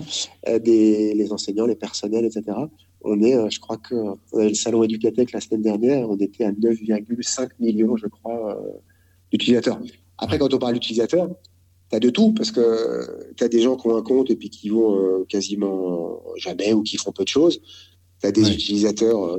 euh, 0.48 0.58
des, 0.58 1.14
les 1.14 1.32
enseignants, 1.32 1.66
les 1.66 1.76
personnels, 1.76 2.24
etc. 2.24 2.44
On 3.02 3.22
est, 3.22 3.50
je 3.50 3.60
crois 3.60 3.76
que 3.76 3.94
on 4.32 4.38
avait 4.38 4.48
le 4.48 4.54
salon 4.54 4.82
Educatec 4.82 5.32
la 5.32 5.40
semaine 5.40 5.62
dernière, 5.62 6.10
on 6.10 6.16
était 6.16 6.44
à 6.44 6.52
9,5 6.52 7.50
millions, 7.60 7.96
je 7.96 8.06
crois, 8.06 8.60
d'utilisateurs. 9.30 9.80
Après, 10.18 10.38
quand 10.38 10.52
on 10.52 10.58
parle 10.58 10.74
d'utilisateurs, 10.74 11.30
tu 11.88 11.96
as 11.96 12.00
de 12.00 12.10
tout, 12.10 12.32
parce 12.34 12.50
que 12.50 13.32
tu 13.36 13.44
as 13.44 13.48
des 13.48 13.62
gens 13.62 13.76
qui 13.76 13.86
ont 13.86 13.96
un 13.96 14.02
compte 14.02 14.30
et 14.30 14.36
puis 14.36 14.50
qui 14.50 14.68
vont 14.68 15.24
quasiment 15.30 16.20
jamais 16.36 16.74
ou 16.74 16.82
qui 16.82 16.98
font 16.98 17.10
peu 17.10 17.24
de 17.24 17.28
choses. 17.28 17.62
Tu 18.20 18.26
as 18.26 18.32
des 18.32 18.44
ouais. 18.44 18.52
utilisateurs 18.52 19.38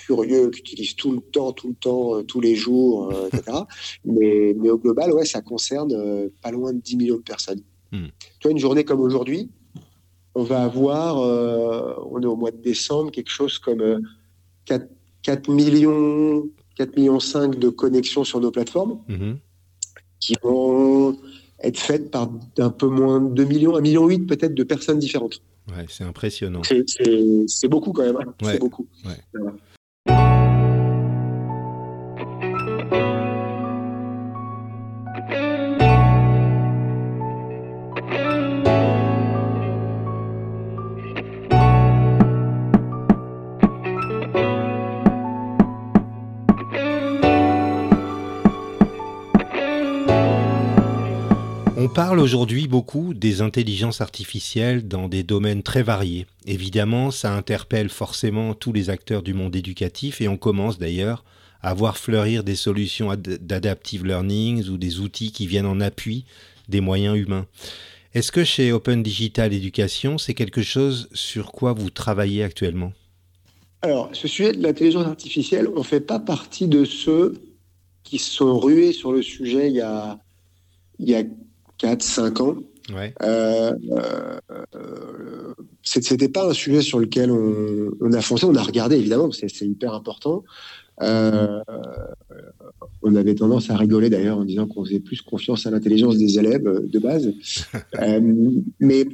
furieux 0.00 0.50
qui 0.50 0.60
utilisent 0.60 0.96
tout 0.96 1.12
le 1.12 1.20
temps, 1.20 1.52
tout 1.52 1.68
le 1.68 1.74
temps, 1.74 2.16
euh, 2.16 2.22
tous 2.22 2.40
les 2.40 2.56
jours, 2.56 3.12
euh, 3.12 3.28
etc. 3.28 3.58
mais, 4.04 4.54
mais, 4.56 4.70
au 4.70 4.78
global, 4.78 5.12
ouais, 5.12 5.24
ça 5.24 5.40
concerne 5.40 5.92
euh, 5.92 6.28
pas 6.42 6.50
loin 6.50 6.72
de 6.72 6.80
10 6.80 6.96
millions 6.96 7.16
de 7.16 7.22
personnes. 7.22 7.62
Mm. 7.92 8.06
Tu 8.38 8.42
vois, 8.42 8.52
une 8.52 8.58
journée 8.58 8.84
comme 8.84 9.00
aujourd'hui, 9.00 9.50
on 10.34 10.42
va 10.42 10.62
avoir, 10.62 11.18
euh, 11.18 11.94
on 12.10 12.20
est 12.22 12.26
au 12.26 12.36
mois 12.36 12.50
de 12.50 12.62
décembre, 12.62 13.10
quelque 13.10 13.30
chose 13.30 13.58
comme 13.58 14.02
4, 14.64 14.88
4 15.22 15.50
millions, 15.50 16.48
4 16.76 16.96
millions 16.96 17.20
5 17.20 17.58
de 17.58 17.68
connexions 17.68 18.24
sur 18.24 18.40
nos 18.40 18.50
plateformes 18.50 18.98
-hmm. 19.08 19.36
qui 20.20 20.34
vont 20.42 21.16
être 21.62 21.78
faites 21.78 22.10
par 22.10 22.30
un 22.58 22.70
peu 22.70 22.86
moins 22.86 23.20
de 23.20 23.34
2 23.34 23.44
millions, 23.44 23.76
1 23.76 23.80
million 23.80 24.06
8 24.06 24.26
peut-être 24.26 24.54
de 24.54 24.64
personnes 24.64 24.98
différentes. 24.98 25.42
Ouais, 25.68 25.86
c'est 25.88 26.04
impressionnant. 26.04 26.62
C'est 26.64 27.68
beaucoup 27.68 27.92
quand 27.92 28.04
même. 28.04 28.16
Hein. 28.16 28.34
Ouais. 28.42 28.52
C'est 28.52 28.58
beaucoup. 28.58 28.86
Ouais. 29.04 29.12
Voilà. 29.34 29.52
Parle 51.94 52.20
aujourd'hui 52.20 52.68
beaucoup 52.68 53.14
des 53.14 53.40
intelligences 53.40 54.00
artificielles 54.00 54.86
dans 54.86 55.08
des 55.08 55.24
domaines 55.24 55.62
très 55.62 55.82
variés. 55.82 56.26
Évidemment, 56.46 57.10
ça 57.10 57.34
interpelle 57.34 57.88
forcément 57.88 58.54
tous 58.54 58.72
les 58.72 58.90
acteurs 58.90 59.22
du 59.22 59.34
monde 59.34 59.56
éducatif 59.56 60.20
et 60.20 60.28
on 60.28 60.36
commence 60.36 60.78
d'ailleurs 60.78 61.24
à 61.62 61.74
voir 61.74 61.98
fleurir 61.98 62.44
des 62.44 62.54
solutions 62.54 63.12
d'adaptive 63.16 64.06
learning 64.06 64.68
ou 64.68 64.76
des 64.76 65.00
outils 65.00 65.32
qui 65.32 65.46
viennent 65.46 65.66
en 65.66 65.80
appui 65.80 66.24
des 66.68 66.80
moyens 66.80 67.18
humains. 67.18 67.46
Est-ce 68.14 68.30
que 68.30 68.44
chez 68.44 68.72
Open 68.72 69.02
Digital 69.02 69.52
Education, 69.52 70.16
c'est 70.16 70.34
quelque 70.34 70.62
chose 70.62 71.08
sur 71.12 71.50
quoi 71.50 71.72
vous 71.72 71.90
travaillez 71.90 72.44
actuellement? 72.44 72.92
Alors, 73.82 74.10
ce 74.12 74.28
sujet 74.28 74.52
de 74.52 74.62
l'intelligence 74.62 75.06
artificielle, 75.06 75.68
on 75.74 75.80
ne 75.80 75.84
fait 75.84 76.00
pas 76.00 76.20
partie 76.20 76.68
de 76.68 76.84
ceux 76.84 77.34
qui 78.04 78.18
sont 78.18 78.58
rués 78.58 78.92
sur 78.92 79.12
le 79.12 79.22
sujet 79.22 79.68
il 79.68 79.76
y 79.76 79.80
a, 79.80 80.18
il 80.98 81.08
y 81.08 81.14
a 81.14 81.24
4-5 81.80 82.42
ans. 82.42 82.56
Ouais. 82.94 83.14
Euh, 83.22 83.72
euh, 84.74 85.54
C'était 85.82 86.28
pas 86.28 86.48
un 86.48 86.52
sujet 86.52 86.82
sur 86.82 86.98
lequel 86.98 87.30
on, 87.30 87.90
on, 88.00 88.12
a 88.12 88.20
foncé. 88.20 88.46
On 88.46 88.54
a 88.54 88.62
regardé, 88.62 88.96
évidemment, 88.96 89.30
c'est 89.32 89.62
hyper 89.62 89.94
important. 89.94 90.44
Euh, 91.02 91.62
on 93.02 93.14
avait 93.14 93.34
tendance 93.34 93.70
à 93.70 93.76
rigoler 93.76 94.10
d'ailleurs 94.10 94.38
en 94.38 94.44
disant 94.44 94.66
qu'on 94.66 94.84
faisait 94.84 95.00
plus 95.00 95.22
confiance 95.22 95.66
à 95.66 95.70
l'intelligence 95.70 96.18
des 96.18 96.38
élèves 96.38 96.64
de 96.64 96.98
base. 96.98 97.32
euh, 97.98 98.20
mais 98.80 99.06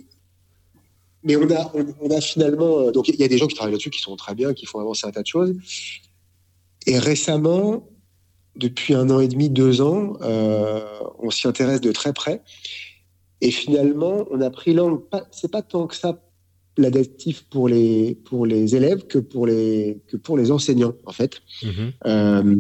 mais 1.22 1.36
on 1.36 1.50
a, 1.50 1.72
on, 1.74 1.86
on 2.00 2.10
a 2.10 2.20
finalement. 2.20 2.90
Donc 2.90 3.08
il 3.08 3.16
y 3.16 3.24
a 3.24 3.28
des 3.28 3.38
gens 3.38 3.46
qui 3.46 3.54
travaillent 3.54 3.72
là-dessus 3.72 3.90
qui 3.90 4.00
sont 4.00 4.16
très 4.16 4.34
bien, 4.34 4.54
qui 4.54 4.66
font 4.66 4.80
avancer 4.80 5.06
un 5.06 5.10
tas 5.10 5.22
de 5.22 5.26
choses. 5.26 5.54
Et 6.86 6.98
récemment, 6.98 7.88
depuis 8.56 8.94
un 8.94 9.10
an 9.10 9.20
et 9.20 9.28
demi, 9.28 9.50
deux 9.50 9.80
ans, 9.80 10.14
on 10.20 11.30
s'y 11.30 11.46
intéresse 11.48 11.80
de 11.80 11.92
très 11.92 12.12
près. 12.12 12.42
Et 13.40 13.50
finalement, 13.50 14.26
on 14.30 14.40
a 14.40 14.50
pris 14.50 14.72
l'angle, 14.72 15.02
c'est 15.30 15.50
pas 15.50 15.62
tant 15.62 15.86
que 15.86 15.94
ça 15.94 16.18
l'adaptif 16.78 17.44
pour 17.48 17.68
les, 17.68 18.14
pour 18.14 18.46
les 18.46 18.76
élèves 18.76 19.06
que 19.06 19.18
pour 19.18 19.46
les, 19.46 20.02
que 20.08 20.16
pour 20.16 20.36
les 20.36 20.50
enseignants, 20.50 20.94
en 21.06 21.12
fait. 21.12 21.40
Mhm. 21.62 21.92
Euh, 22.06 22.56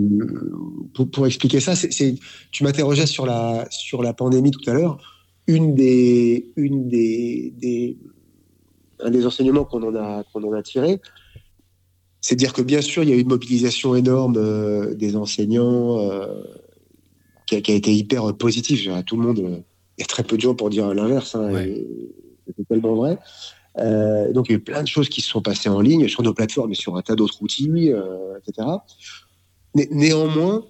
pour, 0.94 1.10
pour, 1.10 1.26
expliquer 1.26 1.60
ça, 1.60 1.76
c'est, 1.76 2.14
tu 2.50 2.64
m'interrogeais 2.64 3.06
sur 3.06 3.26
la, 3.26 3.66
sur 3.70 4.02
la 4.02 4.14
pandémie 4.14 4.50
tout 4.50 4.70
à 4.70 4.74
l'heure. 4.74 4.98
Une 5.46 5.74
des, 5.74 6.50
une 6.56 6.88
des, 6.88 7.52
des, 7.56 7.98
un 9.00 9.10
des 9.10 9.26
enseignements 9.26 9.64
qu'on 9.64 9.82
en 9.82 9.94
a, 9.94 10.24
qu'on 10.32 10.42
en 10.44 10.52
a 10.52 10.62
tiré, 10.62 11.00
c'est 12.26 12.34
de 12.34 12.40
dire 12.40 12.52
que 12.52 12.62
bien 12.62 12.80
sûr, 12.80 13.04
il 13.04 13.08
y 13.08 13.12
a 13.12 13.14
eu 13.14 13.20
une 13.20 13.28
mobilisation 13.28 13.94
énorme 13.94 14.34
euh, 14.36 14.94
des 14.94 15.14
enseignants 15.14 16.00
euh, 16.00 16.26
qui, 17.46 17.54
a, 17.54 17.60
qui, 17.60 17.70
a, 17.70 17.76
été 17.76 17.94
hyper 17.94 18.36
positive. 18.36 19.00
Tout 19.06 19.16
le 19.16 19.22
monde, 19.22 19.38
il 19.38 20.00
y 20.00 20.02
a 20.02 20.06
très 20.06 20.24
peu 20.24 20.34
de 20.34 20.40
gens 20.40 20.56
pour 20.56 20.68
dire 20.68 20.92
l'inverse. 20.92 21.36
Hein, 21.36 21.52
c'est 21.54 22.66
tellement 22.68 22.96
vrai. 22.96 23.16
Euh, 23.78 24.32
donc 24.32 24.48
il 24.48 24.52
y 24.52 24.54
a 24.56 24.58
eu 24.58 24.60
plein 24.60 24.82
de 24.82 24.88
choses 24.88 25.08
qui 25.08 25.20
se 25.20 25.28
sont 25.28 25.40
passées 25.40 25.68
en 25.68 25.80
ligne 25.80 26.08
sur 26.08 26.24
nos 26.24 26.34
plateformes 26.34 26.72
et 26.72 26.74
sur 26.74 26.96
un 26.96 27.02
tas 27.02 27.14
d'autres 27.14 27.40
outils, 27.42 27.92
etc. 28.40 28.70
néanmoins, 29.92 30.64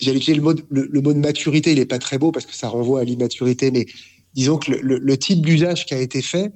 j'allais 0.00 0.16
utiliser 0.16 0.38
le 0.38 0.42
mot, 0.42 0.54
de, 0.54 0.64
le, 0.70 1.00
mot 1.02 1.12
de 1.12 1.18
maturité, 1.18 1.72
il 1.72 1.78
n'est 1.78 1.84
pas 1.84 1.98
très 1.98 2.16
beau 2.16 2.32
parce 2.32 2.46
que 2.46 2.54
ça 2.54 2.68
renvoie 2.68 3.00
à 3.00 3.04
l'immaturité, 3.04 3.70
mais 3.70 3.84
disons 4.32 4.56
que 4.56 4.72
le, 4.72 5.18
type 5.18 5.44
d'usage 5.44 5.84
qui 5.84 5.92
a 5.92 6.00
été 6.00 6.22
fait, 6.22 6.50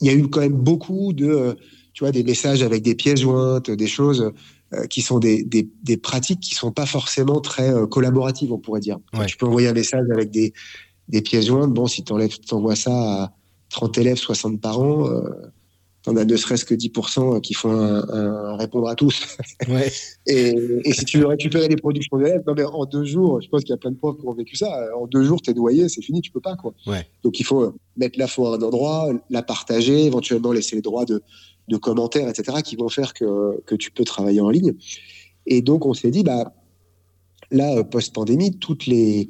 il 0.00 0.06
y 0.06 0.10
a 0.10 0.12
eu 0.14 0.28
quand 0.28 0.42
même 0.42 0.52
beaucoup 0.52 1.12
de, 1.12 1.56
tu 1.94 2.04
vois, 2.04 2.12
des 2.12 2.24
messages 2.24 2.62
avec 2.62 2.82
des 2.82 2.94
pièces 2.94 3.20
jointes, 3.20 3.70
des 3.70 3.86
choses 3.86 4.32
euh, 4.74 4.86
qui 4.86 5.00
sont 5.00 5.18
des, 5.18 5.44
des, 5.44 5.68
des, 5.82 5.96
pratiques 5.96 6.40
qui 6.40 6.54
sont 6.54 6.72
pas 6.72 6.86
forcément 6.86 7.40
très 7.40 7.72
collaboratives, 7.90 8.52
on 8.52 8.58
pourrait 8.58 8.80
dire. 8.80 8.98
Tu 9.26 9.36
peux 9.36 9.46
envoyer 9.46 9.68
un 9.68 9.72
message 9.72 10.04
avec 10.12 10.30
des, 10.30 10.52
des 11.08 11.22
pièces 11.22 11.46
jointes. 11.46 11.72
Bon, 11.72 11.86
si 11.86 12.04
tu 12.04 12.12
envoies 12.12 12.76
ça 12.76 12.92
à 12.92 13.32
30 13.70 13.98
élèves, 13.98 14.16
60 14.16 14.60
par 14.60 14.80
an, 14.80 15.08
euh, 15.08 15.22
t'en 16.02 16.16
as 16.16 16.24
ne 16.24 16.36
serait-ce 16.36 16.64
que 16.64 16.74
10% 16.74 17.40
qui 17.40 17.54
font 17.54 17.72
un, 17.72 18.56
répondre 18.56 18.88
à 18.88 18.94
tous. 18.94 19.36
et, 20.26 20.92
si 20.92 21.04
tu 21.04 21.18
veux 21.18 21.26
récupérer 21.26 21.68
les 21.68 21.76
productions 21.76 22.18
d'élèves, 22.18 22.42
en 22.46 22.84
deux 22.86 23.04
jours, 23.04 23.40
je 23.40 23.48
pense 23.48 23.62
qu'il 23.62 23.70
y 23.70 23.74
a 23.74 23.78
plein 23.78 23.90
de 23.90 23.96
profs 23.96 24.18
qui 24.18 24.26
ont 24.26 24.34
vécu 24.34 24.56
ça. 24.56 24.70
En 24.98 25.06
deux 25.06 25.24
jours, 25.24 25.40
t'es 25.42 25.54
noyé, 25.54 25.88
c'est 25.88 26.02
fini, 26.02 26.20
tu 26.20 26.30
peux 26.30 26.40
pas, 26.40 26.56
quoi. 26.56 26.74
Donc 27.22 27.40
il 27.40 27.44
faut 27.44 27.74
mettre 27.96 28.18
l'info 28.18 28.46
à 28.46 28.56
un 28.56 28.62
endroit, 28.62 29.10
la 29.30 29.42
partager, 29.42 30.06
éventuellement 30.06 30.52
laisser 30.52 30.76
les 30.76 30.82
droits 30.82 31.04
de, 31.04 31.22
commentaires, 31.78 32.28
etc., 32.28 32.58
qui 32.62 32.76
vont 32.76 32.88
faire 32.88 33.14
que, 33.14 33.60
que 33.66 33.74
tu 33.74 33.90
peux 33.90 34.04
travailler 34.04 34.40
en 34.40 34.50
ligne. 34.50 34.74
Et 35.46 35.62
donc 35.62 35.86
on 35.86 35.94
s'est 35.94 36.10
dit, 36.10 36.22
bah, 36.22 36.52
là, 37.50 37.82
post-pandémie, 37.84 38.58
toutes 38.58 38.86
les, 38.86 39.28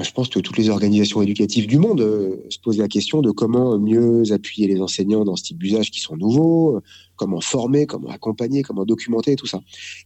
je 0.00 0.10
pense 0.12 0.28
que 0.28 0.40
toutes 0.40 0.56
les 0.56 0.70
organisations 0.70 1.20
éducatives 1.20 1.66
du 1.66 1.78
monde 1.78 2.00
euh, 2.00 2.36
se 2.48 2.58
posent 2.58 2.78
la 2.78 2.88
question 2.88 3.20
de 3.20 3.30
comment 3.30 3.78
mieux 3.78 4.32
appuyer 4.32 4.66
les 4.66 4.80
enseignants 4.80 5.24
dans 5.24 5.36
ce 5.36 5.44
type 5.44 5.58
d'usage 5.58 5.90
qui 5.90 6.00
sont 6.00 6.16
nouveaux, 6.16 6.76
euh, 6.76 6.80
comment 7.16 7.40
former, 7.40 7.86
comment 7.86 8.08
accompagner, 8.08 8.62
comment 8.62 8.86
documenter, 8.86 9.36
tout 9.36 9.46
ça. 9.46 9.60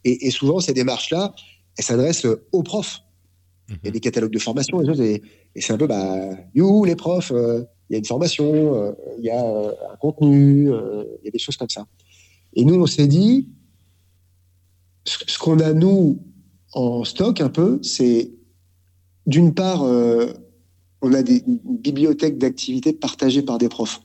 Et, 0.04 0.30
souvent, 0.30 0.58
ces 0.58 0.72
démarches-là, 0.72 1.34
elles 1.78 1.84
s'adressent 1.84 2.26
aux 2.52 2.62
profs. 2.62 3.00
Il 3.68 3.78
y 3.84 3.88
a 3.88 3.90
des 3.90 4.00
catalogues 4.00 4.32
de 4.32 4.38
formation, 4.38 4.80
et, 4.82 5.22
et 5.54 5.60
c'est 5.60 5.72
un 5.72 5.78
peu, 5.78 5.86
bah, 5.86 6.30
you, 6.54 6.84
les 6.84 6.96
profs, 6.96 7.32
euh, 7.32 7.62
il 7.88 7.92
y 7.92 7.96
a 7.96 7.98
une 7.98 8.04
formation, 8.04 8.94
il 9.18 9.24
y 9.24 9.30
a 9.30 9.40
un 9.40 9.96
contenu, 10.00 10.70
il 10.70 11.24
y 11.24 11.28
a 11.28 11.30
des 11.30 11.38
choses 11.38 11.56
comme 11.56 11.70
ça. 11.70 11.86
Et 12.54 12.64
nous, 12.64 12.74
on 12.74 12.86
s'est 12.86 13.06
dit, 13.06 13.48
ce 15.04 15.38
qu'on 15.38 15.60
a, 15.60 15.72
nous, 15.72 16.18
en 16.72 17.04
stock 17.04 17.40
un 17.40 17.48
peu, 17.48 17.78
c'est 17.82 18.30
d'une 19.26 19.54
part, 19.54 19.82
euh, 19.82 20.32
on 21.02 21.12
a 21.12 21.22
des 21.22 21.42
bibliothèques 21.46 22.38
d'activités 22.38 22.92
partagées 22.92 23.42
par 23.42 23.58
des 23.58 23.68
profs, 23.68 24.00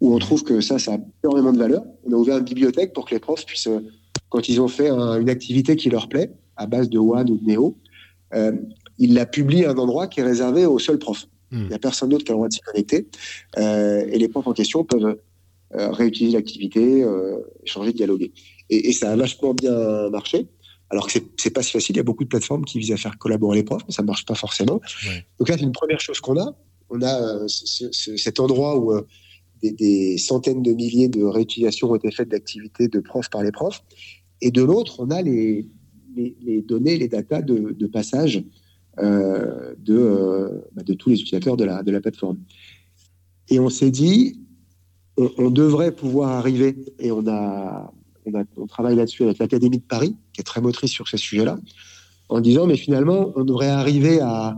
où 0.00 0.14
on 0.14 0.18
trouve 0.18 0.44
que 0.44 0.60
ça, 0.60 0.78
ça 0.78 0.94
a 0.94 0.98
énormément 1.22 1.52
de 1.52 1.58
valeur. 1.58 1.84
On 2.04 2.12
a 2.12 2.16
ouvert 2.16 2.38
une 2.38 2.44
bibliothèque 2.44 2.92
pour 2.92 3.04
que 3.04 3.14
les 3.14 3.20
profs 3.20 3.44
puissent, 3.44 3.66
euh, 3.66 3.80
quand 4.28 4.48
ils 4.48 4.60
ont 4.60 4.68
fait 4.68 4.90
une 4.90 5.30
activité 5.30 5.76
qui 5.76 5.90
leur 5.90 6.08
plaît, 6.08 6.32
à 6.56 6.66
base 6.66 6.88
de 6.88 6.98
WAN 6.98 7.24
ou 7.28 7.36
de 7.36 7.44
Neo, 7.44 7.76
euh, 8.34 8.52
ils 8.98 9.14
la 9.14 9.26
publient 9.26 9.64
à 9.64 9.70
un 9.70 9.76
endroit 9.76 10.06
qui 10.06 10.20
est 10.20 10.24
réservé 10.24 10.66
aux 10.66 10.78
seuls 10.78 10.98
profs. 10.98 11.26
Hmm. 11.50 11.62
Il 11.62 11.68
n'y 11.68 11.74
a 11.74 11.78
personne 11.78 12.08
d'autre 12.08 12.24
qui 12.24 12.30
a 12.30 12.34
le 12.34 12.38
droit 12.38 12.48
de 12.48 12.54
s'y 12.54 12.60
connecter. 12.60 13.06
et 13.56 14.18
les 14.18 14.28
profs 14.28 14.46
en 14.46 14.52
question 14.52 14.84
peuvent 14.84 15.18
réutiliser 15.70 16.36
l'activité, 16.36 17.04
échanger, 17.64 17.92
dialoguer. 17.92 18.32
Et, 18.70 18.88
et, 18.88 18.92
ça 18.92 19.12
a 19.12 19.16
vachement 19.16 19.54
bien 19.54 20.08
marché. 20.10 20.46
Alors 20.90 21.08
que 21.08 21.18
c'est 21.36 21.50
pas 21.50 21.62
si 21.62 21.72
facile. 21.72 21.96
Il 21.96 21.98
y 21.98 22.00
a 22.00 22.04
beaucoup 22.04 22.24
de 22.24 22.28
plateformes 22.28 22.64
qui 22.64 22.78
visent 22.78 22.92
à 22.92 22.96
faire 22.96 23.18
collaborer 23.18 23.58
les 23.58 23.64
profs, 23.64 23.82
mais 23.88 23.92
ça 23.92 24.02
ne 24.02 24.06
marche 24.06 24.24
pas 24.24 24.34
forcément. 24.34 24.80
Donc 25.38 25.48
là, 25.48 25.56
c'est 25.56 25.64
une 25.64 25.72
première 25.72 26.00
chose 26.00 26.20
qu'on 26.20 26.38
a. 26.38 26.54
On 26.90 27.02
a 27.02 27.20
euh, 27.20 27.48
cet 27.48 28.38
endroit 28.38 28.78
où 28.78 28.92
euh, 28.92 29.02
des, 29.62 30.18
centaines 30.18 30.62
de 30.62 30.72
milliers 30.72 31.08
de 31.08 31.24
réutilisations 31.24 31.90
ont 31.90 31.96
été 31.96 32.10
faites 32.10 32.28
d'activités 32.28 32.88
de 32.88 33.00
profs 33.00 33.30
par 33.30 33.42
les 33.42 33.50
profs. 33.50 33.82
Et 34.40 34.50
de 34.50 34.62
l'autre, 34.62 35.00
on 35.00 35.10
a 35.10 35.22
les, 35.22 35.66
les, 36.14 36.62
données, 36.62 36.96
les 36.96 37.08
datas 37.08 37.42
de, 37.42 37.86
passage 37.86 38.36
euh, 38.36 38.42
de, 38.98 40.64
bah, 40.72 40.82
de 40.82 40.94
tous 40.94 41.10
les 41.10 41.20
utilisateurs 41.20 41.56
de 41.56 41.64
la, 41.64 41.82
de 41.82 41.90
la 41.90 42.00
plateforme. 42.00 42.38
Et 43.48 43.60
on 43.60 43.68
s'est 43.68 43.90
dit, 43.90 44.40
on, 45.16 45.50
devrait 45.50 45.92
pouvoir 45.92 46.30
arriver, 46.30 46.76
et 46.98 47.12
on 47.12 47.26
a, 47.28 47.92
on, 48.56 48.66
travaille 48.66 48.96
là-dessus 48.96 49.24
avec 49.24 49.38
l'Académie 49.38 49.78
de 49.78 49.84
Paris, 49.84 50.16
qui 50.32 50.40
est 50.40 50.44
très 50.44 50.60
motrice 50.60 50.90
sur 50.90 51.08
ces 51.08 51.16
sujets-là, 51.16 51.58
en 52.28 52.40
disant, 52.40 52.66
mais 52.66 52.76
finalement, 52.76 53.32
on 53.36 53.44
devrait 53.44 53.68
arriver 53.68 54.20
à, 54.20 54.56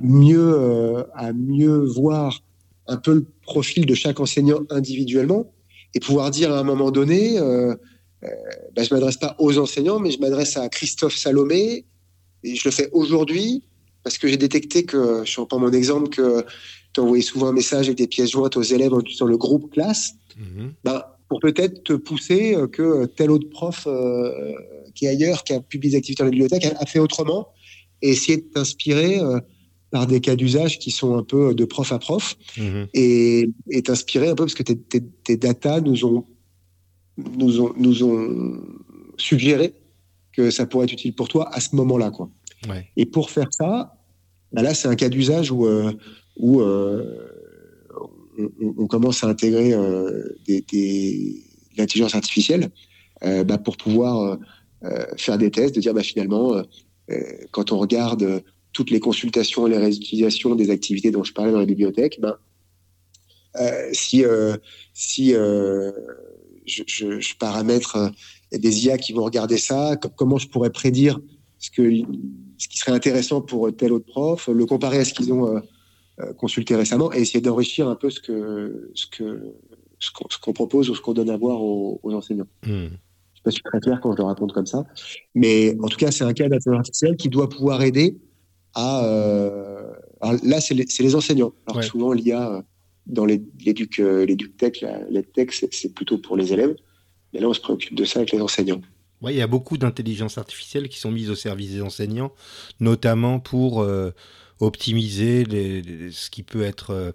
mieux, 0.00 0.54
euh, 0.54 1.02
à 1.14 1.32
mieux 1.32 1.78
voir 1.78 2.40
un 2.86 2.96
peu 2.96 3.14
le 3.14 3.26
profil 3.42 3.86
de 3.86 3.94
chaque 3.94 4.20
enseignant 4.20 4.60
individuellement 4.70 5.52
et 5.94 6.00
pouvoir 6.00 6.30
dire 6.30 6.52
à 6.52 6.60
un 6.60 6.62
moment 6.62 6.90
donné, 6.90 7.38
euh, 7.38 7.74
euh 8.22 8.28
bah, 8.74 8.82
je 8.82 8.94
ne 8.94 8.98
m'adresse 8.98 9.16
pas 9.16 9.34
aux 9.38 9.58
enseignants, 9.58 9.98
mais 9.98 10.10
je 10.10 10.20
m'adresse 10.20 10.56
à 10.56 10.68
Christophe 10.68 11.16
Salomé, 11.16 11.84
et 12.44 12.54
je 12.54 12.68
le 12.68 12.72
fais 12.72 12.88
aujourd'hui 12.92 13.62
parce 14.04 14.18
que 14.18 14.28
j'ai 14.28 14.36
détecté 14.36 14.84
que, 14.84 15.22
je 15.24 15.40
reprends 15.40 15.58
mon 15.58 15.72
exemple, 15.72 16.08
que 16.08 16.44
tu 16.94 17.00
envoyais 17.00 17.22
souvent 17.22 17.48
un 17.48 17.52
message 17.52 17.86
avec 17.86 17.98
des 17.98 18.06
pièces 18.06 18.30
jointes 18.30 18.56
aux 18.56 18.62
élèves 18.62 18.92
utilisant 18.98 19.26
le 19.26 19.36
groupe 19.36 19.72
classe. 19.72 20.14
Mm-hmm. 20.38 20.70
Ben, 20.84 21.02
pour 21.28 21.40
peut-être 21.40 21.84
te 21.84 21.92
pousser 21.92 22.56
que 22.72 23.04
tel 23.04 23.30
autre 23.30 23.48
prof 23.50 23.86
euh, 23.86 24.54
qui 24.94 25.04
est 25.04 25.08
ailleurs, 25.08 25.44
qui 25.44 25.52
a 25.52 25.60
publié 25.60 25.92
des 25.92 25.98
activités 25.98 26.22
en 26.22 26.26
la 26.26 26.30
bibliothèque, 26.30 26.64
a, 26.64 26.86
fait 26.86 26.98
autrement 26.98 27.48
et 28.00 28.10
essayer 28.10 28.38
de 28.38 28.46
t'inspirer 28.46 29.20
euh, 29.20 29.40
par 29.90 30.06
des 30.06 30.20
cas 30.20 30.36
d'usage 30.36 30.78
qui 30.78 30.90
sont 30.90 31.16
un 31.16 31.22
peu 31.22 31.54
de 31.54 31.64
prof 31.64 31.92
à 31.92 31.98
prof 31.98 32.36
mhm. 32.56 32.88
et, 32.94 33.50
t'inspirer 33.84 34.28
un 34.28 34.34
peu 34.34 34.44
parce 34.44 34.54
que 34.54 34.62
tes, 34.62 34.76
tes, 34.76 35.36
data 35.36 35.80
nous 35.80 36.04
ont, 36.04 36.24
nous, 37.18 37.60
ont, 37.60 37.74
nous 37.76 38.04
ont 38.04 38.62
suggéré 39.16 39.74
que 40.38 40.52
ça 40.52 40.66
pourrait 40.66 40.84
être 40.84 40.92
utile 40.92 41.14
pour 41.14 41.28
toi 41.28 41.52
à 41.52 41.58
ce 41.58 41.74
moment-là. 41.74 42.12
Quoi. 42.12 42.30
Et 42.96 43.06
pour 43.06 43.30
faire 43.30 43.48
ça, 43.50 43.96
bah 44.52 44.62
là, 44.62 44.72
c'est 44.72 44.86
un 44.86 44.94
cas 44.94 45.08
d'usage 45.08 45.50
où, 45.50 45.66
où 46.36 46.62
on, 48.78 48.86
commence 48.86 49.24
à 49.24 49.26
intégrer 49.26 49.72
euh, 49.72 50.28
des, 50.46 51.42
l'intelligence 51.76 52.14
artificielle 52.14 52.70
euh, 53.24 53.42
bah, 53.42 53.58
pour 53.58 53.76
pouvoir 53.76 54.38
euh, 54.84 55.04
faire 55.16 55.38
des 55.38 55.50
tests, 55.50 55.74
de 55.74 55.80
dire 55.80 55.92
bah, 55.92 56.04
finalement, 56.04 56.62
quand 57.50 57.72
on 57.72 57.78
regarde 57.78 58.44
toutes 58.72 58.90
les 58.90 59.00
consultations 59.00 59.66
et 59.66 59.70
les 59.70 59.78
réutilisations 59.78 60.54
des 60.54 60.70
activités 60.70 61.10
dont 61.10 61.24
je 61.24 61.32
parlais 61.32 61.50
dans 61.50 61.58
la 61.58 61.66
bibliothèque, 61.66 62.20
ben, 62.20 62.36
si, 63.92 64.22
si 64.92 65.32
je, 66.66 67.34
paramètre 67.38 68.12
des 68.52 68.86
IA 68.86 68.98
qui 68.98 69.12
vont 69.12 69.24
regarder 69.24 69.58
ça, 69.58 69.96
comment 70.16 70.38
je 70.38 70.48
pourrais 70.48 70.70
prédire 70.70 71.20
ce, 71.58 71.70
que, 71.70 71.90
ce 72.56 72.68
qui 72.68 72.78
serait 72.78 72.92
intéressant 72.92 73.40
pour 73.40 73.74
tel 73.76 73.92
autre 73.92 74.06
prof, 74.06 74.48
le 74.48 74.66
comparer 74.66 74.98
à 74.98 75.04
ce 75.04 75.12
qu'ils 75.12 75.32
ont 75.32 75.60
euh, 76.20 76.32
consulté 76.32 76.74
récemment 76.74 77.12
et 77.12 77.20
essayer 77.20 77.40
d'enrichir 77.40 77.88
un 77.88 77.94
peu 77.94 78.10
ce 78.10 78.20
que 78.20 78.90
ce 78.94 79.06
que 79.06 79.54
ce 80.00 80.38
qu'on 80.40 80.52
propose 80.52 80.90
ou 80.90 80.94
ce 80.94 81.00
qu'on 81.00 81.12
donne 81.12 81.30
à 81.30 81.36
voir 81.36 81.62
aux, 81.62 82.00
enseignants. 82.04 82.48
Hmm. 82.64 82.68
Je 82.70 82.74
ne 82.74 82.88
sais 82.88 83.42
pas 83.44 83.50
si 83.50 83.56
c'est 83.58 83.70
très 83.70 83.80
clair 83.80 84.00
quand 84.00 84.12
je 84.12 84.18
le 84.18 84.24
raconte 84.24 84.52
comme 84.52 84.66
ça, 84.66 84.84
mais 85.34 85.76
en 85.80 85.88
tout 85.88 85.96
cas, 85.96 86.10
c'est 86.10 86.24
un 86.24 86.32
cas 86.32 86.48
d'intelligence 86.48 86.78
artificielle 86.78 87.16
qui 87.16 87.28
doit 87.28 87.48
pouvoir 87.48 87.82
aider 87.82 88.16
à. 88.74 89.04
Euh, 89.04 89.92
là, 90.42 90.60
c'est 90.60 90.74
les, 90.74 90.86
les, 90.98 91.14
enseignants. 91.14 91.52
Alors 91.66 91.84
souvent, 91.84 92.12
l'IA 92.12 92.52
euh, 92.52 92.62
dans 93.06 93.24
l'éduc 93.24 94.00
tech, 94.56 94.80
la, 94.82 95.22
tech, 95.22 95.50
c'est 95.70 95.94
plutôt 95.94 96.18
pour 96.18 96.36
les 96.36 96.52
élèves. 96.52 96.74
Mais 97.32 97.40
là, 97.40 97.48
on 97.48 97.54
se 97.54 97.60
préoccupe 97.60 97.94
de 97.94 98.04
ça 98.04 98.20
avec 98.20 98.32
les 98.32 98.40
enseignants. 98.40 98.80
Oui, 99.20 99.32
il 99.34 99.38
y 99.38 99.42
a 99.42 99.46
beaucoup 99.46 99.78
d'intelligence 99.78 100.38
artificielle 100.38 100.88
qui 100.88 100.98
sont 100.98 101.10
mises 101.10 101.30
au 101.30 101.34
service 101.34 101.72
des 101.72 101.82
enseignants, 101.82 102.32
notamment 102.78 103.40
pour 103.40 103.84
optimiser 104.60 105.44
ce 106.10 106.30
qui 106.30 106.44
peut 106.44 106.62
être 106.62 107.14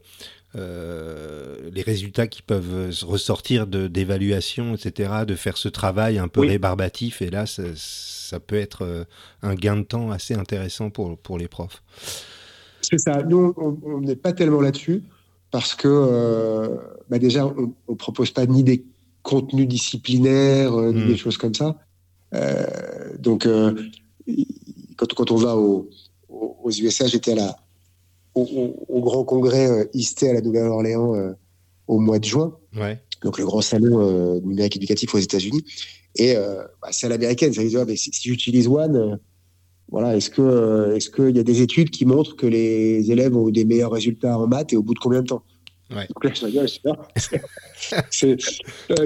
euh, 0.55 1.71
les 1.73 1.81
résultats 1.81 2.27
qui 2.27 2.43
peuvent 2.43 2.93
ressortir 3.03 3.65
d'évaluation, 3.65 4.75
etc., 4.75 5.25
de 5.25 5.33
faire 5.33 5.57
ce 5.57 5.67
travail 5.67 6.19
un 6.19 6.27
peu 6.27 6.41
rébarbatif. 6.41 7.23
Et 7.23 7.31
là, 7.31 7.45
ça, 7.47 8.39
peut 8.39 8.55
être 8.55 9.05
un 9.41 9.55
gain 9.55 9.77
de 9.77 9.83
temps 9.83 10.11
assez 10.11 10.35
intéressant 10.35 10.89
pour, 10.89 11.17
pour 11.17 11.37
les 11.37 11.47
profs. 11.47 11.81
C'est 12.81 12.99
ça. 12.99 13.23
Nous, 13.23 13.53
on 13.57 14.01
n'est 14.01 14.15
pas 14.15 14.33
tellement 14.33 14.61
là-dessus 14.61 15.03
parce 15.49 15.73
que 15.73 16.69
bah 17.09 17.17
déjà, 17.17 17.47
on 17.47 17.73
ne 17.89 17.95
propose 17.95 18.31
pas 18.31 18.45
ni 18.45 18.63
des 18.63 18.83
contenus 19.23 19.67
disciplinaires, 19.67 20.71
ni 20.71 21.03
hmm. 21.03 21.07
des 21.07 21.17
choses 21.17 21.37
comme 21.37 21.55
ça. 21.55 21.77
donc, 23.19 23.47
quand, 24.97 25.13
quand, 25.13 25.31
on 25.31 25.35
va 25.35 25.55
aux 25.55 25.89
USA, 26.71 27.07
j'étais 27.07 27.39
à 27.39 27.57
au, 28.35 29.01
grand 29.01 29.23
congrès 29.23 29.69
euh, 29.69 29.85
ISTE 29.93 30.23
à 30.23 30.33
la 30.33 30.41
Nouvelle-Orléans 30.41 31.15
euh, 31.15 31.33
au 31.87 31.99
mois 31.99 32.19
de 32.19 32.25
juin. 32.25 32.55
Donc 33.21 33.37
le 33.37 33.45
grand 33.45 33.61
salon 33.61 33.99
euh, 33.99 34.39
numérique 34.41 34.75
éducatif 34.75 35.13
aux 35.15 35.19
États-Unis. 35.19 35.63
Et 36.15 36.35
bah, 36.35 36.89
c'est 36.91 37.07
à 37.07 37.09
l'américaine. 37.09 37.53
Ça 37.53 37.63
veut 37.63 37.69
dire, 37.69 37.85
si, 37.95 38.11
j'utilise 38.21 38.67
One, 38.67 39.19
voilà, 39.89 40.15
est-ce 40.15 40.29
que 40.29 40.93
est-ce 40.95 41.09
qu'il 41.09 41.35
y 41.35 41.39
a 41.39 41.43
des 41.43 41.61
études 41.63 41.89
qui 41.89 42.05
montrent 42.05 42.35
que 42.35 42.45
les 42.45 43.11
élèves 43.11 43.35
ont 43.35 43.49
des 43.49 43.65
meilleurs 43.65 43.91
résultats 43.91 44.37
en 44.37 44.45
maths 44.45 44.73
et 44.73 44.77
au 44.77 44.83
bout 44.83 44.93
de 44.93 44.99
combien 44.99 45.23
de 45.23 45.27
temps? 45.27 45.43
Donc 45.93 46.23
là, 46.23 46.31
je 46.33 46.45
il 46.47 46.51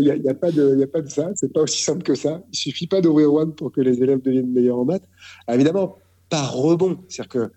n'y 0.01 0.11
a, 0.11 0.15
y 0.15 0.29
a, 0.29 0.33
pas 0.33 0.51
de, 0.51 0.77
y 0.77 0.83
a 0.83 0.87
pas 0.87 1.05
ça. 1.07 1.29
C'est 1.35 1.51
pas 1.51 1.61
aussi 1.61 1.81
simple 1.81 2.03
que 2.03 2.15
ça. 2.15 2.41
Il 2.51 2.57
suffit 2.57 2.87
pas 2.87 3.01
d'ouvrir 3.01 3.33
One 3.33 3.53
pour 3.53 3.71
que 3.71 3.81
les 3.81 4.01
élèves 4.01 4.21
deviennent 4.21 4.51
meilleurs 4.51 4.79
en 4.79 4.85
maths. 4.85 5.07
évidemment, 5.51 5.97
par 6.29 6.53
rebond. 6.53 6.99
C'est-à-dire 7.07 7.29
que 7.29 7.51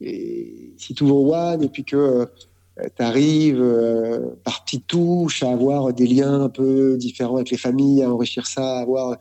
si 0.00 0.94
tu 0.94 1.04
ouvres 1.04 1.32
One 1.32 1.62
et 1.62 1.68
puis 1.68 1.84
que 1.84 2.26
euh, 2.80 2.88
tu 2.96 3.02
arrives 3.02 3.62
euh, 3.62 4.34
par 4.42 4.64
petites 4.64 4.86
touches 4.86 5.42
à 5.42 5.50
avoir 5.50 5.92
des 5.92 6.06
liens 6.06 6.42
un 6.42 6.48
peu 6.48 6.96
différents 6.96 7.36
avec 7.36 7.50
les 7.50 7.56
familles, 7.56 8.02
à 8.02 8.10
enrichir 8.10 8.46
ça, 8.46 8.78
à 8.78 8.80
avoir 8.80 9.16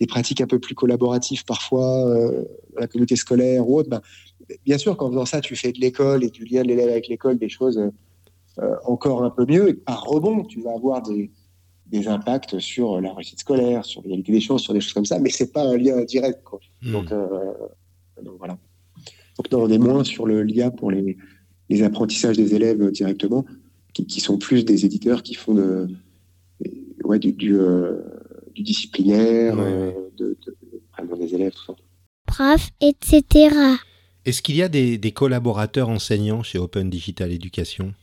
des 0.00 0.06
pratiques 0.06 0.40
un 0.40 0.46
peu 0.46 0.58
plus 0.58 0.74
collaboratives 0.74 1.44
parfois 1.44 2.08
euh, 2.08 2.44
dans 2.74 2.80
la 2.80 2.86
communauté 2.86 3.16
scolaire 3.16 3.68
ou 3.68 3.78
autre, 3.78 3.90
ben, 3.90 4.00
bien 4.64 4.78
sûr 4.78 4.96
qu'en 4.96 5.10
faisant 5.10 5.26
ça, 5.26 5.40
tu 5.40 5.54
fais 5.54 5.72
de 5.72 5.80
l'école 5.80 6.24
et 6.24 6.30
du 6.30 6.44
lien 6.44 6.62
de 6.62 6.68
l'élève 6.68 6.88
avec 6.88 7.08
l'école 7.08 7.38
des 7.38 7.48
choses 7.48 7.80
encore 8.84 9.24
un 9.24 9.30
peu 9.30 9.46
mieux. 9.46 9.68
Et 9.68 9.74
par 9.74 10.04
rebond, 10.04 10.44
tu 10.44 10.60
vas 10.62 10.72
avoir 10.72 11.02
des, 11.02 11.30
des 11.86 12.08
impacts 12.08 12.58
sur 12.58 13.00
la 13.00 13.12
réussite 13.12 13.40
scolaire, 13.40 13.84
sur 13.84 14.02
l'égalité 14.02 14.32
des 14.32 14.40
chances, 14.40 14.62
sur 14.62 14.74
des 14.74 14.80
choses 14.80 14.92
comme 14.92 15.04
ça, 15.04 15.18
mais 15.18 15.30
c'est 15.30 15.52
pas 15.52 15.64
un 15.64 15.76
lien 15.76 16.02
direct. 16.04 16.42
Quoi. 16.44 16.60
Hmm. 16.82 16.92
Donc, 16.92 17.08
donc 18.22 18.34
voilà. 18.38 18.58
Donc, 19.36 19.46
on 19.52 19.70
est 19.70 19.78
moins 19.78 20.04
sur 20.04 20.26
le 20.26 20.42
lien 20.42 20.70
pour 20.70 20.90
les, 20.90 21.16
les 21.68 21.82
apprentissages 21.82 22.36
des 22.36 22.54
élèves 22.54 22.90
directement, 22.90 23.44
qui, 23.92 24.20
sont 24.20 24.38
plus 24.38 24.64
des 24.64 24.84
éditeurs 24.84 25.22
qui 25.22 25.34
font 25.34 25.54
de, 25.54 25.88
ouais, 27.04 27.18
du, 27.18 27.32
du, 27.32 27.56
euh, 27.58 28.00
disciplinaire, 28.56 29.56
euh, 29.58 29.92
de, 30.16 30.36
vraiment 30.96 31.16
des 31.16 31.34
élèves, 31.34 31.52
tout 31.52 31.64
ça. 31.66 31.74
Prof, 32.26 32.70
etc. 32.80 33.54
Est-ce 34.24 34.42
qu'il 34.42 34.56
y 34.56 34.62
a 34.62 34.68
des, 34.68 34.98
des, 34.98 35.12
collaborateurs 35.12 35.88
enseignants 35.88 36.42
chez 36.42 36.58
Open 36.58 36.90
Digital 36.90 37.30
Education? 37.30 37.94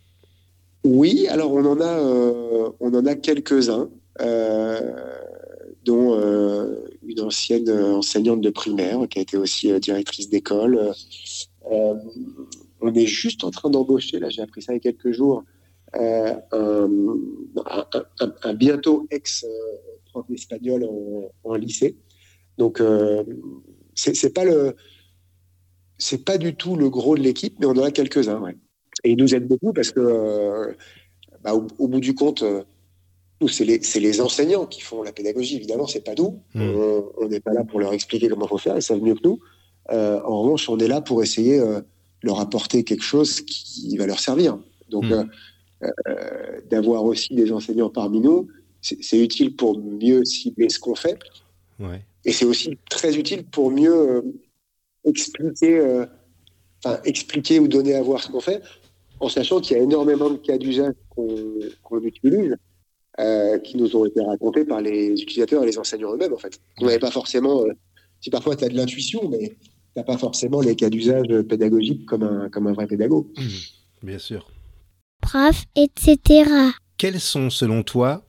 Oui, 0.84 1.28
alors 1.28 1.54
on 1.54 1.64
en 1.66 1.80
a, 1.80 2.00
euh, 2.00 2.70
on 2.80 2.94
en 2.94 3.06
a 3.06 3.16
quelques-uns, 3.16 3.90
dont 5.86 6.20
une 7.04 7.22
ancienne 7.22 7.70
enseignante 7.70 8.42
de 8.42 8.50
primaire 8.50 9.08
qui 9.10 9.20
a 9.20 9.22
été 9.22 9.38
aussi 9.38 9.80
directrice 9.80 10.30
d'école 10.30 10.94
euh, 11.70 11.96
on 12.82 12.94
est 12.94 13.06
juste 13.06 13.44
en 13.44 13.52
train 13.52 13.70
d'embaucher, 13.70 14.20
là 14.20 14.30
j'ai 14.30 14.42
appris 14.42 14.62
ça 14.62 14.74
il 14.74 14.78
y 14.78 14.78
a 14.78 14.82
quelques 14.82 15.12
jours, 15.12 15.44
euh, 15.96 16.36
un, 16.52 18.54
bientôt 18.54 19.06
ex-prof 19.12 20.26
espagnol 20.32 20.88
en, 21.44 21.56
lycée. 21.56 21.98
Donc 22.58 22.82
c'est 23.94 24.34
pas 24.34 24.46
le 24.46 24.76
c'est 25.98 26.26
pas 26.26 26.40
du 26.40 26.56
tout 26.56 26.76
le 26.76 26.90
gros 26.90 27.16
de 27.16 27.22
l'équipe, 27.22 27.60
mais 27.60 27.68
on 27.68 27.72
en 27.72 27.84
a 27.84 27.92
quelques-uns. 27.92 28.42
Et 29.04 29.12
ils 29.12 29.18
nous 29.18 29.34
aident 29.34 29.48
beaucoup 29.48 29.74
parce 29.74 29.92
que, 29.92 30.76
bah, 31.44 31.54
au, 31.54 31.88
bout 31.88 32.00
du 32.00 32.14
compte, 32.14 32.44
nous, 33.42 33.48
c'est 33.48 33.66
les, 33.66 33.80
les, 34.00 34.22
enseignants 34.22 34.66
qui 34.68 34.82
font 34.82 35.02
la 35.02 35.12
pédagogie, 35.12 35.56
évidemment, 35.56 35.88
c'est 35.88 36.04
pas 36.04 36.14
nous. 36.16 36.40
Mmh. 36.54 36.72
On 37.18 37.28
n'est 37.28 37.40
pas 37.40 37.54
là 37.54 37.64
pour 37.64 37.80
leur 37.80 37.94
expliquer 37.94 38.30
comment 38.30 38.46
il 38.46 38.50
faut 38.50 38.58
faire, 38.58 38.76
ils 38.76 38.84
savent 38.84 39.02
mieux 39.02 39.16
que 39.16 39.28
nous. 39.28 39.40
Euh, 39.92 40.22
en 40.24 40.42
revanche, 40.42 40.70
on 40.70 40.78
est 40.78 40.88
là 40.88 41.02
pour 41.02 41.24
essayer 41.24 41.58
de 41.58 41.64
euh, 41.64 41.82
leur 42.22 42.40
apporter 42.40 42.84
quelque 42.84 43.04
chose 43.04 43.42
qui 43.42 43.96
va 43.98 44.06
leur 44.06 44.20
servir. 44.20 44.58
Donc, 44.90 45.06
hmm. 45.06 45.30
euh, 45.84 46.62
d'avoir 46.70 47.04
aussi 47.04 47.34
des 47.36 47.52
enseignants 47.52 47.90
parmi 47.90 48.20
nous, 48.20 48.48
c'est 48.82 49.20
utile 49.20 49.56
pour 49.56 49.80
mieux 49.80 50.26
cibler 50.26 50.70
ce 50.70 50.80
qu'on 50.80 50.96
fait. 50.96 51.20
Et 52.26 52.32
c'est 52.32 52.46
aussi 52.46 52.78
très 52.90 53.18
utile 53.18 53.44
pour 53.44 53.72
mieux 53.72 54.24
expliquer, 55.04 56.04
expliquer 57.04 57.60
ou 57.60 57.68
donner 57.68 57.96
à 57.96 58.02
voir 58.02 58.22
ce 58.22 58.32
qu'on 58.32 58.40
fait, 58.40 58.62
en 59.22 59.30
sachant 59.30 59.62
qu'il 59.62 59.78
y 59.78 59.80
a 59.80 59.84
énormément 59.84 60.30
de 60.30 60.38
cas 60.38 60.58
d'usage 60.58 60.94
qu'on 61.16 62.02
utilise, 62.04 62.56
qui 63.64 63.78
nous 63.78 63.96
ont 63.96 64.06
été 64.06 64.22
racontés 64.22 64.66
par 64.66 64.82
les 64.82 65.12
utilisateurs 65.22 65.64
et 65.64 65.68
les 65.68 65.78
enseignants 65.78 66.14
eux-mêmes, 66.14 66.34
en 66.34 66.38
fait. 66.38 66.60
On 66.80 66.86
n'avait 66.86 67.00
pas 67.00 67.12
forcément, 67.12 67.64
si 68.20 68.30
parfois 68.30 68.56
tu 68.56 68.66
as 68.66 68.70
de 68.70 68.76
l'intuition, 68.76 69.30
mais 69.30 69.56
n'as 69.96 70.04
pas 70.04 70.18
forcément 70.18 70.62
les 70.62 70.76
cas 70.76 70.90
d'usage 70.90 71.28
pédagogique 71.48 72.06
comme 72.06 72.24
un, 72.24 72.50
comme 72.50 72.68
un 72.68 72.74
vrai 72.74 72.88
pédago. 72.88 73.32
Mmh, 73.38 74.06
bien 74.08 74.18
sûr. 74.18 74.50
Prof, 75.22 75.66
etc. 75.76 76.50
Quels 76.98 77.20
sont, 77.20 77.50
selon 77.50 77.84
toi, 77.84 78.24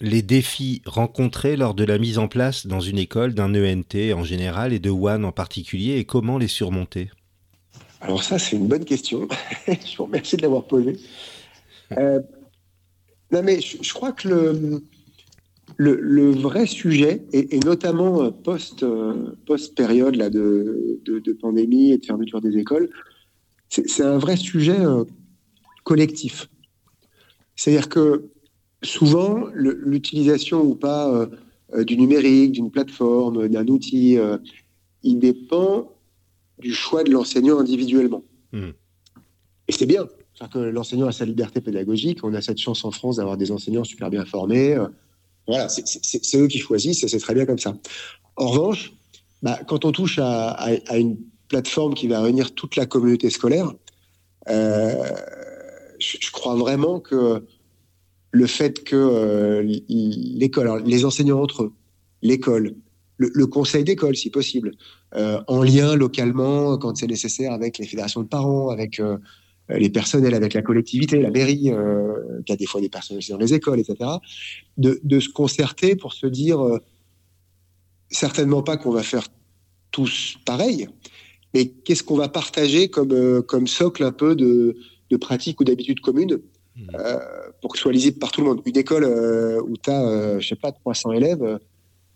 les 0.00 0.22
défis 0.22 0.80
rencontrés 0.86 1.56
lors 1.56 1.74
de 1.74 1.84
la 1.84 1.98
mise 1.98 2.18
en 2.18 2.28
place 2.28 2.66
dans 2.66 2.80
une 2.80 2.98
école 2.98 3.34
d'un 3.34 3.54
ENT 3.54 4.14
en 4.14 4.24
général 4.24 4.72
et 4.72 4.78
de 4.78 4.90
One 4.90 5.24
en 5.24 5.32
particulier 5.32 5.96
et 5.96 6.04
comment 6.04 6.38
les 6.38 6.48
surmonter? 6.48 7.10
Alors 8.00 8.22
ça, 8.22 8.38
c'est 8.38 8.56
une 8.56 8.68
bonne 8.68 8.84
question. 8.84 9.26
je 9.66 9.96
vous 9.96 10.04
remercie 10.04 10.36
de 10.36 10.42
l'avoir 10.42 10.66
posée. 10.66 10.98
Euh, 11.96 12.20
non 13.30 13.42
mais 13.42 13.60
je, 13.60 13.92
crois 13.92 14.12
que 14.12 14.28
le, 14.28 14.82
le, 15.76 16.30
vrai 16.30 16.66
sujet, 16.66 17.22
et, 17.32 17.58
notamment 17.60 18.22
euh, 18.22 18.30
post, 18.30 18.82
euh, 18.82 19.34
post 19.46 19.74
période 19.74 20.16
là, 20.16 20.30
de, 20.30 21.00
de, 21.04 21.32
pandémie 21.32 21.92
et 21.92 21.98
de 21.98 22.04
fermeture 22.04 22.40
des 22.40 22.56
écoles, 22.56 22.88
c'est 23.68 24.02
un 24.02 24.16
vrai 24.16 24.36
sujet 24.36 24.80
euh, 24.80 25.04
collectif. 25.84 26.48
C'est-à-dire 27.54 27.88
que 27.88 28.30
souvent, 28.82 29.46
l'utilisation 29.52 30.62
ou 30.62 30.74
pas 30.74 31.28
du 31.76 31.96
numérique, 31.96 32.52
d'une 32.52 32.70
plateforme, 32.70 33.48
d'un 33.48 33.66
outil, 33.66 34.16
il 35.02 35.18
dépend 35.18 35.92
du 36.60 36.72
choix 36.74 37.04
de 37.04 37.10
l'enseignant 37.10 37.58
individuellement. 37.58 38.24
Hmm. 38.52 38.70
Et 39.68 39.72
c'est 39.72 39.86
bien. 39.86 40.08
que 40.52 40.58
l'enseignant 40.58 41.06
a 41.06 41.12
sa 41.12 41.24
liberté 41.24 41.60
pédagogique. 41.60 42.24
On 42.24 42.34
a 42.34 42.40
cette 42.40 42.58
chance 42.58 42.84
en 42.84 42.90
France 42.90 43.16
d'avoir 43.16 43.36
des 43.36 43.50
enseignants 43.50 43.84
super 43.84 44.10
bien 44.10 44.24
formés 44.24 44.78
voilà, 45.48 45.68
c'est 45.70 46.36
eux 46.36 46.46
qui 46.46 46.58
choisissent 46.58 47.02
et 47.02 47.08
c'est 47.08 47.18
très 47.18 47.34
bien 47.34 47.46
comme 47.46 47.58
ça. 47.58 47.74
En 48.36 48.48
revanche, 48.48 48.92
bah, 49.42 49.58
quand 49.66 49.86
on 49.86 49.92
touche 49.92 50.20
à, 50.22 50.68
une 50.94 51.16
plateforme 51.48 51.94
qui 51.94 52.06
va 52.06 52.20
réunir 52.20 52.54
toute 52.54 52.76
la 52.76 52.84
communauté 52.84 53.30
scolaire, 53.30 53.72
euh, 54.50 55.10
je, 55.98 56.30
crois 56.30 56.54
vraiment 56.54 57.00
que 57.00 57.42
le 58.30 58.46
fait 58.46 58.84
que 58.84 58.94
euh, 58.94 59.62
l'école, 59.88 60.82
les 60.84 61.06
enseignants 61.06 61.42
entre 61.42 61.64
eux, 61.64 61.72
l'école, 62.20 62.74
le, 63.18 63.46
conseil 63.46 63.84
d'école 63.84 64.16
si 64.16 64.30
possible, 64.30 64.72
euh, 65.14 65.40
en 65.48 65.62
lien 65.62 65.96
localement 65.96 66.78
quand 66.78 66.96
c'est 66.96 67.06
nécessaire 67.06 67.52
avec 67.52 67.78
les 67.78 67.86
fédérations 67.86 68.22
de 68.22 68.28
parents, 68.28 68.70
avec 68.70 69.00
euh, 69.70 69.78
les 69.78 69.90
personnels 69.90 70.34
avec 70.34 70.54
la 70.54 70.62
collectivité, 70.62 71.20
la 71.20 71.30
mairie, 71.30 71.70
euh, 71.70 72.40
qui 72.46 72.52
a 72.52 72.56
des 72.56 72.66
fois 72.66 72.80
des 72.80 72.88
personnels 72.88 73.22
dans 73.28 73.36
les 73.36 73.52
écoles, 73.52 73.80
etc., 73.80 74.10
de, 74.78 75.20
se 75.20 75.28
concerter 75.28 75.94
pour 75.94 76.14
se 76.14 76.26
dire 76.26 76.64
euh, 76.64 76.78
certainement 78.08 78.62
pas 78.62 78.76
qu'on 78.76 78.90
va 78.90 79.02
faire 79.02 79.26
tous 79.90 80.38
pareil, 80.46 80.88
mais 81.52 81.66
qu'est-ce 81.66 82.02
qu'on 82.02 82.16
va 82.16 82.28
partager 82.28 82.88
comme, 82.88 83.42
comme 83.42 83.66
socle 83.66 84.04
un 84.04 84.12
peu 84.12 84.34
de, 84.34 84.76
de 85.10 85.16
pratiques 85.16 85.60
ou 85.60 85.64
d'habitudes 85.64 86.00
communes 86.00 86.38
mmh. 86.76 86.82
pour 87.60 87.72
que 87.72 87.78
ce 87.78 87.82
soit 87.82 87.92
lisible 87.92 88.18
par 88.18 88.30
tout 88.30 88.42
le 88.42 88.48
monde. 88.48 88.62
Une 88.66 88.76
école 88.76 89.04
où 89.66 89.76
tu 89.78 89.90
as, 89.90 90.38
je 90.40 90.46
sais 90.46 90.56
pas, 90.56 90.72
300 90.72 91.12
élèves, 91.12 91.58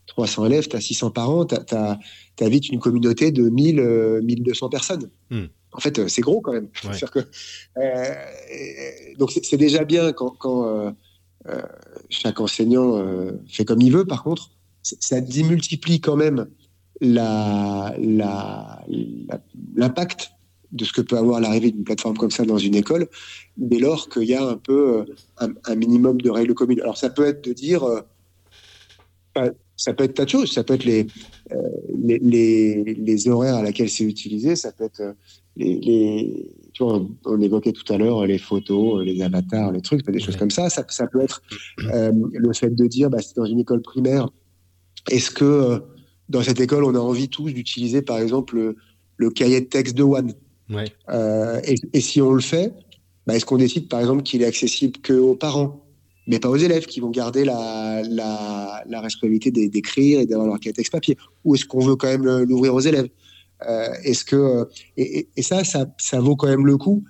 300 0.06 0.46
élèves, 0.46 0.68
tu 0.68 0.76
as 0.76 0.80
600 0.80 1.10
parents, 1.10 1.46
tu 1.46 1.54
as, 1.54 2.48
vite 2.48 2.68
une 2.68 2.80
communauté 2.80 3.30
de 3.30 3.48
1000, 3.48 4.20
1200 4.22 4.68
personnes. 4.68 5.10
Mmh 5.30 5.46
en 5.72 5.80
fait, 5.80 5.98
euh, 5.98 6.06
c'est 6.08 6.22
gros 6.22 6.40
quand 6.40 6.52
même. 6.52 6.68
Que, 7.12 7.18
euh, 7.78 8.14
donc, 9.18 9.30
c'est 9.30 9.56
déjà 9.56 9.84
bien 9.84 10.12
quand, 10.12 10.66
euh, 10.66 10.90
chaque 12.08 12.40
enseignant 12.40 13.04
fait 13.48 13.64
comme 13.64 13.80
il 13.80 13.92
veut. 13.92 14.04
Par 14.04 14.22
contre, 14.22 14.50
ça 14.82 15.20
démultiplie 15.20 16.00
quand 16.00 16.14
même 16.16 16.46
l'impact 17.00 18.20
de 20.70 20.84
ce 20.84 20.92
que 20.92 21.00
peut 21.02 21.18
avoir 21.18 21.40
l'arrivée 21.40 21.72
d'une 21.72 21.84
plateforme 21.84 22.16
comme 22.16 22.30
ça 22.30 22.44
dans 22.44 22.58
une 22.58 22.74
école, 22.74 23.08
dès 23.56 23.78
lors 23.78 24.08
qu'il 24.08 24.24
y 24.24 24.34
a 24.34 24.42
un 24.42 24.56
peu 24.56 25.04
un, 25.38 25.74
minimum 25.74 26.20
de 26.20 26.30
règles 26.30 26.54
communes. 26.54 26.80
Alors 26.80 26.96
ça 26.96 27.10
peut 27.10 27.26
être 27.26 27.44
de 27.44 27.52
dire, 27.52 27.84
ça 29.76 29.94
peut 29.94 30.04
être 30.04 30.14
tas 30.14 30.24
de 30.24 30.30
choses, 30.30 30.52
ça 30.52 30.64
peut 30.64 30.74
être 30.74 30.84
les, 30.84 31.06
les, 31.98 32.84
les, 32.84 33.28
horaires 33.28 33.56
à 33.56 33.62
laquelle 33.62 33.88
c'est 33.88 34.04
utilisé, 34.04 34.54
ça 34.54 34.72
peut 34.72 34.84
être 34.84 35.14
les, 35.56 36.50
tu 36.72 36.84
vois, 36.84 37.04
on, 37.24 37.40
évoquait 37.40 37.72
tout 37.72 37.90
à 37.92 37.98
l'heure 37.98 38.26
les 38.26 38.38
photos, 38.38 39.04
les 39.04 39.22
avatars, 39.22 39.72
les 39.72 39.80
trucs, 39.80 40.08
des 40.08 40.20
choses 40.20 40.36
comme 40.36 40.50
ça. 40.50 40.70
ça. 40.70 40.84
ça. 40.88 41.06
peut 41.06 41.20
être 41.20 41.42
le 41.78 42.52
fait 42.52 42.70
de 42.70 42.86
dire, 42.86 43.10
bah, 43.10 43.18
c'est 43.20 43.36
dans 43.36 43.44
une 43.44 43.60
école 43.60 43.82
primaire, 43.82 44.28
est-ce 45.10 45.30
que 45.30 45.82
dans 46.28 46.42
cette 46.42 46.60
école, 46.60 46.84
on 46.84 46.94
a 46.94 46.98
envie 46.98 47.28
tous 47.28 47.52
d'utiliser, 47.52 48.02
par 48.02 48.18
exemple, 48.18 48.74
le, 49.16 49.30
cahier 49.30 49.60
de 49.60 49.66
texte 49.66 49.96
de 49.96 50.02
One? 50.02 50.32
Euh, 51.10 51.60
et, 51.92 52.00
si 52.00 52.22
on 52.22 52.32
le 52.32 52.40
fait, 52.40 52.72
bah, 53.26 53.36
est-ce 53.36 53.44
qu'on 53.44 53.58
décide, 53.58 53.88
par 53.88 54.00
exemple, 54.00 54.22
qu'il 54.22 54.42
est 54.42 54.46
accessible 54.46 54.98
qu'aux 55.00 55.34
parents, 55.34 55.81
mais 56.26 56.38
pas 56.38 56.48
aux 56.48 56.56
élèves 56.56 56.86
qui 56.86 57.00
vont 57.00 57.10
garder 57.10 57.44
la, 57.44 58.02
la, 58.08 59.00
responsabilité 59.00 59.50
d'écrire 59.50 60.20
et 60.20 60.26
d'avoir 60.26 60.46
leur 60.46 60.60
cahier 60.60 60.72
texte 60.72 60.92
papier 60.92 61.16
Ou 61.44 61.54
est-ce 61.54 61.64
qu'on 61.64 61.80
veut 61.80 61.96
quand 61.96 62.06
même 62.06 62.24
l'ouvrir 62.44 62.74
aux 62.74 62.80
élèves? 62.80 63.08
Euh, 63.68 63.88
Est-ce 64.04 64.24
que 64.24 64.68
et, 64.96 65.28
ça, 65.42 65.64
ça, 65.64 65.86
ça 65.98 66.20
vaut 66.20 66.36
quand 66.36 66.48
même 66.48 66.66
le 66.66 66.76
coup 66.76 67.04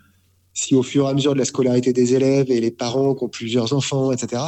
si 0.55 0.75
au 0.75 0.83
fur 0.83 1.07
et 1.07 1.09
à 1.09 1.15
mesure 1.15 1.33
de 1.33 1.39
la 1.39 1.45
scolarité 1.45 1.93
des 1.93 2.15
élèves 2.15 2.51
et 2.51 2.61
les 2.61 2.71
parents 2.71 3.15
qui 3.15 3.25
ont 3.25 3.29
plusieurs 3.29 3.73
enfants, 3.73 4.13
etc., 4.13 4.43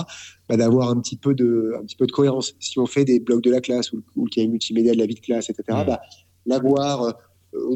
bah, 0.49 0.57
d'avoir 0.57 0.91
un 0.91 1.01
petit 1.01 1.17
peu 1.17 1.35
de 1.35 1.73
un 1.79 1.83
petit 1.85 1.97
peu 1.97 2.07
de 2.07 2.13
cohérence. 2.13 2.55
Si 2.61 2.79
on 2.79 2.87
fait 2.87 3.05
des 3.05 3.21
blocs 3.21 3.43
de 3.43 3.51
la 3.51 3.61
classe 3.61 3.93
ou, 3.93 4.03
ou 4.17 4.27
le 4.27 4.31
cahier 4.31 4.49
multimédia 4.49 4.93
de 4.93 4.99
la 4.99 5.07
vie 5.07 5.15
de 5.15 5.21
classe, 5.21 5.49
etc., 5.49 5.65
mmh. 5.71 5.87
bah, 5.87 6.01
l'avoir 6.47 7.03
euh, 7.03 7.13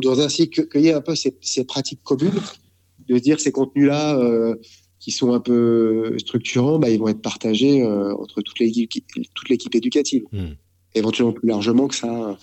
dans 0.03 0.21
un 0.21 0.29
cycle 0.29 0.69
ait 0.75 0.93
un 0.93 1.01
peu 1.01 1.15
ces, 1.15 1.37
ces, 1.41 1.65
pratiques 1.65 2.03
communes, 2.03 2.41
de 3.09 3.19
dire 3.19 3.41
ces 3.41 3.53
contenus-là 3.53 4.19
euh, 4.19 4.57
qui 5.01 5.11
sont 5.11 5.33
un 5.33 5.41
peu 5.41 6.17
structurants, 6.19 6.79
bah, 6.79 6.91
ils 6.91 6.99
vont 6.99 7.09
être 7.09 7.23
partagés 7.23 7.83
euh, 7.83 8.15
entre 8.17 8.43
toute 8.43 8.59
l'équipe 8.59 9.05
toute 9.35 9.49
l'équipe 9.49 9.75
éducative, 9.75 10.25
mmh. 10.33 10.47
éventuellement 10.95 11.33
plus 11.33 11.49
largement 11.49 11.89
que 11.89 11.95
ça. 11.95 12.37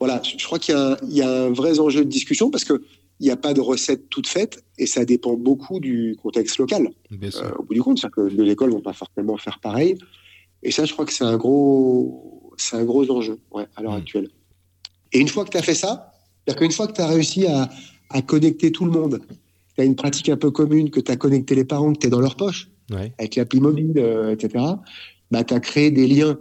Voilà, 0.00 0.20
je 0.24 0.44
crois 0.44 0.58
qu'il 0.58 0.74
y, 1.08 1.18
y, 1.18 1.22
a 1.22 1.44
un 1.44 1.52
vrai 1.52 1.78
enjeu 1.78 2.04
de 2.04 2.10
discussion 2.10 2.50
parce 2.50 2.64
que 2.64 2.82
il 3.22 3.26
n'y 3.26 3.30
a 3.30 3.36
pas 3.36 3.54
de 3.54 3.60
recette 3.60 4.08
toute 4.08 4.26
faite 4.26 4.64
et 4.78 4.86
ça 4.86 5.04
dépend 5.04 5.34
beaucoup 5.34 5.78
du 5.78 6.16
contexte 6.20 6.58
local. 6.58 6.90
Euh, 7.12 7.52
au 7.56 7.62
bout 7.62 7.74
du 7.74 7.80
compte, 7.80 8.00
c'est-à-dire 8.00 8.16
que 8.16 8.42
les 8.42 8.50
écoles 8.50 8.70
ne 8.70 8.74
vont 8.74 8.80
pas 8.80 8.92
forcément 8.92 9.36
faire 9.36 9.60
pareil. 9.60 9.96
Et 10.64 10.72
ça, 10.72 10.86
je 10.86 10.92
crois 10.92 11.04
que 11.04 11.12
c'est 11.12 11.22
un 11.22 11.36
gros, 11.36 12.52
c'est 12.56 12.74
un 12.74 12.84
gros 12.84 13.08
enjeu 13.12 13.38
ouais, 13.52 13.66
à 13.76 13.82
l'heure 13.82 13.92
hmm. 13.92 13.98
actuelle. 13.98 14.28
Et 15.12 15.20
une 15.20 15.28
fois 15.28 15.44
que 15.44 15.50
tu 15.50 15.56
as 15.56 15.62
fait 15.62 15.76
ça, 15.76 16.12
c'est-à-dire 16.44 16.62
qu'une 16.62 16.72
fois 16.72 16.88
que 16.88 16.94
tu 16.94 17.00
as 17.00 17.06
réussi 17.06 17.46
à, 17.46 17.70
à, 18.10 18.22
connecter 18.22 18.72
tout 18.72 18.84
le 18.84 18.90
monde, 18.90 19.20
tu 19.74 19.80
as 19.80 19.84
une 19.84 19.96
pratique 19.96 20.28
un 20.28 20.36
peu 20.36 20.50
commune, 20.50 20.90
que 20.90 21.00
tu 21.00 21.10
as 21.10 21.16
connecté 21.16 21.54
les 21.54 21.64
parents, 21.64 21.92
que 21.92 21.98
tu 21.98 22.06
es 22.06 22.10
dans 22.10 22.20
leur 22.20 22.36
poche, 22.36 22.70
avec 23.18 23.36
l'appli 23.36 23.60
mobile, 23.60 23.94
euh, 23.96 24.32
etc., 24.32 24.64
bah, 25.30 25.44
tu 25.44 25.54
as 25.54 25.60
créé 25.60 25.90
des 25.90 26.06
liens 26.06 26.38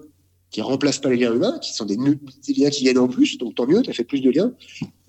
qui 0.50 0.62
remplacent 0.62 1.00
pas 1.00 1.10
les 1.10 1.16
liens 1.16 1.34
humains, 1.34 1.58
qui 1.60 1.74
sont 1.74 1.86
des, 1.86 1.96
liens 1.96 2.70
qui 2.70 2.84
viennent 2.84 2.98
en 2.98 3.08
plus, 3.08 3.38
donc 3.38 3.56
tant 3.56 3.66
mieux, 3.66 3.82
tu 3.82 3.90
as 3.90 3.94
fait 3.94 4.04
plus 4.04 4.20
de 4.20 4.30
liens. 4.30 4.54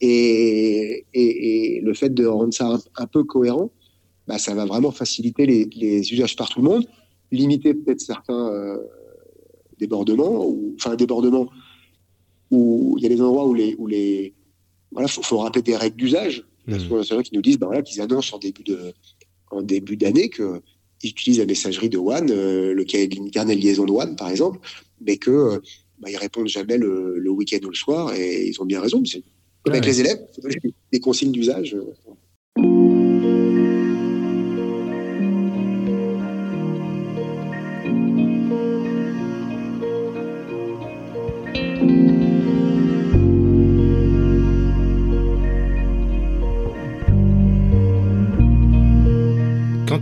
Et, 0.00 1.04
et, 1.12 1.80
le 1.80 1.94
fait 1.94 2.10
de 2.10 2.24
rendre 2.26 2.54
ça 2.54 2.78
un, 2.96 3.06
peu 3.06 3.24
cohérent, 3.24 3.72
bah, 4.28 4.38
ça 4.38 4.54
va 4.54 4.66
vraiment 4.66 4.92
faciliter 4.92 5.46
les, 5.46 5.68
les, 5.74 6.12
usages 6.12 6.36
par 6.36 6.48
tout 6.48 6.62
le 6.62 6.68
monde, 6.68 6.86
limiter 7.32 7.74
peut-être 7.74 8.00
certains 8.00 8.52
euh, 8.52 8.78
débordements, 9.80 10.46
ou, 10.46 10.76
enfin 10.76 10.94
débordements 10.94 11.48
où 12.52 12.94
il 12.98 13.02
y 13.02 13.06
a 13.06 13.08
des 13.08 13.20
endroits 13.20 13.46
où 13.46 13.54
les, 13.54 13.74
où 13.78 13.88
les 13.88 14.34
voilà, 14.92 15.08
faut, 15.08 15.22
faut 15.22 15.38
rappeler 15.38 15.62
des 15.62 15.74
règles 15.74 15.96
d'usage. 15.96 16.44
Il 16.66 16.72
y 16.72 16.76
a 16.76 16.78
mmh. 16.78 17.04
souvent 17.04 17.22
qui 17.22 17.34
nous 17.34 17.42
disent, 17.42 17.58
voilà, 17.58 17.82
qu'ils 17.82 18.00
annoncent 18.00 18.36
en 18.36 18.38
début 18.38 18.62
de 18.62 18.92
en 19.50 19.62
début 19.62 19.96
d'année 19.96 20.28
que 20.28 20.62
ils 21.02 21.10
utilisent 21.10 21.40
la 21.40 21.46
messagerie 21.46 21.88
de 21.88 21.98
One, 21.98 22.30
euh, 22.30 22.72
le 22.72 22.84
carnet 22.84 23.56
de 23.56 23.60
liaison 23.60 23.84
de 23.84 23.92
One, 23.92 24.16
par 24.16 24.30
exemple, 24.30 24.60
mais 25.00 25.16
que 25.16 25.30
euh, 25.30 25.58
bah, 25.98 26.10
ils 26.10 26.16
répondent 26.16 26.48
jamais 26.48 26.78
le, 26.78 27.18
le 27.18 27.30
week-end 27.30 27.58
ou 27.64 27.70
le 27.70 27.74
soir, 27.74 28.14
et 28.14 28.46
ils 28.46 28.60
ont 28.60 28.64
bien 28.64 28.80
raison. 28.80 29.02
Comme 29.62 29.74
avec 29.74 29.84
les 29.84 30.00
élèves, 30.00 30.20
des 30.92 31.00
consignes 31.00 31.32
d'usage. 31.32 31.76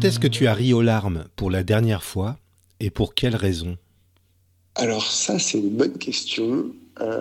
Quand 0.01 0.07
est-ce 0.07 0.18
que 0.18 0.28
tu 0.28 0.46
as 0.46 0.55
ri 0.55 0.72
aux 0.72 0.80
larmes 0.80 1.26
pour 1.36 1.51
la 1.51 1.62
dernière 1.62 2.03
fois 2.03 2.38
et 2.80 2.88
pour 2.88 3.12
quelle 3.12 3.36
raison? 3.36 3.76
Alors 4.74 5.05
ça, 5.05 5.38
c'est 5.38 5.59
une 5.59 5.76
bonne 5.76 5.98
question. 5.98 6.72
Euh, 7.03 7.18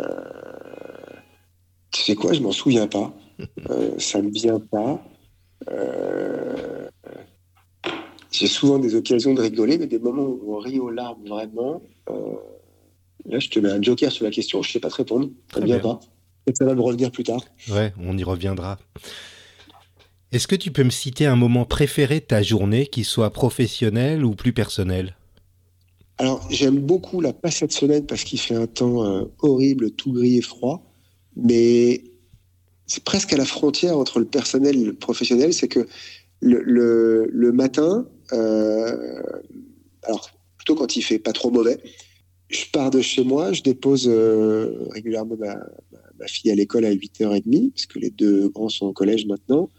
tu 1.92 2.04
sais 2.04 2.16
quoi, 2.16 2.32
je 2.32 2.40
m'en 2.40 2.54
souviens 2.54 2.88
pas. 2.88 3.14
Euh, 3.70 3.98
ça 4.00 4.22
me 4.22 4.30
vient 4.30 4.60
pas. 4.60 5.02
Euh, 5.70 6.88
j'ai 8.32 8.48
souvent 8.48 8.80
des 8.80 8.96
occasions 8.96 9.34
de 9.34 9.42
rigoler, 9.42 9.78
mais 9.78 9.88
des 9.88 10.00
moments 10.00 10.24
où 10.24 10.56
on 10.56 10.60
rit 10.60 10.80
aux 10.80 10.90
larmes 10.90 11.26
vraiment. 11.26 11.82
là, 13.26 13.40
je 13.40 13.50
te 13.50 13.60
mets 13.60 13.72
un 13.72 13.82
joker 13.82 14.10
sur 14.10 14.24
la 14.24 14.32
question, 14.32 14.62
je 14.62 14.72
sais 14.72 14.80
pas 14.80 14.90
te 14.90 14.96
répondre. 14.96 15.30
Ça 15.54 15.60
ne 15.60 15.66
vient 15.66 15.80
pas. 15.80 16.00
Et 16.48 16.56
ça 16.56 16.64
va 16.64 16.76
me 16.76 16.82
revenir 16.82 17.12
plus 17.12 17.24
tard. 17.24 17.44
Ouais, 17.70 17.94
on 18.00 18.18
y 18.18 18.24
reviendra. 18.24 18.78
Est-ce 20.32 20.48
que 20.48 20.56
tu 20.56 20.70
peux 20.70 20.84
me 20.84 20.92
citer 20.92 21.26
un 21.26 21.36
moment 21.36 21.66
préféré 21.66 22.20
de 22.20 22.26
ta 22.26 22.44
journée, 22.44 22.86
qui 22.86 23.04
soit 23.04 23.32
professionnel 23.32 24.24
ou 24.24 24.36
plus 24.36 24.54
personnel? 24.54 25.16
Alors, 26.20 26.46
j'aime 26.52 26.78
beaucoup 26.78 27.20
la 27.20 27.34
pas 27.34 27.50
cette 27.50 27.72
semaine 27.72 28.06
parce 28.06 28.24
qu'il 28.24 28.40
fait 28.40 28.54
un 28.54 28.68
temps 28.68 29.06
euh, 29.06 29.24
horrible, 29.40 29.90
tout 29.92 30.12
gris 30.12 30.38
et 30.38 30.42
froid, 30.42 30.84
mais 31.36 32.04
c'est 32.86 33.04
presque 33.04 33.34
à 33.34 33.38
la 33.38 33.46
frontière 33.46 33.98
entre 33.98 34.20
le 34.20 34.26
personnel 34.26 34.76
et 34.76 34.84
le 34.84 34.94
professionnel. 34.94 35.52
C'est 35.52 35.68
que 35.68 35.88
le, 36.42 37.52
matin, 37.52 38.06
euh, 38.34 39.22
alors 40.04 40.30
plutôt 40.58 40.76
quand 40.76 40.96
il 40.96 41.02
fait 41.02 41.20
pas 41.20 41.34
trop 41.34 41.50
mauvais, 41.50 41.80
je 42.50 42.66
pars 42.72 42.92
de 42.92 43.02
chez 43.02 43.24
moi, 43.24 43.54
je 43.54 43.64
dépose 43.64 44.08
euh, 44.08 44.88
régulièrement 44.92 45.38
ma, 45.38 45.56
ma, 46.20 46.28
fille 46.28 46.52
à 46.52 46.56
l'école 46.56 46.86
à 46.86 46.94
8h30, 46.94 47.72
parce 47.72 47.86
que 47.86 47.98
les 47.98 48.10
deux 48.10 48.50
grands 48.50 48.70
sont 48.70 48.88
au 48.88 48.94
collège 48.94 49.26
maintenant. 49.26 49.70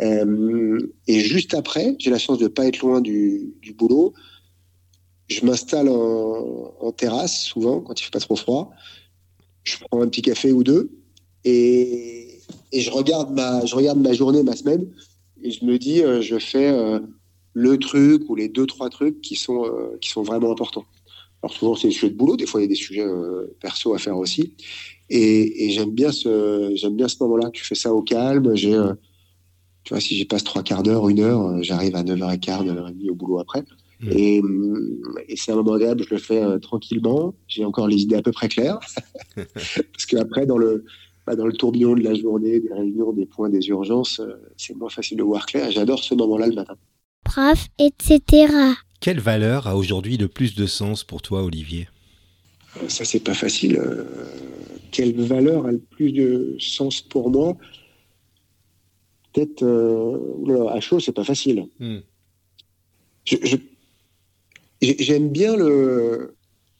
Euh, 0.00 0.78
et 1.06 1.20
juste 1.20 1.54
après, 1.54 1.94
j'ai 1.98 2.10
la 2.10 2.18
chance 2.18 2.38
de 2.38 2.44
ne 2.44 2.48
pas 2.48 2.66
être 2.66 2.78
loin 2.80 3.00
du, 3.00 3.54
boulot. 3.76 4.14
Je 5.28 5.44
m'installe 5.44 5.88
en, 5.88 6.92
terrasse, 6.92 7.44
souvent, 7.44 7.80
quand 7.80 8.00
il 8.00 8.04
fait 8.04 8.10
pas 8.10 8.20
trop 8.20 8.36
froid. 8.36 8.70
Je 9.64 9.76
prends 9.78 10.02
un 10.02 10.08
petit 10.08 10.22
café 10.22 10.52
ou 10.52 10.64
deux 10.64 10.90
et, 11.44 12.38
je, 12.72 12.90
regarde 12.90 13.32
ma, 13.32 13.64
journée, 13.66 14.42
ma 14.42 14.56
semaine, 14.56 14.86
et 15.42 15.50
je 15.50 15.64
me 15.64 15.78
dis, 15.78 16.02
euh, 16.02 16.20
je 16.20 16.38
fais 16.38 16.70
euh, 16.70 16.98
le 17.54 17.78
truc 17.78 18.28
ou 18.28 18.34
les 18.34 18.48
deux, 18.48 18.66
trois 18.66 18.90
trucs 18.90 19.20
qui 19.20 19.36
sont, 19.36 19.64
vraiment 20.16 20.50
importants. 20.50 20.84
Alors 21.42 21.54
souvent, 21.54 21.74
c'est 21.74 21.88
des 21.88 21.94
sujets 21.94 22.10
de 22.10 22.16
boulot, 22.16 22.36
des 22.36 22.46
fois, 22.46 22.60
il 22.60 22.64
y 22.64 22.66
a 22.66 22.68
des 22.68 22.74
sujets 22.74 23.06
perso 23.60 23.94
à 23.94 23.98
faire 23.98 24.16
aussi. 24.18 24.54
Et, 25.08 25.70
j'aime 25.70 25.90
bien 25.90 26.12
ce, 26.12 26.74
ce 26.76 27.22
moment-là. 27.22 27.50
Tu 27.50 27.64
fais 27.64 27.74
ça 27.74 27.94
au 27.94 28.02
calme. 28.02 28.54
J'ai 28.54 28.78
tu 29.90 29.94
vois, 29.94 30.00
si 30.00 30.16
j'y 30.16 30.24
passe 30.24 30.44
trois 30.44 30.62
quarts 30.62 30.84
d'heure, 30.84 31.08
une 31.08 31.18
heure, 31.18 31.44
euh, 31.46 31.62
j'arrive 31.62 31.96
à 31.96 32.04
9h15, 32.04 32.64
9h30 32.64 33.10
au 33.10 33.14
boulot 33.16 33.40
après. 33.40 33.64
Mmh. 33.98 34.08
Et, 34.12 34.40
et 35.26 35.36
c'est 35.36 35.50
un 35.50 35.56
moment 35.56 35.72
agréable, 35.72 36.04
je 36.08 36.14
le 36.14 36.20
fais 36.20 36.40
euh, 36.40 36.60
tranquillement. 36.60 37.34
J'ai 37.48 37.64
encore 37.64 37.88
les 37.88 37.96
idées 37.96 38.14
à 38.14 38.22
peu 38.22 38.30
près 38.30 38.46
claires. 38.48 38.78
Parce 39.34 40.06
qu'après, 40.08 40.46
dans 40.46 40.58
le, 40.58 40.84
bah, 41.26 41.34
dans 41.34 41.44
le 41.44 41.52
tourbillon 41.54 41.96
de 41.96 42.04
la 42.04 42.14
journée, 42.14 42.60
des 42.60 42.72
réunions, 42.72 43.12
des 43.12 43.26
points, 43.26 43.48
des 43.48 43.66
urgences, 43.66 44.20
euh, 44.20 44.34
c'est 44.56 44.76
moins 44.76 44.90
facile 44.90 45.18
de 45.18 45.24
voir 45.24 45.44
clair. 45.44 45.72
J'adore 45.72 46.04
ce 46.04 46.14
moment-là 46.14 46.46
le 46.46 46.54
matin. 46.54 46.76
Prof, 47.24 47.66
etc. 47.80 48.54
Quelle 49.00 49.18
valeur 49.18 49.66
a 49.66 49.74
aujourd'hui 49.76 50.18
le 50.18 50.28
plus 50.28 50.54
de 50.54 50.66
sens 50.66 51.02
pour 51.02 51.20
toi, 51.20 51.42
Olivier? 51.42 51.88
Ça, 52.86 53.04
c'est 53.04 53.18
pas 53.18 53.34
facile. 53.34 53.82
quelle 54.92 55.20
valeur 55.20 55.66
a 55.66 55.72
le 55.72 55.80
plus 55.80 56.12
de 56.12 56.54
sens 56.60 57.00
pour 57.00 57.28
moi? 57.28 57.56
Peut-être 59.32 59.62
euh, 59.62 60.68
à 60.68 60.80
chaud, 60.80 61.00
c'est 61.00 61.12
pas 61.12 61.24
facile. 61.24 61.66
Hmm. 61.78 61.98
J'aime 64.80 65.28
bien 65.30 65.56
le. 65.56 66.34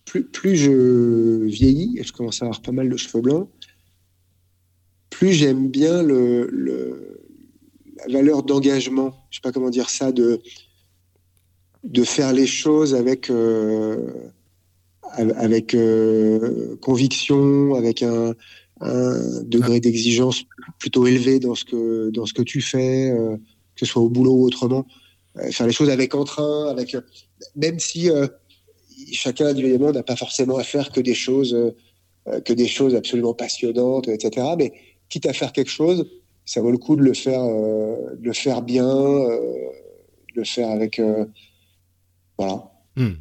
Plus, 0.06 0.24
plus, 0.24 0.56
je 0.56 1.44
vieillis, 1.44 1.96
et 1.98 2.02
je 2.02 2.12
commence 2.12 2.42
à 2.42 2.46
avoir 2.46 2.60
pas 2.62 2.72
mal 2.72 2.88
de 2.88 2.96
cheveux 2.96 3.20
blancs, 3.20 3.48
plus 5.08 5.32
j'aime 5.32 5.68
bien 5.68 6.02
le, 6.02 6.48
le, 6.50 7.20
la 8.08 8.14
valeur 8.14 8.42
d'engagement. 8.42 9.14
Je 9.30 9.36
sais 9.36 9.40
pas 9.40 9.52
comment 9.52 9.70
dire 9.70 9.88
ça, 9.88 10.10
de, 10.10 10.40
de 11.84 12.02
faire 12.02 12.32
les 12.32 12.48
choses 12.48 12.96
avec, 12.96 13.30
euh, 13.30 14.10
avec 15.16 15.74
euh, 15.74 16.76
conviction, 16.80 17.74
avec 17.74 18.02
un, 18.02 18.34
un 18.80 19.42
degré 19.42 19.80
d'exigence 19.80 20.44
plutôt 20.78 21.06
élevé 21.06 21.38
dans 21.38 21.54
ce 21.54 21.64
que 21.64 22.10
dans 22.10 22.26
ce 22.26 22.32
que 22.32 22.42
tu 22.42 22.60
fais, 22.60 23.10
euh, 23.10 23.36
que 23.36 23.86
ce 23.86 23.86
soit 23.86 24.02
au 24.02 24.08
boulot 24.08 24.32
ou 24.32 24.44
autrement. 24.44 24.86
Euh, 25.36 25.50
faire 25.50 25.66
les 25.66 25.72
choses 25.72 25.90
avec 25.90 26.14
entrain, 26.14 26.68
avec 26.68 26.96
même 27.56 27.78
si 27.78 28.10
chacun 29.12 29.46
individuellement 29.46 29.92
n'a 29.92 30.02
pas 30.02 30.16
forcément 30.16 30.56
à 30.56 30.64
faire 30.64 30.90
que 30.90 31.00
des 31.00 31.14
choses 31.14 31.56
que 32.44 32.52
des 32.52 32.68
choses 32.68 32.94
absolument 32.94 33.34
passionnantes, 33.34 34.08
etc. 34.08 34.46
Mais 34.58 34.72
quitte 35.08 35.26
à 35.26 35.32
faire 35.32 35.52
quelque 35.52 35.70
chose, 35.70 36.06
ça 36.44 36.60
vaut 36.60 36.70
le 36.70 36.78
coup 36.78 36.96
de 36.96 37.02
le 37.02 37.14
faire, 37.14 37.42
de 37.42 38.18
le 38.22 38.32
faire 38.32 38.62
bien, 38.62 38.84
de 38.84 40.36
le 40.36 40.44
faire 40.44 40.70
avec 40.70 41.00
voilà. 42.38 42.70
Hmm. 42.96 43.14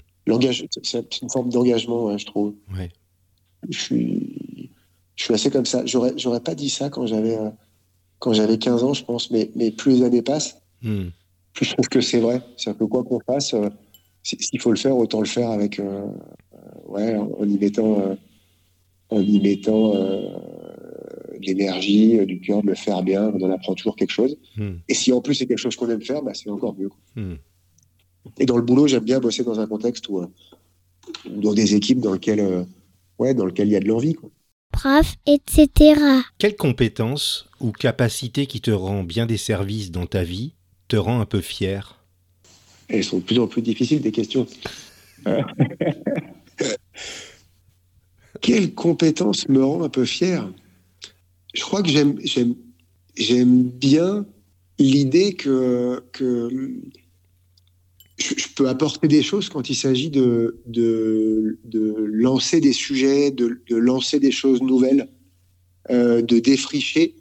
C'est 0.84 1.22
une 1.22 1.30
forme 1.30 1.50
d'engagement, 1.50 2.18
je 2.18 2.26
trouve. 2.26 2.54
Ouais. 2.76 2.90
Je 3.70 3.78
suis, 3.78 4.39
je 5.20 5.26
suis 5.26 5.34
assez 5.34 5.52
comme 5.52 5.66
ça. 5.66 5.86
J'aurais, 5.86 6.14
j'aurais 6.16 6.40
pas 6.40 6.56
dit 6.56 6.70
ça 6.70 6.90
quand 6.90 7.06
j'avais, 7.06 7.38
euh, 7.38 7.50
quand 8.20 8.32
j'avais 8.32 8.58
15 8.58 8.84
ans, 8.86 8.94
je 8.94 9.04
pense, 9.04 9.30
mais, 9.32 9.52
mais 9.54 9.70
plus 9.70 9.98
les 9.98 10.04
années 10.04 10.22
passent, 10.22 10.62
hmm. 10.82 11.08
plus 11.54 11.66
je 11.66 11.74
trouve 11.74 11.90
que 11.90 12.00
c'est 12.00 12.22
vrai. 12.22 12.42
C'est-à-dire 12.56 12.80
que 12.80 12.84
quoi 12.86 13.04
qu'on 13.04 13.20
fasse, 13.20 13.54
euh, 13.54 13.70
s'il 14.24 14.62
faut 14.62 14.72
le 14.72 14.78
faire, 14.78 14.96
autant 14.96 15.20
le 15.20 15.28
faire 15.28 15.50
avec, 15.50 15.78
euh, 15.80 16.08
ouais, 16.88 17.18
en, 17.18 17.44
y 17.44 17.58
mettant, 17.58 18.18
en 19.10 19.20
y 19.20 19.42
mettant 19.42 19.94
l'énergie, 21.42 22.26
du 22.26 22.40
cœur, 22.40 22.62
de 22.62 22.68
le 22.68 22.76
faire 22.76 23.04
bien, 23.04 23.30
on 23.36 23.42
en 23.42 23.52
apprend 23.52 23.74
toujours 23.74 23.98
quelque 23.98 24.12
chose. 24.12 24.38
Hmm. 24.56 24.76
Et 24.88 24.94
si 24.94 25.12
en 25.12 25.20
plus 25.20 25.36
c'est 25.36 25.48
quelque 25.48 25.58
chose 25.58 25.76
qu'on 25.76 25.90
aime 25.90 26.02
faire, 26.02 26.22
bah, 26.22 26.32
c'est 26.34 26.50
encore 26.50 26.76
mieux. 26.78 26.92
Et 28.38 28.46
dans 28.46 28.56
le 28.56 28.64
boulot, 28.64 28.88
j'aime 28.88 29.04
bien 29.04 29.20
bosser 29.20 29.44
dans 29.44 29.60
un 29.60 29.68
contexte 29.68 30.08
où, 30.08 30.22
dans 31.30 31.54
des 31.54 31.76
équipes 31.76 32.00
dans 32.00 32.14
lesquelles 32.14 32.66
ouais, 33.18 33.34
dans 33.34 33.46
lequel 33.46 33.68
il 33.68 33.72
y 33.72 33.76
a 33.76 33.82
de 33.82 33.88
l'envie. 33.88 34.16
Prof, 34.72 35.16
etc. 35.26 36.00
Quelle 36.38 36.56
compétence 36.56 37.50
ou 37.60 37.72
capacité 37.72 38.46
qui 38.46 38.62
te 38.62 38.72
rend 38.72 39.04
bien 39.04 39.26
des 39.26 39.38
services 39.38 39.92
dans 39.92 40.06
ta 40.06 40.24
vie 40.24 40.54
te 40.88 40.96
rend 40.96 41.20
un 41.20 41.26
peu 41.26 41.42
fier? 41.42 42.04
Elles 42.88 43.04
sont 43.04 43.18
de 43.20 43.24
plus 43.24 43.40
en 43.40 43.48
plus 43.48 43.62
difficiles, 43.62 44.02
des 44.02 44.12
questions. 44.12 44.48
Quelle 48.42 48.74
compétence 48.74 49.48
me 49.50 49.64
rend 49.64 49.84
un 49.84 49.90
peu 49.90 50.06
fier? 50.06 50.50
Je 51.54 51.62
crois 51.62 51.84
que 51.84 51.90
j'aime, 51.90 52.16
bien 53.64 54.26
l'idée 54.78 55.34
que, 55.34 56.04
que 56.14 56.50
je, 58.20 58.48
peux 58.56 58.68
apporter 58.68 59.08
des 59.08 59.24
choses 59.24 59.50
quand 59.50 59.70
il 59.70 59.76
s'agit 59.76 60.10
de, 60.10 60.60
de, 60.66 61.58
lancer 62.12 62.60
des 62.60 62.74
sujets, 62.74 63.32
de, 63.32 63.62
lancer 63.70 64.20
des 64.20 64.32
choses 64.32 64.62
nouvelles, 64.62 65.10
euh, 65.90 66.22
de 66.22 66.40
défricher. 66.40 67.16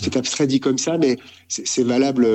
c'est 0.00 0.16
abstrait 0.16 0.46
dit 0.46 0.60
comme 0.60 0.78
ça, 0.78 0.98
mais 0.98 1.16
c'est 1.48 1.82
valable. 1.82 2.26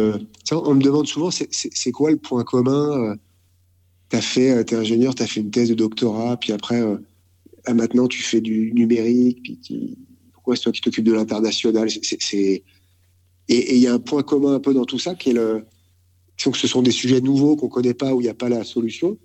on 0.51 0.73
me 0.75 0.81
demande 0.81 1.07
souvent, 1.07 1.31
c'est 1.31 1.91
quoi 1.91 2.11
le 2.11 2.17
point 2.17 2.43
commun 2.43 3.15
T'as 4.11 4.19
fait, 4.19 4.51
euh, 4.51 4.63
t'es 4.63 4.75
ingénieur, 4.75 5.15
t'as 5.15 5.25
fait 5.25 5.39
une 5.39 5.51
thèse 5.51 5.69
de 5.69 5.73
doctorat, 5.73 6.35
puis 6.35 6.51
après, 6.51 6.81
euh, 6.81 6.97
ah, 7.63 7.73
maintenant 7.73 8.09
tu 8.09 8.21
fais 8.21 8.41
du 8.41 8.73
numérique, 8.73 9.41
puis 9.41 9.97
pourquoi 10.33 10.57
c'est 10.57 10.63
toi 10.63 10.73
qui 10.73 10.81
t'occupes 10.81 11.05
de 11.05 11.13
l'international? 11.13 11.87
Et 12.33 12.63
il 13.47 13.77
y 13.77 13.87
a 13.87 13.93
un 13.93 13.99
point 13.99 14.21
commun 14.21 14.55
un 14.55 14.59
peu 14.59 14.73
dans 14.73 14.83
tout 14.83 14.99
ça 14.99 15.15
qui 15.15 15.29
est 15.29 15.33
le, 15.33 15.63
que 16.51 16.57
ce 16.57 16.67
sont 16.67 16.81
des 16.81 16.91
sujets 16.91 17.21
nouveaux 17.21 17.55
qu'on 17.55 17.67
ne 17.67 17.71
connaît 17.71 17.93
pas, 17.93 18.13
où 18.13 18.21
il 18.21 18.23
n'y 18.23 18.29
a 18.29 18.33
pas 18.33 18.49
la 18.49 18.63
solution, 18.63 19.17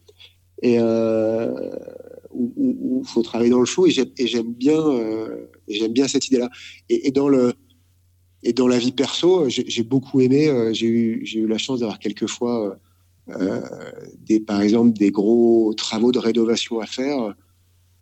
et 0.63 0.79
euh, 0.79 1.53
où 2.37 3.03
il 3.03 3.09
faut 3.09 3.23
travailler 3.23 3.51
dans 3.51 3.61
le 3.61 3.67
flou. 3.67 3.87
Et 3.87 3.91
j'aime 3.91 4.53
bien, 4.53 4.79
euh, 4.79 5.47
cette 6.09 6.27
idée-là. 6.29 6.51
Et, 6.89 7.11
dans 7.11 7.29
la 8.69 8.79
vie 8.79 8.93
perso, 8.93 9.49
j'ai 9.49 9.83
beaucoup 9.83 10.21
aimé. 10.21 10.49
Euh, 10.49 10.73
j'ai 10.73 10.87
eu, 10.87 11.47
la 11.47 11.59
chance 11.59 11.81
d'avoir 11.81 11.99
quelquefois, 11.99 12.79
euh, 13.31 13.61
des, 14.19 14.41
par 14.41 14.61
exemple, 14.61 14.97
des 14.99 15.11
gros 15.11 15.75
travaux 15.75 16.13
de 16.13 16.19
rénovation 16.19 16.81
à 16.81 16.87
faire 16.87 17.35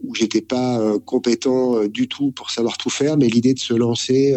où 0.03 0.15
j'étais 0.15 0.43
pas 0.43 0.99
compétent 1.07 1.87
du 1.87 2.09
tout 2.09 2.31
pour 2.33 2.51
savoir 2.51 2.77
tout 2.77 2.91
faire, 2.91 3.17
mais 3.17 3.29
l'idée 3.29 3.55
de 3.55 3.59
se 3.59 3.73
lancer, 3.73 4.37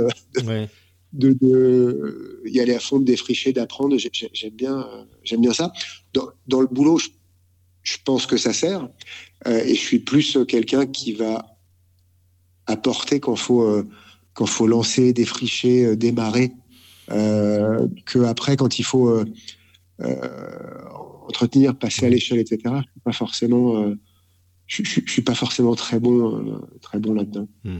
y 1.13 2.59
aller 2.59 2.73
à 2.73 2.79
fond, 2.79 2.99
de 2.99 3.05
défricher, 3.05 3.53
d'apprendre. 3.53 3.97
J'aime 3.97 4.53
bien, 4.53 4.87
j'aime 5.23 5.41
bien 5.41 5.53
ça. 5.53 5.71
Dans, 6.13 6.61
le 6.61 6.67
boulot, 6.67 6.99
je, 7.83 7.97
pense 8.03 8.25
que 8.25 8.37
ça 8.37 8.53
sert. 8.53 8.87
Euh, 9.47 9.63
et 9.63 9.75
je 9.75 9.79
suis 9.79 9.99
plus 9.99 10.37
quelqu'un 10.47 10.85
qui 10.85 11.13
va 11.13 11.57
apporter 12.65 13.19
quand 13.19 13.35
faut 13.35 13.61
euh, 13.61 13.87
quand 14.33 14.45
faut 14.45 14.67
lancer, 14.67 15.13
défricher, 15.13 15.85
euh, 15.85 15.95
démarrer, 15.95 16.51
que 17.07 18.23
après 18.25 18.57
quand 18.57 18.79
il 18.79 18.83
faut 18.83 19.23
entretenir, 21.27 21.75
passer 21.77 22.05
à 22.05 22.09
l'échelle, 22.09 22.39
etc. 22.39 22.59
Je 22.65 22.91
suis 22.91 22.99
pas 23.03 23.13
forcément, 23.13 23.95
je, 24.65 24.83
suis 24.83 25.21
pas 25.21 25.35
forcément 25.35 25.73
très 25.75 26.01
bon, 26.01 26.61
très 26.81 26.99
bon 26.99 27.13
là-dedans. 27.13 27.47
Hmm. 27.63 27.79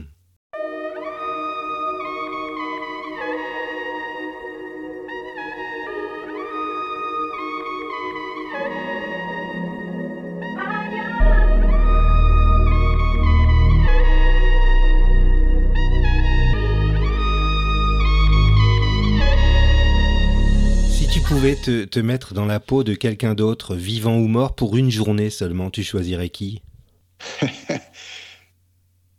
Pouvais 21.54 21.86
te, 21.86 22.00
mettre 22.00 22.34
dans 22.34 22.44
la 22.44 22.60
peau 22.60 22.84
de 22.84 22.94
quelqu'un 22.94 23.34
d'autre, 23.34 23.74
vivant 23.74 24.18
ou 24.18 24.26
mort, 24.26 24.54
pour 24.54 24.76
une 24.76 24.90
journée 24.90 25.30
seulement, 25.30 25.70
tu 25.70 25.82
choisirais 25.82 26.28
qui? 26.28 26.62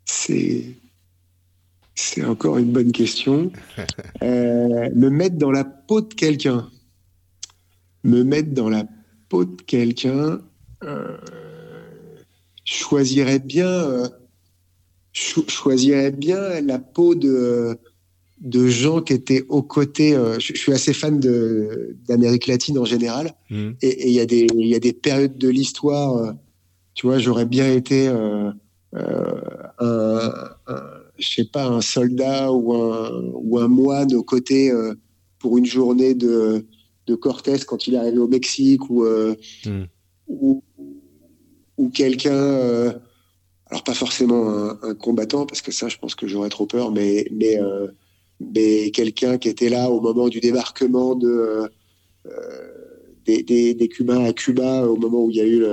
C'est. 0.05 0.65
C'est 1.95 2.23
encore 2.23 2.57
une 2.57 2.71
bonne 2.71 2.91
question. 2.91 3.51
Euh, 4.21 4.89
me 4.95 5.09
mettre 5.09 5.37
dans 5.37 5.51
la 5.51 5.63
peau 5.63 6.01
de 6.01 6.13
quelqu'un. 6.13 6.69
Me 8.03 8.23
mettre 8.23 8.51
dans 8.51 8.69
la 8.69 8.83
peau 9.29 9.45
de 9.45 9.61
quelqu'un. 9.61 10.41
Euh, 10.83 11.17
choisirais 12.65 13.39
bien. 13.39 13.67
Euh, 13.67 14.09
choisirais 15.13 16.11
bien 16.11 16.59
la 16.61 16.79
peau 16.79 17.15
de 17.15 17.79
de 18.39 18.67
gens 18.67 19.01
qui 19.01 19.13
étaient 19.13 19.45
aux 19.49 19.63
côtés. 19.63 20.15
Euh, 20.15 20.39
je, 20.39 20.53
suis 20.53 20.71
assez 20.71 20.93
fan 20.93 21.19
d'Amérique 22.07 22.47
latine 22.47 22.77
en 22.77 22.85
général, 22.85 23.33
mmh. 23.49 23.71
et 23.81 24.09
il 24.09 24.13
y, 24.13 24.19
a 24.19 24.25
des, 24.25 24.47
y 24.55 24.75
a 24.75 24.79
des 24.79 24.93
périodes 24.93 25.37
de 25.37 25.49
l'histoire. 25.49 26.17
Euh, 26.17 26.31
tu 26.93 27.07
vois, 27.07 27.19
j'aurais 27.19 27.45
bien 27.45 27.71
été 27.71 28.07
euh, 28.07 28.51
un, 28.93 30.31
je 31.17 31.29
sais 31.29 31.45
pas, 31.45 31.67
un 31.67 31.81
soldat 31.81 32.51
ou 32.51 32.73
un, 32.73 33.31
ou 33.33 33.59
un 33.59 33.67
moine 33.67 34.13
aux 34.13 34.23
côtés 34.23 34.71
pour 35.37 35.57
une 35.57 35.65
journée 35.65 36.13
de, 36.13 36.65
de 37.07 37.15
Cortés 37.15 37.59
quand 37.65 37.87
il 37.87 37.93
est 37.93 37.97
arrivé 37.97 38.17
au 38.17 38.27
Mexique, 38.27 38.89
ou, 38.89 39.05
mmh. 39.05 39.83
ou, 40.27 40.63
ou 41.77 41.89
quelqu'un. 41.89 42.99
alors 43.67 43.83
pas 43.85 43.93
forcément 43.93 44.49
un, 44.49 44.79
un, 44.81 44.93
combattant 44.93 45.45
parce 45.45 45.61
que 45.61 45.71
ça, 45.71 45.87
je 45.87 45.97
pense 45.97 46.15
que 46.15 46.27
j'aurais 46.27 46.49
trop 46.49 46.65
peur, 46.65 46.91
mais 46.91 47.27
mais 47.31 47.57
mais 48.39 48.91
quelqu'un 48.91 49.37
qui 49.37 49.49
était 49.49 49.69
là 49.69 49.89
au 49.89 50.01
moment 50.01 50.29
du 50.29 50.39
débarquement 50.39 51.15
de, 51.15 51.69
euh, 52.25 53.07
des, 53.25 53.43
des, 53.73 53.87
Cubains 53.87 54.23
à 54.23 54.33
Cuba, 54.33 54.87
au 54.87 54.95
moment 54.95 55.25
où 55.25 55.29
il 55.29 55.35
y 55.35 55.41
a 55.41 55.45
eu, 55.45 55.65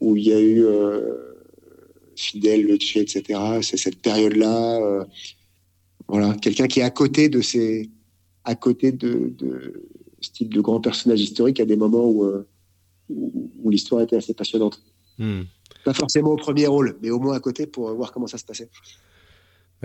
où 0.00 0.16
il 0.16 0.24
y 0.24 0.32
a 0.32 0.40
eu 0.40 0.64
euh, 0.64 1.34
Fidel, 2.16 2.66
Le 2.66 2.78
Che, 2.78 2.98
etc. 2.98 3.40
C'est 3.62 3.76
cette 3.76 4.00
période-là. 4.00 4.80
Euh, 4.80 5.04
voilà, 6.06 6.34
quelqu'un 6.34 6.66
qui 6.66 6.80
est 6.80 6.84
à 6.84 6.90
côté 6.90 7.28
de 7.28 7.40
ces, 7.40 7.90
à 8.44 8.54
côté 8.54 8.92
de, 8.92 9.32
de 9.38 9.88
ce 10.20 10.30
type 10.30 10.52
de 10.52 10.60
grands 10.60 10.80
personnages 10.80 11.20
historiques 11.20 11.60
à 11.60 11.64
des 11.64 11.76
moments 11.76 12.06
où, 12.06 12.26
où, 13.08 13.70
l'histoire 13.70 14.02
était 14.02 14.16
assez 14.16 14.34
passionnante. 14.34 14.82
Hmm. 15.18 15.42
Pas 15.84 15.94
forcément 15.94 16.30
au 16.30 16.36
premier 16.36 16.66
rôle, 16.66 16.98
mais 17.02 17.10
au 17.10 17.18
moins 17.18 17.34
à 17.34 17.40
côté 17.40 17.66
pour 17.66 17.92
voir 17.94 18.12
comment 18.12 18.26
ça 18.26 18.38
se 18.38 18.44
passait. 18.44 18.68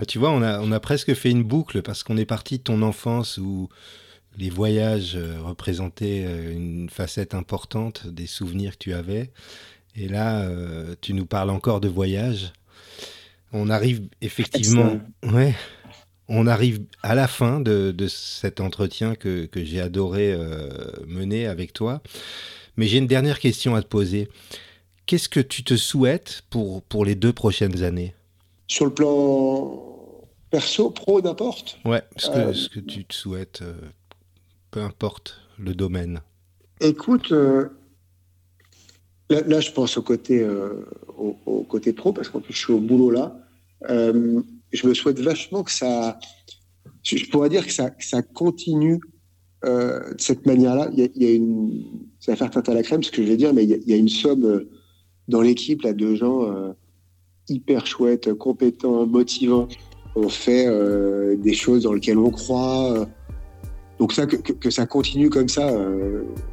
Bah, 0.00 0.06
tu 0.06 0.18
vois, 0.18 0.30
on 0.30 0.40
a, 0.40 0.60
on 0.60 0.72
a 0.72 0.80
presque 0.80 1.12
fait 1.12 1.30
une 1.30 1.42
boucle 1.42 1.82
parce 1.82 2.02
qu'on 2.02 2.16
est 2.16 2.24
parti 2.24 2.56
de 2.56 2.62
ton 2.62 2.80
enfance 2.80 3.36
où 3.36 3.68
les 4.38 4.48
voyages 4.48 5.14
euh, 5.14 5.42
représentaient 5.42 6.24
euh, 6.26 6.54
une 6.54 6.88
facette 6.88 7.34
importante 7.34 8.06
des 8.06 8.26
souvenirs 8.26 8.72
que 8.72 8.78
tu 8.78 8.94
avais. 8.94 9.30
Et 9.94 10.08
là, 10.08 10.40
euh, 10.40 10.94
tu 11.02 11.12
nous 11.12 11.26
parles 11.26 11.50
encore 11.50 11.82
de 11.82 11.88
voyage. 11.88 12.54
On 13.52 13.68
arrive 13.68 14.08
effectivement, 14.22 14.98
ouais, 15.22 15.54
on 16.28 16.46
arrive 16.46 16.80
à 17.02 17.14
la 17.14 17.28
fin 17.28 17.60
de, 17.60 17.90
de 17.90 18.08
cet 18.08 18.60
entretien 18.60 19.14
que, 19.14 19.44
que 19.44 19.62
j'ai 19.62 19.82
adoré 19.82 20.34
mener 21.06 21.46
avec 21.46 21.74
toi. 21.74 22.00
Mais 22.78 22.86
j'ai 22.86 22.96
une 22.96 23.06
dernière 23.06 23.38
question 23.38 23.74
à 23.74 23.82
te 23.82 23.88
poser. 23.88 24.28
Qu'est-ce 25.04 25.28
que 25.28 25.40
tu 25.40 25.62
te 25.62 25.76
souhaites 25.76 26.42
pour, 26.48 26.82
pour 26.84 27.04
les 27.04 27.16
deux 27.16 27.34
prochaines 27.34 27.82
années? 27.82 28.14
Sur 28.70 28.84
le 28.84 28.94
plan 28.94 30.28
perso, 30.50 30.90
pro, 30.90 31.20
n'importe. 31.20 31.78
Ouais, 31.84 32.02
ce 32.16 32.30
que, 32.30 32.52
ce 32.52 32.68
que 32.68 32.80
tu 32.80 33.04
te 33.04 33.14
souhaites, 33.14 33.62
peu 34.70 34.80
importe 34.80 35.40
le 35.58 35.74
domaine. 35.74 36.20
Écoute, 36.80 37.30
là, 37.30 37.70
je 39.60 39.72
pense 39.72 39.96
au 39.96 40.02
côté, 40.02 40.46
au, 41.16 41.64
côté 41.68 41.92
pro, 41.92 42.12
parce 42.12 42.28
qu'en 42.28 42.40
plus, 42.40 42.52
je 42.52 42.58
suis 42.58 42.72
au 42.72 42.80
boulot 42.80 43.10
là. 43.10 43.36
je 43.88 44.86
me 44.86 44.94
souhaite 44.94 45.20
vachement 45.20 45.62
que 45.62 45.72
ça. 45.72 46.18
Je 47.02 47.28
pourrais 47.30 47.48
dire 47.48 47.66
que 47.66 47.72
ça, 47.72 47.90
que 47.90 48.04
ça 48.04 48.22
continue 48.22 49.00
euh, 49.64 50.14
de 50.14 50.20
cette 50.20 50.46
manière-là, 50.46 50.90
il 50.96 51.10
y, 51.14 51.26
a 51.26 51.32
une, 51.32 51.84
ça 52.18 52.32
va 52.32 52.36
faire 52.36 52.50
tarte 52.50 52.68
à 52.68 52.74
la 52.74 52.82
crème 52.82 53.02
ce 53.02 53.10
que 53.10 53.22
je 53.22 53.28
vais 53.28 53.36
dire, 53.36 53.52
mais 53.52 53.64
il 53.64 53.88
y, 53.88 53.92
a 53.92 53.96
une 53.96 54.08
somme 54.08 54.44
euh, 54.44 54.70
dans 55.28 55.42
l'équipe 55.42 55.82
là 55.82 55.92
de 55.92 56.14
gens 56.14 56.44
euh, 56.44 56.72
hyper 57.50 57.86
chouettes, 57.86 58.32
compétents, 58.34 59.06
motivants. 59.06 59.68
On 60.16 60.28
fait 60.28 60.66
des 61.36 61.52
choses 61.52 61.84
dans 61.84 61.92
lesquelles 61.92 62.18
on 62.18 62.30
croit. 62.30 63.06
donc 63.98 64.12
ça, 64.12 64.26
que, 64.26 64.70
ça 64.70 64.86
continue 64.86 65.30
comme 65.30 65.48
ça, 65.48 65.70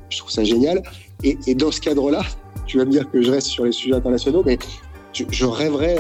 je 0.09 0.17
trouve 0.17 0.31
ça 0.31 0.43
génial. 0.43 0.83
Et, 1.23 1.55
dans 1.55 1.71
ce 1.71 1.81
cadre-là, 1.81 2.21
tu 2.65 2.77
vas 2.77 2.85
me 2.85 2.91
dire 2.91 3.09
que 3.09 3.21
je 3.21 3.31
reste 3.31 3.47
sur 3.47 3.65
les 3.65 3.71
sujets 3.71 3.95
internationaux, 3.95 4.43
mais 4.45 4.59
je, 5.13 5.45
rêverais 5.45 5.97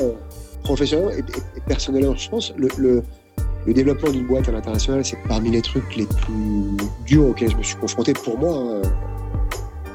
professionnellement 0.63 1.11
et, 1.11 1.23
personnellement, 1.67 2.15
je 2.15 2.29
pense, 2.29 2.53
le 3.67 3.73
développement 3.73 4.11
d'une 4.11 4.25
boîte 4.25 4.47
à 4.47 4.51
l'international, 4.51 5.03
c'est 5.03 5.17
parmi 5.27 5.51
les 5.51 5.61
trucs 5.61 5.95
les 5.95 6.05
plus 6.05 6.87
durs 7.05 7.27
auxquels 7.27 7.51
je 7.51 7.57
me 7.57 7.63
suis 7.63 7.75
confronté 7.75 8.13
pour 8.13 8.37
moi. 8.37 8.57
Hein. 8.57 8.81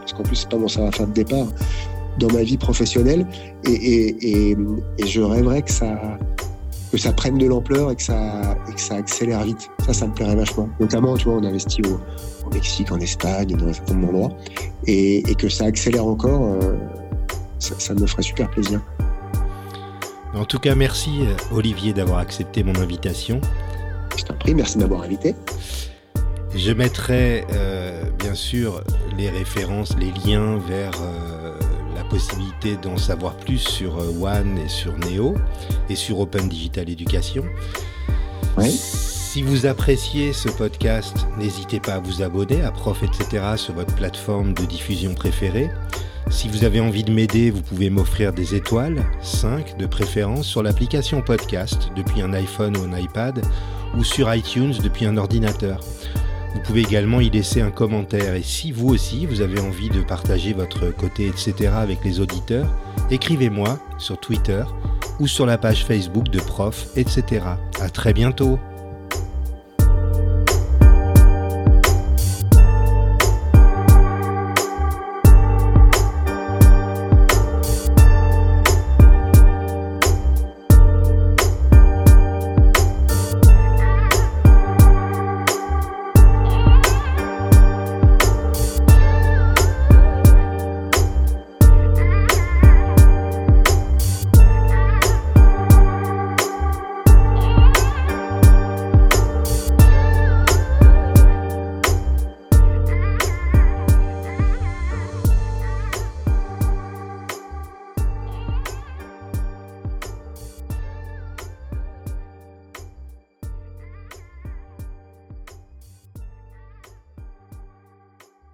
parce 0.01 0.13
qu'en 0.13 0.23
plus, 0.23 0.37
c'est 0.37 0.49
pas 0.49 0.59
mon 0.59 0.69
savoir-faire 0.69 1.07
de 1.07 1.13
départ 1.13 1.47
dans 2.19 2.33
ma 2.33 2.43
vie 2.43 2.57
professionnelle. 2.57 3.27
Et, 3.65 4.57
je 5.05 5.21
rêverais 5.21 5.63
que 5.63 5.71
ça, 5.71 6.19
que 6.91 6.99
ça 6.99 7.13
prenne 7.13 7.39
de 7.39 7.47
l'ampleur 7.47 7.91
et 7.91 7.97
que, 7.97 8.03
ça, 8.03 8.57
et 8.69 8.75
que 8.75 8.81
ça 8.81 8.97
accélère 8.97 9.43
vite. 9.45 9.71
Ça, 9.87 9.93
ça 9.93 10.07
me 10.07 10.15
plairait 10.15 10.37
vachement. 10.37 10.69
Notamment, 10.81 11.17
tu 11.17 11.25
vois, 11.29 11.39
on 11.39 11.45
investit 11.45 11.83
au, 11.83 12.01
au 12.47 12.51
Mexique, 12.53 12.93
en 12.93 12.99
Espagne, 12.99 13.57
dans 13.57 13.69
un 13.69 13.73
certain 13.73 13.95
nombre 13.95 14.13
d'endroits. 14.13 14.37
Et, 14.87 15.23
que 15.39 15.49
ça 15.49 15.65
accélère 15.65 16.07
encore, 16.07 16.43
euh, 16.45 16.77
ça, 17.59 17.75
ça 17.79 17.95
me 17.95 18.07
ferait 18.07 18.23
super 18.23 18.51
plaisir. 18.51 18.81
En 20.35 20.47
tout 20.47 20.59
cas, 20.59 20.75
merci 20.75 21.11
euh, 21.23 21.57
Olivier 21.57 21.93
d'avoir 21.93 22.19
accepté 22.19 22.63
mon 22.63 22.75
invitation. 22.77 23.41
Je 24.17 24.25
t'en 24.25 24.35
prie, 24.35 24.55
merci 24.55 24.77
de 24.77 24.83
m'avoir 24.83 25.03
invité. 25.03 25.35
Je 26.55 26.73
mettrai 26.73 27.47
euh, 27.53 28.05
bien 28.19 28.35
sûr 28.35 28.83
les 29.17 29.31
références, 29.31 29.97
les 29.99 30.13
liens 30.25 30.59
vers 30.59 30.93
euh, 31.03 31.42
possibilité 32.13 32.77
d'en 32.77 32.99
savoir 32.99 33.35
plus 33.39 33.59
sur 33.59 33.97
One 34.23 34.59
et 34.59 34.69
sur 34.69 34.93
Neo 34.99 35.35
et 35.89 35.97
sur 35.97 36.21
Open 36.21 36.47
Digital 36.47 36.91
Education. 36.91 37.43
Oui. 38.59 38.71
Si 38.71 39.43
vous 39.43 39.65
appréciez 39.65 40.35
ce 40.35 40.51
podcast, 40.51 41.27
n'hésitez 41.39 41.81
pas 41.81 41.95
à 41.95 42.01
vous 42.01 42.21
abonner 42.21 42.61
à 42.61 42.71
Prof, 42.71 43.03
etc. 43.03 43.43
sur 43.57 43.73
votre 43.73 43.95
plateforme 43.95 44.53
de 44.53 44.67
diffusion 44.67 45.15
préférée. 45.15 45.71
Si 46.29 46.49
vous 46.49 46.65
avez 46.65 46.81
envie 46.81 47.03
de 47.03 47.11
m'aider, 47.11 47.51
vous 47.51 47.63
pouvez 47.63 47.89
m'offrir 47.89 48.35
des 48.35 48.55
étoiles, 48.55 49.03
5 49.23 49.79
de 49.79 49.87
préférence, 49.87 50.47
sur 50.47 50.63
l'application 50.63 51.23
podcast 51.23 51.89
depuis 51.97 52.21
un 52.21 52.35
iPhone 52.35 52.77
ou 52.77 52.83
un 52.83 52.99
iPad, 52.99 53.43
ou 53.97 54.05
sur 54.05 54.33
iTunes 54.35 54.75
depuis 54.85 55.07
un 55.07 55.17
ordinateur. 55.17 55.81
Vous 56.55 56.61
pouvez 56.61 56.81
également 56.83 57.21
y 57.21 57.31
laisser 57.31 57.61
un 57.61 57.71
commentaire 57.71 58.35
et 58.35 58.43
si 58.43 58.73
vous 58.73 58.89
aussi 58.89 59.27
vous 59.27 59.41
avez 59.41 59.61
envie 59.61 59.89
de 59.89 60.03
partager 60.03 60.53
votre 60.53 60.91
côté 60.91 61.27
etc 61.27 61.71
avec 61.75 62.05
les 62.05 62.21
auditeurs, 62.21 62.69
écrivez-moi 63.11 63.79
sur 63.99 64.19
Twitter 64.19 64.63
ou 65.19 65.27
sur 65.27 65.47
la 65.47 65.59
page 65.59 65.85
Facebook 65.85 66.29
de 66.29 66.41
Prof 66.41 66.89
etc. 66.97 67.45
À 67.81 67.89
très 67.89 68.13
bientôt 68.13 68.59